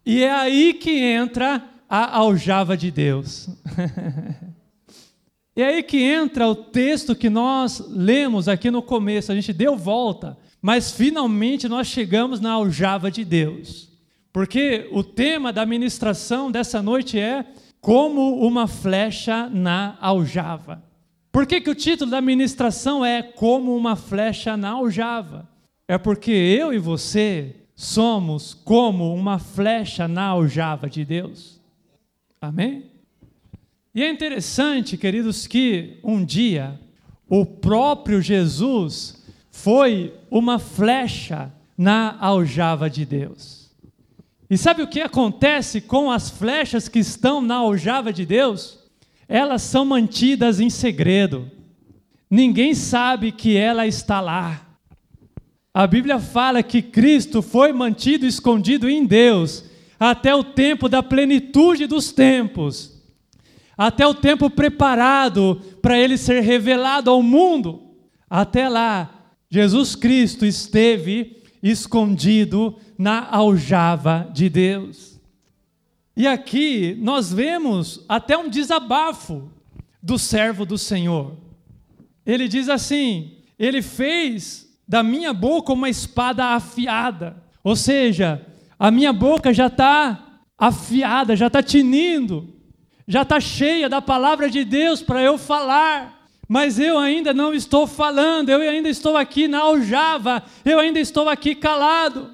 E 0.06 0.22
é 0.22 0.30
aí 0.30 0.74
que 0.74 1.00
entra 1.00 1.64
a 1.88 2.16
aljava 2.16 2.76
de 2.76 2.92
Deus. 2.92 3.48
é 5.56 5.64
aí 5.64 5.82
que 5.82 6.00
entra 6.00 6.46
o 6.46 6.54
texto 6.54 7.16
que 7.16 7.28
nós 7.28 7.84
lemos 7.88 8.46
aqui 8.46 8.70
no 8.70 8.82
começo. 8.82 9.32
A 9.32 9.34
gente 9.34 9.52
deu 9.52 9.76
volta, 9.76 10.38
mas 10.60 10.92
finalmente 10.92 11.68
nós 11.68 11.88
chegamos 11.88 12.38
na 12.40 12.52
aljava 12.52 13.10
de 13.10 13.24
Deus. 13.24 13.90
Porque 14.32 14.88
o 14.92 15.02
tema 15.02 15.52
da 15.52 15.66
ministração 15.66 16.50
dessa 16.50 16.80
noite 16.80 17.18
é 17.18 17.44
como 17.82 18.46
uma 18.46 18.68
flecha 18.68 19.50
na 19.50 19.98
aljava. 20.00 20.80
Por 21.32 21.46
que, 21.46 21.60
que 21.60 21.68
o 21.68 21.74
título 21.74 22.10
da 22.10 22.20
ministração 22.20 23.04
é 23.04 23.22
Como 23.22 23.76
uma 23.76 23.96
flecha 23.96 24.56
na 24.56 24.70
aljava? 24.70 25.48
É 25.88 25.98
porque 25.98 26.30
eu 26.30 26.72
e 26.72 26.78
você 26.78 27.56
somos 27.74 28.54
como 28.54 29.12
uma 29.12 29.40
flecha 29.40 30.06
na 30.06 30.26
aljava 30.26 30.88
de 30.88 31.04
Deus. 31.04 31.60
Amém? 32.40 32.86
E 33.92 34.02
é 34.02 34.08
interessante, 34.08 34.96
queridos, 34.96 35.48
que 35.48 35.98
um 36.04 36.24
dia 36.24 36.78
o 37.28 37.44
próprio 37.44 38.22
Jesus 38.22 39.24
foi 39.50 40.14
uma 40.30 40.60
flecha 40.60 41.52
na 41.76 42.16
aljava 42.20 42.88
de 42.88 43.04
Deus. 43.04 43.61
E 44.52 44.58
sabe 44.58 44.82
o 44.82 44.86
que 44.86 45.00
acontece 45.00 45.80
com 45.80 46.12
as 46.12 46.30
flechas 46.30 46.86
que 46.86 47.00
estão 47.00 47.40
na 47.40 47.56
aljava 47.56 48.12
de 48.12 48.24
Deus? 48.24 48.82
elas 49.32 49.62
são 49.62 49.86
mantidas 49.86 50.60
em 50.60 50.68
segredo. 50.68 51.50
Ninguém 52.30 52.74
sabe 52.74 53.32
que 53.32 53.56
ela 53.56 53.86
está 53.86 54.20
lá. 54.20 54.60
A 55.72 55.86
Bíblia 55.86 56.18
fala 56.18 56.62
que 56.62 56.82
Cristo 56.82 57.40
foi 57.40 57.72
mantido 57.72 58.26
escondido 58.26 58.90
em 58.90 59.06
Deus 59.06 59.64
até 59.98 60.34
o 60.34 60.44
tempo 60.44 60.86
da 60.86 61.02
plenitude 61.02 61.86
dos 61.86 62.12
tempos. 62.12 62.92
até 63.74 64.06
o 64.06 64.12
tempo 64.12 64.50
preparado 64.50 65.62
para 65.80 65.98
ele 65.98 66.18
ser 66.18 66.42
revelado 66.42 67.10
ao 67.10 67.22
mundo. 67.22 67.94
Até 68.28 68.68
lá, 68.68 69.32
Jesus 69.50 69.96
Cristo 69.96 70.44
esteve 70.44 71.41
escondido 71.62 72.76
na 72.98 73.28
aljava 73.30 74.28
de 74.32 74.48
Deus. 74.48 75.20
E 76.16 76.26
aqui 76.26 76.96
nós 77.00 77.32
vemos 77.32 78.04
até 78.08 78.36
um 78.36 78.48
desabafo 78.48 79.50
do 80.02 80.18
servo 80.18 80.66
do 80.66 80.76
Senhor. 80.76 81.36
Ele 82.26 82.48
diz 82.48 82.68
assim: 82.68 83.38
Ele 83.58 83.80
fez 83.80 84.68
da 84.86 85.02
minha 85.02 85.32
boca 85.32 85.72
uma 85.72 85.88
espada 85.88 86.46
afiada. 86.46 87.42
Ou 87.64 87.76
seja, 87.76 88.44
a 88.78 88.90
minha 88.90 89.12
boca 89.12 89.54
já 89.54 89.68
está 89.68 90.40
afiada, 90.58 91.34
já 91.34 91.46
está 91.46 91.62
tinindo, 91.62 92.52
já 93.06 93.22
está 93.22 93.40
cheia 93.40 93.88
da 93.88 94.02
palavra 94.02 94.50
de 94.50 94.64
Deus 94.64 95.00
para 95.00 95.22
eu 95.22 95.38
falar. 95.38 96.21
Mas 96.52 96.78
eu 96.78 96.98
ainda 96.98 97.32
não 97.32 97.54
estou 97.54 97.86
falando, 97.86 98.50
eu 98.50 98.60
ainda 98.60 98.86
estou 98.86 99.16
aqui 99.16 99.48
na 99.48 99.60
aljava, 99.60 100.42
eu 100.66 100.78
ainda 100.78 101.00
estou 101.00 101.26
aqui 101.26 101.54
calado. 101.54 102.30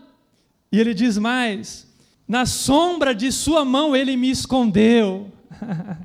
E 0.72 0.80
ele 0.80 0.92
diz 0.92 1.16
mais: 1.16 1.86
na 2.26 2.44
sombra 2.44 3.14
de 3.14 3.30
sua 3.30 3.64
mão 3.64 3.94
ele 3.94 4.16
me 4.16 4.28
escondeu. 4.28 5.30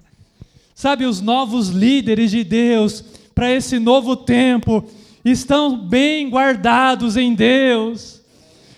Sabe, 0.75 1.07
os 1.07 1.21
novos 1.21 1.69
líderes 1.69 2.29
de 2.29 2.43
Deus 2.43 3.03
para 3.33 3.51
esse 3.51 3.79
novo 3.79 4.15
tempo 4.15 4.85
estão 5.25 5.75
bem 5.75 6.29
guardados 6.29 7.17
em 7.17 7.33
Deus. 7.33 8.21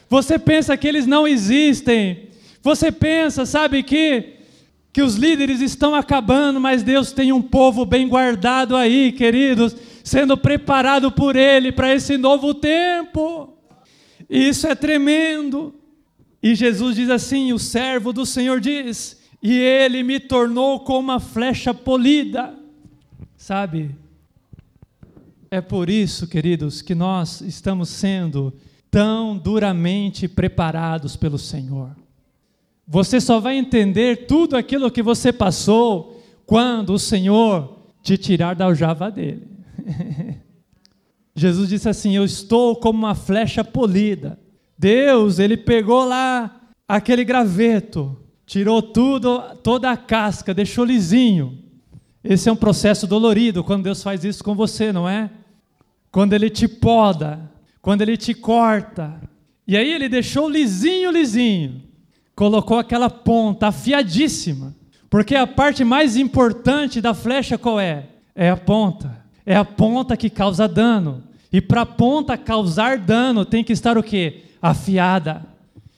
Você 0.10 0.40
pensa 0.40 0.78
que 0.78 0.88
eles 0.88 1.06
não 1.06 1.28
existem. 1.28 2.30
Você 2.64 2.90
pensa, 2.90 3.46
sabe 3.46 3.84
que 3.84 4.35
que 4.96 5.02
os 5.02 5.16
líderes 5.16 5.60
estão 5.60 5.94
acabando, 5.94 6.58
mas 6.58 6.82
Deus 6.82 7.12
tem 7.12 7.34
um 7.34 7.42
povo 7.42 7.86
bem 7.86 8.08
guardado 8.08 8.78
aí, 8.78 9.12
queridos, 9.12 9.76
sendo 10.02 10.38
preparado 10.38 11.12
por 11.12 11.36
ele 11.36 11.70
para 11.70 11.94
esse 11.94 12.18
novo 12.18 12.54
tempo. 12.54 13.58
Isso 14.30 14.66
é 14.66 14.74
tremendo. 14.74 15.76
E 16.42 16.56
Jesus 16.56 16.96
diz 16.96 17.10
assim: 17.10 17.52
o 17.52 17.60
servo 17.60 18.14
do 18.14 18.26
Senhor 18.26 18.62
diz: 18.62 19.20
"E 19.44 19.52
ele 19.52 20.02
me 20.02 20.18
tornou 20.18 20.80
como 20.80 21.00
uma 21.00 21.20
flecha 21.20 21.74
polida". 21.74 22.54
Sabe? 23.36 23.94
É 25.52 25.60
por 25.60 25.90
isso, 25.90 26.26
queridos, 26.26 26.82
que 26.82 26.96
nós 26.96 27.42
estamos 27.42 27.90
sendo 27.90 28.54
tão 28.90 29.38
duramente 29.38 30.26
preparados 30.26 31.18
pelo 31.18 31.38
Senhor. 31.38 32.05
Você 32.88 33.20
só 33.20 33.40
vai 33.40 33.58
entender 33.58 34.28
tudo 34.28 34.56
aquilo 34.56 34.92
que 34.92 35.02
você 35.02 35.34
passou 35.34 36.22
quando 36.46 36.94
o 36.94 37.00
Senhor 37.00 37.80
te 38.04 38.18
tirar 38.18 38.56
da 38.56 38.66
aljava 38.66 39.10
dele. 39.10 39.48
Jesus 41.36 41.68
disse 41.70 41.90
assim: 41.90 42.16
Eu 42.16 42.24
estou 42.24 42.76
como 42.76 43.00
uma 43.00 43.16
flecha 43.16 43.64
polida. 43.64 44.40
Deus, 44.78 45.40
ele 45.40 45.58
pegou 45.58 46.06
lá 46.06 46.62
aquele 46.88 47.24
graveto, 47.24 48.16
tirou 48.46 48.82
tudo, 48.82 49.42
toda 49.64 49.90
a 49.90 49.98
casca, 49.98 50.54
deixou 50.54 50.86
lisinho. 50.86 51.58
Esse 52.24 52.50
é 52.50 52.52
um 52.52 52.56
processo 52.56 53.08
dolorido 53.08 53.64
quando 53.64 53.84
Deus 53.84 54.02
faz 54.04 54.24
isso 54.24 54.44
com 54.44 54.56
você, 54.56 54.92
não 54.92 55.08
é? 55.08 55.30
Quando 56.12 56.34
ele 56.34 56.50
te 56.50 56.68
poda, 56.68 57.52
quando 57.82 58.02
ele 58.02 58.18
te 58.18 58.34
corta. 58.34 59.22
E 59.68 59.76
aí 59.76 59.92
ele 59.92 60.08
deixou 60.08 60.50
lisinho, 60.50 61.12
lisinho. 61.12 61.82
Colocou 62.36 62.78
aquela 62.78 63.10
ponta 63.10 63.68
afiadíssima. 63.68 64.76
Porque 65.10 65.36
a 65.36 65.48
parte 65.48 65.84
mais 65.84 66.18
importante 66.18 67.00
da 67.00 67.14
flecha 67.14 67.58
qual 67.58 67.80
é? 67.80 68.06
É 68.36 68.50
a 68.50 68.58
ponta. 68.58 69.24
É 69.46 69.56
a 69.56 69.64
ponta 69.64 70.18
que 70.18 70.30
causa 70.30 70.68
dano. 70.68 71.24
E 71.52 71.62
para 71.62 71.82
a 71.82 71.86
ponta 71.86 72.38
causar 72.38 72.98
dano 72.98 73.46
tem 73.46 73.64
que 73.64 73.72
estar 73.72 73.98
o 73.98 74.04
quê? 74.04 74.44
Afiada. 74.62 75.46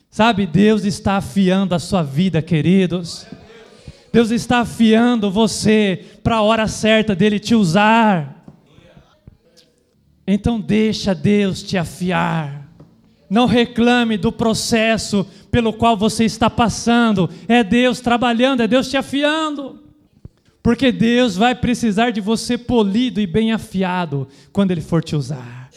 Sabe, 0.09 0.45
Deus 0.45 0.83
está 0.83 1.17
afiando 1.17 1.73
a 1.73 1.79
sua 1.79 2.03
vida, 2.03 2.41
queridos. 2.41 3.25
Deus 4.11 4.31
está 4.31 4.59
afiando 4.59 5.31
você 5.31 6.05
para 6.23 6.37
a 6.37 6.41
hora 6.41 6.67
certa 6.67 7.15
dele 7.15 7.39
te 7.39 7.55
usar. 7.55 8.45
Então 10.25 10.59
deixa 10.59 11.13
Deus 11.13 11.63
te 11.63 11.77
afiar. 11.77 12.56
Não 13.29 13.45
reclame 13.45 14.17
do 14.17 14.31
processo 14.31 15.25
pelo 15.51 15.73
qual 15.73 15.97
você 15.97 16.23
está 16.23 16.49
passando. 16.49 17.29
É 17.47 17.63
Deus 17.63 17.99
trabalhando, 17.99 18.61
é 18.61 18.67
Deus 18.67 18.89
te 18.89 18.97
afiando. 18.97 19.83
Porque 20.63 20.91
Deus 20.91 21.35
vai 21.35 21.55
precisar 21.55 22.11
de 22.11 22.21
você 22.21 22.57
polido 22.57 23.19
e 23.19 23.27
bem 23.27 23.51
afiado 23.51 24.27
quando 24.51 24.71
Ele 24.71 24.81
for 24.81 25.03
te 25.03 25.15
usar. 25.15 25.69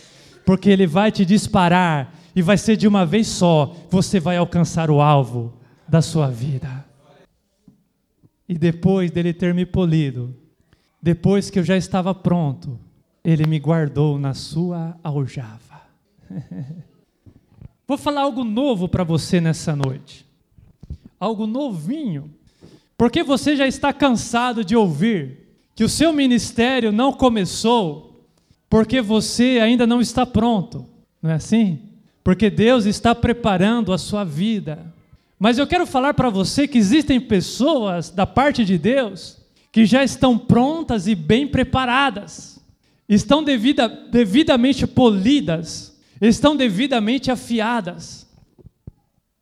Porque 0.45 0.71
Ele 0.71 0.87
vai 0.87 1.13
te 1.13 1.25
disparar 1.25 2.15
e 2.35 2.43
vai 2.43 2.57
ser 2.57 2.77
de 2.77 2.89
uma 2.89 3.05
vez 3.05 3.27
só. 3.27 3.75
Você 3.91 4.21
vai 4.21 4.37
alcançar 4.37 4.91
o 4.91 5.01
alvo 5.01 5.53
da 5.89 6.03
sua 6.03 6.29
vida. 6.29 6.85
E 8.49 8.59
depois 8.59 9.11
dele 9.11 9.33
ter 9.33 9.55
me 9.55 9.65
polido, 9.65 10.35
depois 11.01 11.51
que 11.51 11.59
eu 11.59 11.65
já 11.65 11.77
estava 11.77 12.13
pronto, 12.15 12.79
ele 13.25 13.47
me 13.47 13.59
guardou 13.59 14.19
na 14.19 14.35
sua 14.35 14.99
aljava. 15.03 15.83
Vou 17.91 17.99
falar 17.99 18.21
algo 18.21 18.45
novo 18.45 18.87
para 18.87 19.03
você 19.03 19.41
nessa 19.41 19.75
noite. 19.75 20.25
Algo 21.19 21.45
novinho. 21.45 22.31
Porque 22.97 23.25
você 23.25 23.57
já 23.57 23.67
está 23.67 23.93
cansado 23.93 24.65
de 24.65 24.77
ouvir 24.77 25.49
que 25.75 25.83
o 25.83 25.89
seu 25.89 26.13
ministério 26.13 26.93
não 26.93 27.13
começou 27.13 28.29
porque 28.69 29.01
você 29.01 29.59
ainda 29.61 29.89
não 29.89 30.01
está 30.01 30.25
pronto. 30.25 30.87
Não 31.21 31.31
é 31.31 31.35
assim? 31.35 31.81
Porque 32.23 32.49
Deus 32.49 32.85
está 32.87 33.13
preparando 33.13 33.93
a 33.93 33.99
sua 33.99 34.23
vida. 34.23 34.95
Mas 35.37 35.59
eu 35.59 35.67
quero 35.67 35.85
falar 35.85 36.15
para 36.15 36.31
você 36.31 36.69
que 36.69 36.79
existem 36.79 37.21
pessoas 37.21 38.09
da 38.09 38.25
parte 38.25 38.65
de 38.65 38.79
Deus 38.79 39.37
que 39.73 39.85
já 39.85 40.05
estão 40.05 40.39
prontas 40.39 41.09
e 41.09 41.17
bem 41.17 41.45
preparadas 41.45 42.61
estão 43.09 43.43
devida, 43.43 43.89
devidamente 43.89 44.87
polidas, 44.87 45.90
estão 46.21 46.57
devidamente 46.57 47.31
afiadas. 47.31 48.29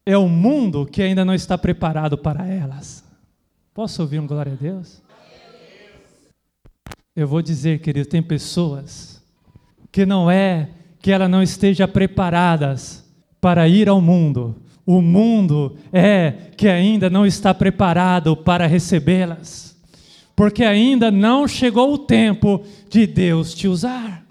É 0.04 0.16
o 0.16 0.28
mundo 0.28 0.86
que 0.86 1.02
ainda 1.02 1.24
não 1.24 1.34
está 1.34 1.58
preparado 1.58 2.16
para 2.16 2.46
elas. 2.46 3.04
Posso 3.74 4.02
ouvir 4.02 4.18
um 4.18 4.26
glória 4.26 4.52
a 4.52 4.56
Deus? 4.56 5.02
Eu 7.14 7.26
vou 7.26 7.42
dizer, 7.42 7.80
querido, 7.80 8.08
tem 8.08 8.22
pessoas 8.22 9.22
que 9.90 10.06
não 10.06 10.30
é 10.30 10.70
que 11.00 11.10
elas 11.10 11.30
não 11.30 11.42
estejam 11.42 11.88
preparadas 11.88 13.04
para 13.40 13.68
ir 13.68 13.88
ao 13.88 14.00
mundo. 14.00 14.56
O 14.86 15.02
mundo 15.02 15.76
é 15.92 16.50
que 16.56 16.68
ainda 16.68 17.10
não 17.10 17.26
está 17.26 17.52
preparado 17.52 18.36
para 18.36 18.66
recebê-las 18.66 19.68
porque 20.38 20.62
ainda 20.62 21.10
não 21.10 21.48
chegou 21.48 21.92
o 21.92 21.98
tempo 21.98 22.62
de 22.88 23.08
Deus 23.08 23.52
te 23.52 23.66
usar. 23.66 24.24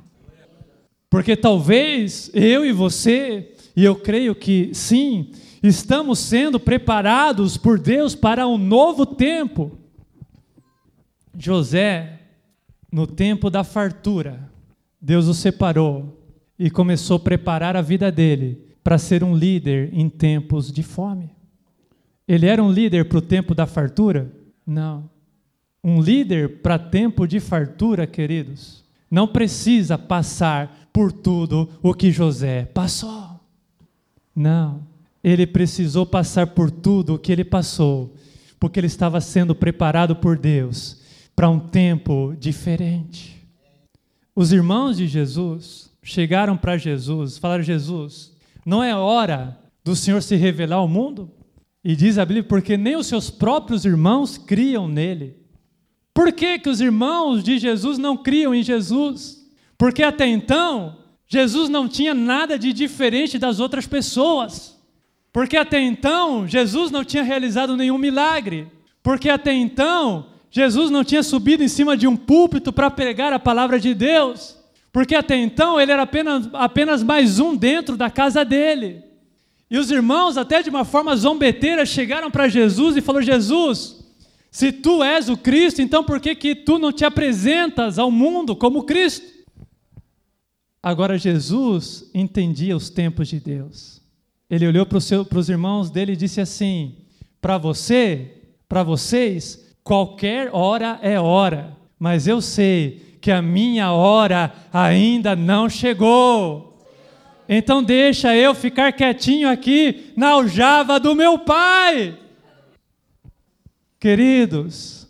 Porque 1.10 1.36
talvez 1.36 2.30
eu 2.34 2.66
e 2.66 2.72
você, 2.72 3.53
e 3.76 3.84
eu 3.84 3.95
creio 3.95 4.36
que 4.36 4.72
sim, 4.74 5.32
estamos 5.64 6.20
sendo 6.20 6.60
preparados 6.60 7.58
por 7.58 7.80
Deus 7.80 8.14
para 8.14 8.47
um 8.47 8.58
novo 8.58 9.05
tempo. 9.05 9.72
José, 11.38 12.20
no 12.91 13.05
tempo 13.08 13.49
da 13.49 13.64
fartura, 13.64 14.51
Deus 14.99 15.28
o 15.28 15.34
separou 15.34 16.18
e 16.58 16.70
começou 16.70 17.18
a 17.18 17.22
preparar 17.22 17.76
a 17.76 17.82
vida 17.82 18.12
dele 18.12 18.66
para 18.84 18.97
ser 18.97 19.24
um 19.24 19.36
líder 19.36 19.89
em 19.93 20.10
tempos 20.10 20.72
de 20.72 20.82
fome. 20.82 21.30
Ele 22.28 22.45
era 22.45 22.62
um 22.62 22.72
líder 22.72 23.08
para 23.08 23.20
o 23.20 23.22
tempo 23.22 23.53
da 23.53 23.66
fartura? 23.66 24.32
Não. 24.66 25.10
Um 25.84 26.01
líder 26.01 26.62
para 26.62 26.78
tempo 26.78 27.28
de 27.28 27.39
fartura, 27.39 28.05
queridos, 28.08 28.84
não 29.10 29.28
precisa 29.28 29.97
passar 29.97 30.86
por 30.97 31.11
tudo 31.11 31.69
o 31.83 31.93
que 31.93 32.11
José 32.11 32.65
passou. 32.73 33.39
Não, 34.35 34.81
ele 35.23 35.45
precisou 35.45 36.07
passar 36.07 36.47
por 36.47 36.71
tudo 36.71 37.13
o 37.13 37.19
que 37.19 37.31
ele 37.31 37.43
passou, 37.43 38.15
porque 38.59 38.79
ele 38.79 38.87
estava 38.87 39.21
sendo 39.21 39.53
preparado 39.53 40.15
por 40.15 40.35
Deus 40.35 40.99
para 41.35 41.51
um 41.51 41.59
tempo 41.59 42.35
diferente. 42.39 43.47
Os 44.35 44.51
irmãos 44.51 44.97
de 44.97 45.05
Jesus 45.05 45.91
chegaram 46.01 46.57
para 46.57 46.79
Jesus, 46.79 47.37
falaram: 47.37 47.61
Jesus, 47.61 48.35
não 48.65 48.83
é 48.83 48.95
hora 48.95 49.55
do 49.83 49.95
Senhor 49.95 50.23
se 50.23 50.35
revelar 50.35 50.77
ao 50.77 50.87
mundo? 50.87 51.29
E 51.83 51.95
diz 51.95 52.17
a 52.17 52.25
Bíblia, 52.25 52.43
porque 52.43 52.75
nem 52.75 52.95
os 52.95 53.05
seus 53.05 53.29
próprios 53.29 53.85
irmãos 53.85 54.35
criam 54.35 54.87
nele. 54.87 55.37
Por 56.11 56.33
que, 56.33 56.57
que 56.57 56.69
os 56.69 56.81
irmãos 56.81 57.43
de 57.43 57.59
Jesus 57.59 57.99
não 57.99 58.17
criam 58.17 58.55
em 58.55 58.63
Jesus? 58.63 59.45
Porque 59.78 60.03
até 60.03 60.28
então, 60.28 60.97
Jesus 61.28 61.69
não 61.69 61.88
tinha 61.88 62.13
nada 62.13 62.57
de 62.57 62.73
diferente 62.73 63.38
das 63.38 63.59
outras 63.59 63.86
pessoas. 63.86 64.78
Porque 65.32 65.55
até 65.55 65.80
então, 65.80 66.47
Jesus 66.47 66.89
não 66.89 67.03
tinha 67.03 67.23
realizado 67.23 67.78
nenhum 67.78 67.97
milagre. 67.97 68.67
Porque 69.03 69.30
até 69.30 69.53
então, 69.53 70.25
Jesus 70.49 70.89
não 70.89 71.03
tinha 71.03 71.21
subido 71.21 71.63
em 71.63 71.67
cima 71.67 71.95
de 71.95 72.07
um 72.07 72.15
púlpito 72.15 72.73
para 72.73 72.89
pregar 72.89 73.32
a 73.34 73.39
palavra 73.39 73.80
de 73.80 73.93
Deus, 73.93 74.57
porque 74.91 75.13
até 75.13 75.38
então 75.38 75.80
ele 75.80 75.91
era 75.91 76.01
apenas, 76.01 76.49
apenas 76.53 77.03
mais 77.03 77.39
um 77.39 77.55
dentro 77.55 77.95
da 77.95 78.09
casa 78.09 78.43
dele. 78.43 79.03
E 79.69 79.78
os 79.78 79.91
irmãos, 79.91 80.38
até 80.38 80.63
de 80.63 80.69
uma 80.69 80.86
forma 80.86 81.15
zombeteira, 81.15 81.86
chegaram 81.86 82.32
para 82.32 82.47
Jesus 82.47 82.97
e 82.97 83.01
falaram: 83.01 83.25
Jesus, 83.25 84.03
se 84.49 84.71
tu 84.71 85.03
és 85.03 85.30
o 85.30 85.38
Cristo, 85.38 85.82
então 85.82 86.03
por 86.03 86.19
que, 86.19 86.34
que 86.34 86.55
tu 86.55 86.80
não 86.80 86.91
te 86.91 87.05
apresentas 87.05 87.99
ao 87.99 88.09
mundo 88.09 88.55
como 88.55 88.84
Cristo? 88.84 89.36
Agora, 90.82 91.17
Jesus 91.17 92.09
entendia 92.13 92.75
os 92.75 92.89
tempos 92.89 93.28
de 93.28 93.39
Deus. 93.39 94.01
Ele 94.49 94.67
olhou 94.67 94.86
para 94.86 94.97
os 95.39 95.49
irmãos 95.49 95.89
dele 95.89 96.13
e 96.13 96.17
disse 96.17 96.39
assim: 96.39 96.95
Para 97.41 97.57
você, 97.57 98.43
para 98.69 98.84
vocês, 98.84 99.75
qualquer 99.84 100.49
hora 100.53 100.99
é 101.01 101.19
hora, 101.19 101.75
mas 101.99 102.28
eu 102.28 102.41
sei 102.41 103.17
que 103.19 103.32
a 103.32 103.41
minha 103.41 103.91
hora 103.91 104.53
ainda 104.71 105.36
não 105.36 105.69
chegou. 105.69 106.86
Então 107.49 107.82
deixa 107.82 108.36
eu 108.36 108.53
ficar 108.53 108.91
quietinho 108.93 109.49
aqui 109.49 110.13
na 110.15 110.30
aljava 110.30 110.99
do 110.99 111.15
meu 111.15 111.39
pai. 111.39 112.17
Queridos, 113.99 115.07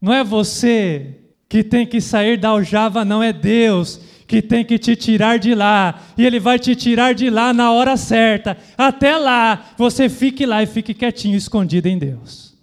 não 0.00 0.12
é 0.12 0.24
você 0.24 1.20
que 1.48 1.62
tem 1.62 1.86
que 1.86 2.00
sair 2.00 2.36
da 2.36 2.48
aljava, 2.48 3.04
não 3.04 3.22
é 3.22 3.32
Deus 3.32 4.00
que 4.26 4.40
tem 4.40 4.64
que 4.64 4.78
te 4.78 4.96
tirar 4.96 5.38
de 5.38 5.54
lá, 5.54 6.02
e 6.16 6.24
Ele 6.24 6.40
vai 6.40 6.58
te 6.58 6.74
tirar 6.74 7.14
de 7.14 7.28
lá 7.30 7.52
na 7.52 7.72
hora 7.72 7.96
certa. 7.96 8.56
Até 8.76 9.16
lá, 9.16 9.72
você 9.76 10.08
fique 10.08 10.46
lá 10.46 10.62
e 10.62 10.66
fique 10.66 10.94
quietinho, 10.94 11.36
escondido 11.36 11.86
em 11.86 11.98
Deus. 11.98 12.56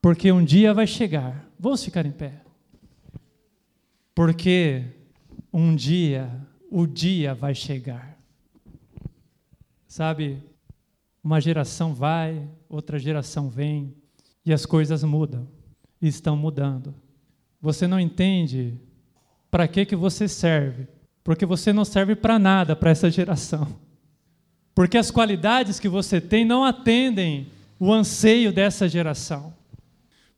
Porque 0.00 0.32
um 0.32 0.44
dia 0.44 0.72
vai 0.72 0.86
chegar. 0.86 1.46
Vamos 1.58 1.84
ficar 1.84 2.06
em 2.06 2.12
pé. 2.12 2.32
Porque 4.14 4.84
um 5.52 5.74
dia, 5.74 6.30
o 6.70 6.86
dia 6.86 7.34
vai 7.34 7.54
chegar 7.54 8.10
Sabe, 9.90 10.40
uma 11.20 11.40
geração 11.40 11.92
vai, 11.92 12.48
outra 12.68 12.96
geração 12.96 13.50
vem, 13.50 13.92
e 14.46 14.52
as 14.52 14.64
coisas 14.64 15.02
mudam, 15.02 15.48
e 16.00 16.06
estão 16.06 16.36
mudando. 16.36 16.94
Você 17.60 17.88
não 17.88 17.98
entende 17.98 18.78
para 19.50 19.66
que, 19.66 19.84
que 19.84 19.96
você 19.96 20.28
serve, 20.28 20.86
porque 21.24 21.44
você 21.44 21.72
não 21.72 21.84
serve 21.84 22.14
para 22.14 22.38
nada 22.38 22.76
para 22.76 22.90
essa 22.90 23.10
geração. 23.10 23.66
Porque 24.74 24.96
as 24.96 25.10
qualidades 25.10 25.80
que 25.80 25.88
você 25.88 26.20
tem 26.20 26.44
não 26.44 26.64
atendem 26.64 27.48
o 27.78 27.92
anseio 27.92 28.52
dessa 28.52 28.88
geração. 28.88 29.52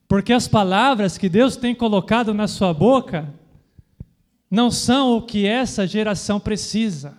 Porque 0.08 0.32
as 0.32 0.48
palavras 0.48 1.16
que 1.16 1.28
Deus 1.28 1.56
tem 1.56 1.74
colocado 1.74 2.34
na 2.34 2.46
sua 2.46 2.72
boca 2.72 3.32
não 4.50 4.70
são 4.70 5.16
o 5.16 5.22
que 5.22 5.46
essa 5.46 5.86
geração 5.86 6.38
precisa. 6.38 7.16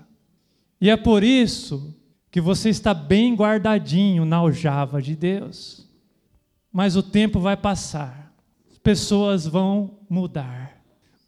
E 0.80 0.90
é 0.90 0.96
por 0.96 1.24
isso 1.24 1.96
que 2.30 2.40
você 2.40 2.70
está 2.70 2.94
bem 2.94 3.36
guardadinho 3.36 4.26
na 4.26 4.38
aljava 4.38 5.02
de 5.02 5.16
Deus. 5.16 5.90
Mas 6.72 6.96
o 6.96 7.04
tempo 7.04 7.40
vai 7.40 7.58
passar, 7.58 8.34
as 8.72 8.78
pessoas 8.78 9.48
vão 9.48 10.00
mudar. 10.10 10.63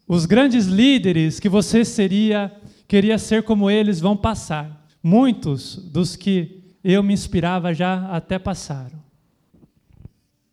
Os 0.08 0.26
grandes 0.26 0.66
líderes 0.66 1.40
que 1.40 1.48
você 1.48 1.84
seria, 1.84 2.54
queria 2.86 3.18
ser 3.18 3.42
como 3.42 3.70
eles, 3.70 4.00
vão 4.00 4.16
passar. 4.16 4.86
Muitos 5.02 5.76
dos 5.76 6.14
que 6.14 6.62
eu 6.82 7.02
me 7.02 7.12
inspirava 7.12 7.74
já 7.74 8.06
até 8.08 8.38
passaram. 8.38 9.02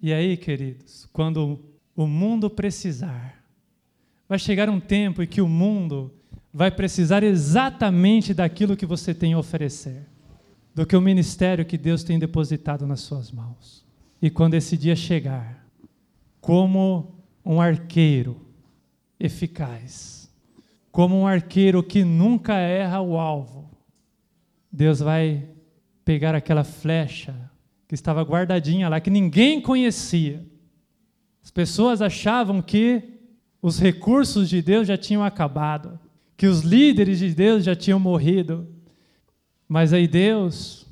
E 0.02 0.12
aí, 0.12 0.36
queridos, 0.36 1.08
quando 1.14 1.60
o 1.96 2.08
mundo 2.08 2.50
precisar, 2.50 3.44
vai 4.28 4.40
chegar 4.40 4.70
um 4.70 4.80
tempo 4.80 5.22
em 5.22 5.28
que 5.28 5.42
o 5.42 5.48
mundo 5.48 6.12
vai 6.52 6.72
precisar 6.72 7.24
exatamente 7.24 8.34
daquilo 8.34 8.76
que 8.76 8.86
você 8.86 9.14
tem 9.14 9.34
a 9.34 9.40
oferecer 9.40 10.08
do 10.74 10.86
que 10.86 10.96
o 10.96 11.02
ministério 11.02 11.66
que 11.66 11.78
Deus 11.78 12.04
tem 12.04 12.18
depositado 12.18 12.88
nas 12.88 13.02
suas 13.02 13.32
mãos. 13.32 13.86
E 14.22 14.30
quando 14.30 14.56
esse 14.56 14.76
dia 14.76 14.96
chegar, 14.96 15.66
como 16.42 17.14
um 17.46 17.62
arqueiro 17.62 18.43
eficaz, 19.20 20.32
como 20.92 21.20
um 21.20 21.28
arqueiro 21.28 21.82
que 21.82 22.04
nunca 22.04 22.54
erra 22.54 23.02
o 23.02 23.18
alvo, 23.18 23.70
Deus 24.72 25.00
vai 25.00 25.48
pegar 26.04 26.36
aquela 26.36 26.64
flecha 26.64 27.50
que 27.88 27.96
estava 27.96 28.24
guardadinha 28.24 28.90
lá, 28.90 29.00
que 29.00 29.10
ninguém 29.10 29.62
conhecia. 29.62 30.46
As 31.44 31.52
pessoas 31.52 32.02
achavam 32.02 32.62
que 32.62 33.04
os 33.62 33.80
recursos 33.80 34.50
de 34.50 34.62
Deus 34.62 34.88
já 34.88 34.98
tinham 34.98 35.24
acabado, 35.24 36.00
que 36.36 36.48
os 36.48 36.62
líderes 36.62 37.20
de 37.20 37.34
Deus 37.34 37.64
já 37.64 37.76
tinham 37.76 38.00
morrido, 38.00 38.68
mas 39.68 39.94
aí 39.94 40.08
Deus, 40.08 40.86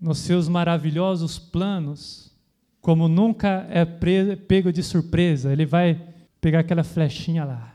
nos 0.00 0.18
seus 0.18 0.48
maravilhosos 0.48 1.38
planos, 1.38 2.36
como 2.80 3.08
nunca 3.08 3.66
é 3.70 3.84
pego 3.84 4.72
de 4.72 4.82
surpresa, 4.82 5.52
ele 5.52 5.66
vai 5.66 6.07
pegar 6.40 6.60
aquela 6.60 6.84
flechinha 6.84 7.44
lá, 7.44 7.74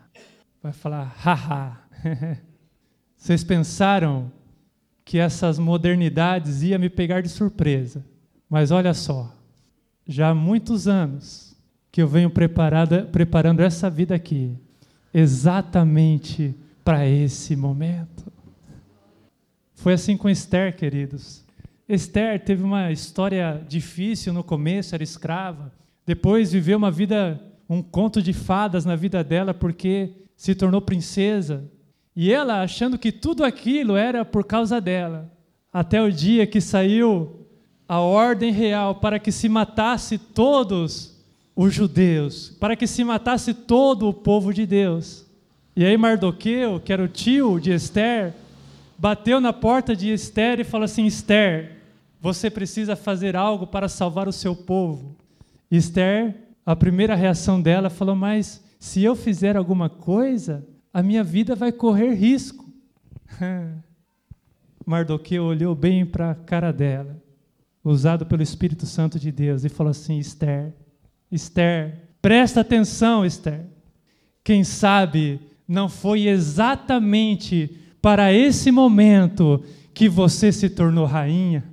vai 0.61 0.73
falar, 0.73 1.13
haha. 1.17 1.77
Vocês 3.17 3.43
pensaram 3.43 4.31
que 5.05 5.17
essas 5.17 5.59
modernidades 5.59 6.61
iam 6.63 6.79
me 6.79 6.89
pegar 6.89 7.21
de 7.21 7.29
surpresa, 7.29 8.05
mas 8.49 8.71
olha 8.71 8.93
só, 8.93 9.33
já 10.07 10.29
há 10.29 10.35
muitos 10.35 10.87
anos 10.87 11.55
que 11.91 12.01
eu 12.01 12.07
venho 12.07 12.29
preparando 12.29 13.61
essa 13.61 13.89
vida 13.89 14.15
aqui, 14.15 14.57
exatamente 15.13 16.55
para 16.83 17.07
esse 17.07 17.55
momento. 17.55 18.31
Foi 19.75 19.93
assim 19.93 20.17
com 20.17 20.29
Esther, 20.29 20.75
queridos. 20.75 21.43
Esther 21.87 22.43
teve 22.43 22.63
uma 22.63 22.91
história 22.91 23.61
difícil 23.67 24.33
no 24.33 24.43
começo, 24.43 24.95
era 24.95 25.03
escrava. 25.03 25.71
Depois 26.05 26.51
viveu 26.51 26.77
uma 26.77 26.89
vida, 26.89 27.39
um 27.69 27.81
conto 27.81 28.21
de 28.21 28.33
fadas 28.33 28.85
na 28.85 28.95
vida 28.95 29.23
dela, 29.23 29.53
porque 29.53 30.11
se 30.35 30.53
tornou 30.53 30.81
princesa. 30.81 31.69
E 32.15 32.31
ela 32.31 32.61
achando 32.61 32.97
que 32.97 33.11
tudo 33.11 33.43
aquilo 33.43 33.95
era 33.95 34.23
por 34.23 34.43
causa 34.43 34.79
dela. 34.79 35.31
Até 35.71 36.01
o 36.01 36.11
dia 36.11 36.45
que 36.45 36.61
saiu 36.61 37.47
a 37.87 37.99
ordem 37.99 38.51
real 38.51 38.95
para 38.95 39.19
que 39.19 39.31
se 39.31 39.49
matasse 39.49 40.17
todos 40.17 41.13
os 41.55 41.73
judeus, 41.73 42.55
para 42.59 42.75
que 42.75 42.87
se 42.87 43.03
matasse 43.03 43.53
todo 43.53 44.07
o 44.07 44.13
povo 44.13 44.53
de 44.53 44.65
Deus. 44.65 45.25
E 45.75 45.83
aí 45.85 45.97
Mardoqueu, 45.97 46.79
que 46.79 46.93
era 46.93 47.03
o 47.03 47.07
tio 47.07 47.59
de 47.59 47.71
Esther, 47.71 48.33
bateu 48.97 49.41
na 49.41 49.51
porta 49.51 49.95
de 49.95 50.11
Esther 50.11 50.59
e 50.59 50.63
falou 50.63 50.85
assim: 50.85 51.05
Esther, 51.05 51.77
você 52.21 52.49
precisa 52.49 52.95
fazer 52.95 53.35
algo 53.35 53.65
para 53.67 53.89
salvar 53.89 54.27
o 54.27 54.33
seu 54.33 54.55
povo. 54.55 55.15
Esther, 55.69 56.35
a 56.65 56.75
primeira 56.75 57.15
reação 57.15 57.61
dela 57.61 57.89
falou: 57.89 58.15
Mas 58.15 58.63
se 58.79 59.03
eu 59.03 59.15
fizer 59.15 59.55
alguma 59.55 59.89
coisa, 59.89 60.65
a 60.93 61.01
minha 61.01 61.23
vida 61.23 61.55
vai 61.55 61.71
correr 61.71 62.13
risco. 62.13 62.71
Mardoqueu 64.85 65.45
olhou 65.45 65.73
bem 65.73 66.05
para 66.05 66.31
a 66.31 66.35
cara 66.35 66.71
dela, 66.71 67.21
usado 67.83 68.25
pelo 68.25 68.43
Espírito 68.43 68.85
Santo 68.85 69.17
de 69.19 69.31
Deus, 69.31 69.63
e 69.63 69.69
falou 69.69 69.91
assim: 69.91 70.17
Esther, 70.17 70.73
Esther, 71.31 72.09
presta 72.21 72.61
atenção, 72.61 73.25
Esther. 73.25 73.65
Quem 74.43 74.63
sabe 74.63 75.39
não 75.67 75.87
foi 75.87 76.27
exatamente 76.27 77.77
para 78.01 78.33
esse 78.33 78.69
momento 78.71 79.63
que 79.93 80.09
você 80.09 80.51
se 80.51 80.69
tornou 80.69 81.05
rainha. 81.05 81.63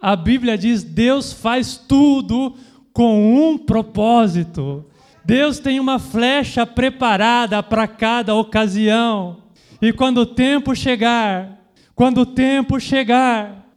A 0.00 0.16
Bíblia 0.16 0.58
diz: 0.58 0.82
Deus 0.82 1.32
faz 1.32 1.76
tudo 1.76 2.56
com 2.96 3.50
um 3.50 3.58
propósito. 3.58 4.82
Deus 5.22 5.58
tem 5.58 5.78
uma 5.78 5.98
flecha 5.98 6.64
preparada 6.64 7.62
para 7.62 7.86
cada 7.86 8.34
ocasião. 8.34 9.42
E 9.82 9.92
quando 9.92 10.22
o 10.22 10.26
tempo 10.26 10.74
chegar, 10.74 11.62
quando 11.94 12.22
o 12.22 12.26
tempo 12.26 12.80
chegar, 12.80 13.70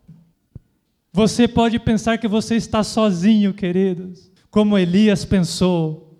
você 1.11 1.49
pode 1.49 1.77
pensar 1.79 2.17
que 2.17 2.29
você 2.29 2.55
está 2.55 2.81
sozinho, 2.81 3.53
queridos, 3.53 4.31
como 4.49 4.77
Elias 4.77 5.25
pensou, 5.25 6.17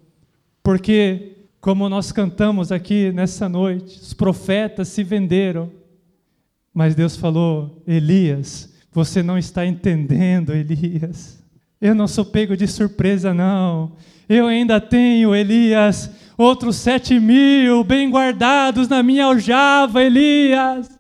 porque 0.62 1.38
como 1.62 1.88
nós 1.88 2.12
cantamos 2.12 2.70
aqui 2.70 3.14
nessa 3.14 3.48
noite, 3.48 3.98
os 3.98 4.14
profetas 4.14 4.90
se 4.90 5.06
venderam, 5.06 5.72
mas 6.74 6.96
Deus 6.96 7.16
falou: 7.16 7.82
Elias, 7.88 8.74
você 8.92 9.24
não 9.24 9.38
está 9.38 9.66
entendendo, 9.66 10.54
Elias. 10.54 11.39
Eu 11.82 11.96
não 11.96 12.08
sou 12.08 12.26
pego 12.26 12.58
de 12.58 12.68
surpresa, 12.68 13.34
não. 13.34 13.94
Eu 14.28 14.48
ainda 14.48 14.82
tenho, 14.82 15.34
Elias, 15.34 16.12
outros 16.38 16.76
sete 16.76 17.18
mil 17.20 17.84
bem 17.86 18.10
guardados 18.10 18.90
na 18.90 19.02
minha 19.02 19.26
aljava, 19.26 20.04
Elias. 20.04 21.00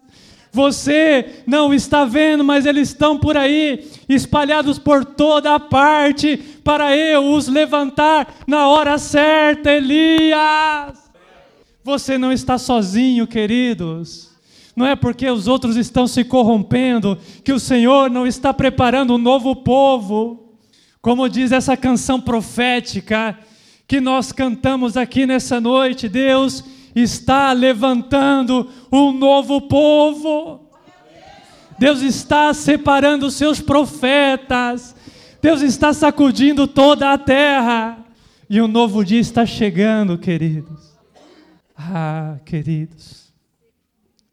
Você 0.52 1.44
não 1.46 1.74
está 1.74 2.06
vendo, 2.06 2.44
mas 2.44 2.66
eles 2.66 2.90
estão 2.90 3.20
por 3.20 3.38
aí 3.38 3.88
espalhados 4.08 4.80
por 4.80 5.06
toda 5.06 5.60
parte, 5.60 6.38
para 6.64 6.96
eu 6.96 7.34
os 7.34 7.48
levantar 7.48 8.36
na 8.48 8.68
hora 8.68 8.98
certa, 8.98 9.70
Elias. 9.72 10.98
Você 11.84 12.18
não 12.18 12.32
está 12.32 12.58
sozinho, 12.58 13.28
queridos. 13.28 14.30
Não 14.76 14.86
é 14.86 14.96
porque 14.96 15.30
os 15.30 15.46
outros 15.46 15.76
estão 15.76 16.08
se 16.08 16.24
corrompendo 16.24 17.18
que 17.44 17.52
o 17.52 17.60
Senhor 17.60 18.10
não 18.10 18.26
está 18.26 18.54
preparando 18.54 19.16
um 19.16 19.18
novo 19.18 19.56
povo. 19.58 20.49
Como 21.02 21.30
diz 21.30 21.52
essa 21.52 21.78
canção 21.78 22.20
profética 22.20 23.38
que 23.88 24.02
nós 24.02 24.32
cantamos 24.32 24.98
aqui 24.98 25.26
nessa 25.26 25.60
noite, 25.60 26.10
Deus 26.10 26.64
está 26.94 27.54
levantando 27.54 28.70
um 28.92 29.12
novo 29.12 29.62
povo. 29.62 30.70
Deus 31.78 32.02
está 32.02 32.54
separando 32.54 33.28
os 33.28 33.36
seus 33.36 33.62
profetas. 33.62 34.96
Deus 35.42 35.62
está 35.62 35.94
sacudindo 35.94 36.68
toda 36.68 37.14
a 37.14 37.18
terra. 37.18 38.06
E 38.50 38.62
um 38.62 38.68
novo 38.68 39.06
dia 39.06 39.20
está 39.20 39.46
chegando, 39.46 40.18
queridos. 40.18 40.98
Ah, 41.78 42.38
queridos. 42.44 43.32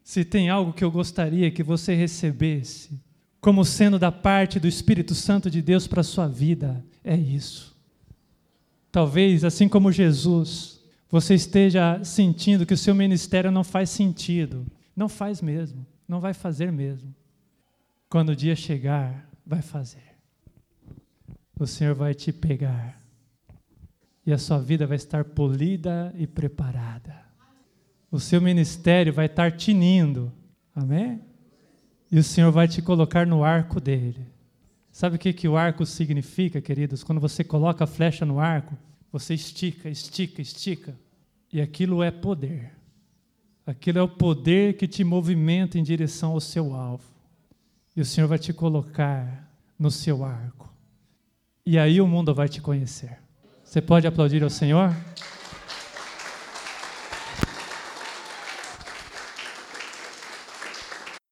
Se 0.03 0.25
tem 0.25 0.49
algo 0.49 0.73
que 0.73 0.83
eu 0.83 0.91
gostaria 0.91 1.49
que 1.49 1.63
você 1.63 1.95
recebesse, 1.95 2.99
como 3.47 3.63
sendo 3.63 3.97
da 3.97 4.11
parte 4.11 4.59
do 4.59 4.67
Espírito 4.67 5.15
Santo 5.15 5.49
de 5.49 5.61
Deus 5.61 5.87
para 5.87 6.01
a 6.01 6.03
sua 6.03 6.27
vida, 6.27 6.83
é 7.01 7.15
isso. 7.15 7.73
Talvez, 8.91 9.45
assim 9.45 9.69
como 9.69 9.89
Jesus, 9.89 10.81
você 11.09 11.33
esteja 11.33 12.03
sentindo 12.03 12.65
que 12.65 12.73
o 12.73 12.77
seu 12.77 12.93
ministério 12.93 13.49
não 13.49 13.63
faz 13.63 13.89
sentido. 13.89 14.67
Não 14.93 15.07
faz 15.07 15.41
mesmo, 15.41 15.87
não 16.05 16.19
vai 16.19 16.33
fazer 16.33 16.73
mesmo. 16.73 17.15
Quando 18.09 18.31
o 18.31 18.35
dia 18.35 18.53
chegar, 18.53 19.29
vai 19.45 19.61
fazer. 19.61 20.17
O 21.57 21.65
Senhor 21.65 21.95
vai 21.95 22.13
te 22.13 22.33
pegar. 22.33 23.01
E 24.25 24.33
a 24.33 24.37
sua 24.37 24.59
vida 24.59 24.85
vai 24.85 24.97
estar 24.97 25.23
polida 25.23 26.13
e 26.17 26.27
preparada. 26.27 27.15
O 28.11 28.19
seu 28.19 28.41
ministério 28.41 29.13
vai 29.13 29.27
estar 29.27 29.53
tinindo. 29.53 30.33
Amém? 30.75 31.21
E 32.11 32.17
o 32.17 32.23
Senhor 32.23 32.51
vai 32.51 32.67
te 32.67 32.81
colocar 32.81 33.25
no 33.27 33.43
arco 33.43 33.79
dele. 33.79 34.25
Sabe 34.91 35.17
o 35.17 35.19
que, 35.19 35.33
que 35.33 35.47
o 35.47 35.57
arco 35.57 35.85
significa, 35.85 36.61
queridos? 36.61 37.03
Quando 37.03 37.21
você 37.21 37.43
coloca 37.43 37.83
a 37.83 37.87
flecha 37.87 38.25
no 38.25 38.39
arco, 38.39 38.75
você 39.11 39.33
estica, 39.33 39.89
estica, 39.89 40.41
estica. 40.41 40.95
E 41.51 41.61
aquilo 41.61 42.01
é 42.01 42.09
poder. 42.09 42.71
Aquilo 43.65 43.99
é 43.99 44.01
o 44.01 44.07
poder 44.07 44.77
que 44.77 44.87
te 44.87 45.03
movimenta 45.03 45.77
em 45.77 45.83
direção 45.83 46.31
ao 46.31 46.39
seu 46.39 46.73
alvo 46.73 47.17
e 47.97 48.01
o 48.01 48.05
Senhor 48.05 48.27
vai 48.27 48.37
te 48.37 48.53
colocar 48.53 49.51
no 49.77 49.89
seu 49.89 50.23
arco. 50.23 50.71
E 51.65 51.79
aí 51.79 51.99
o 51.99 52.05
mundo 52.05 52.31
vai 52.31 52.47
te 52.47 52.61
conhecer. 52.61 53.17
Você 53.63 53.81
pode 53.81 54.05
aplaudir 54.05 54.43
ao 54.43 54.51
Senhor? 54.51 54.95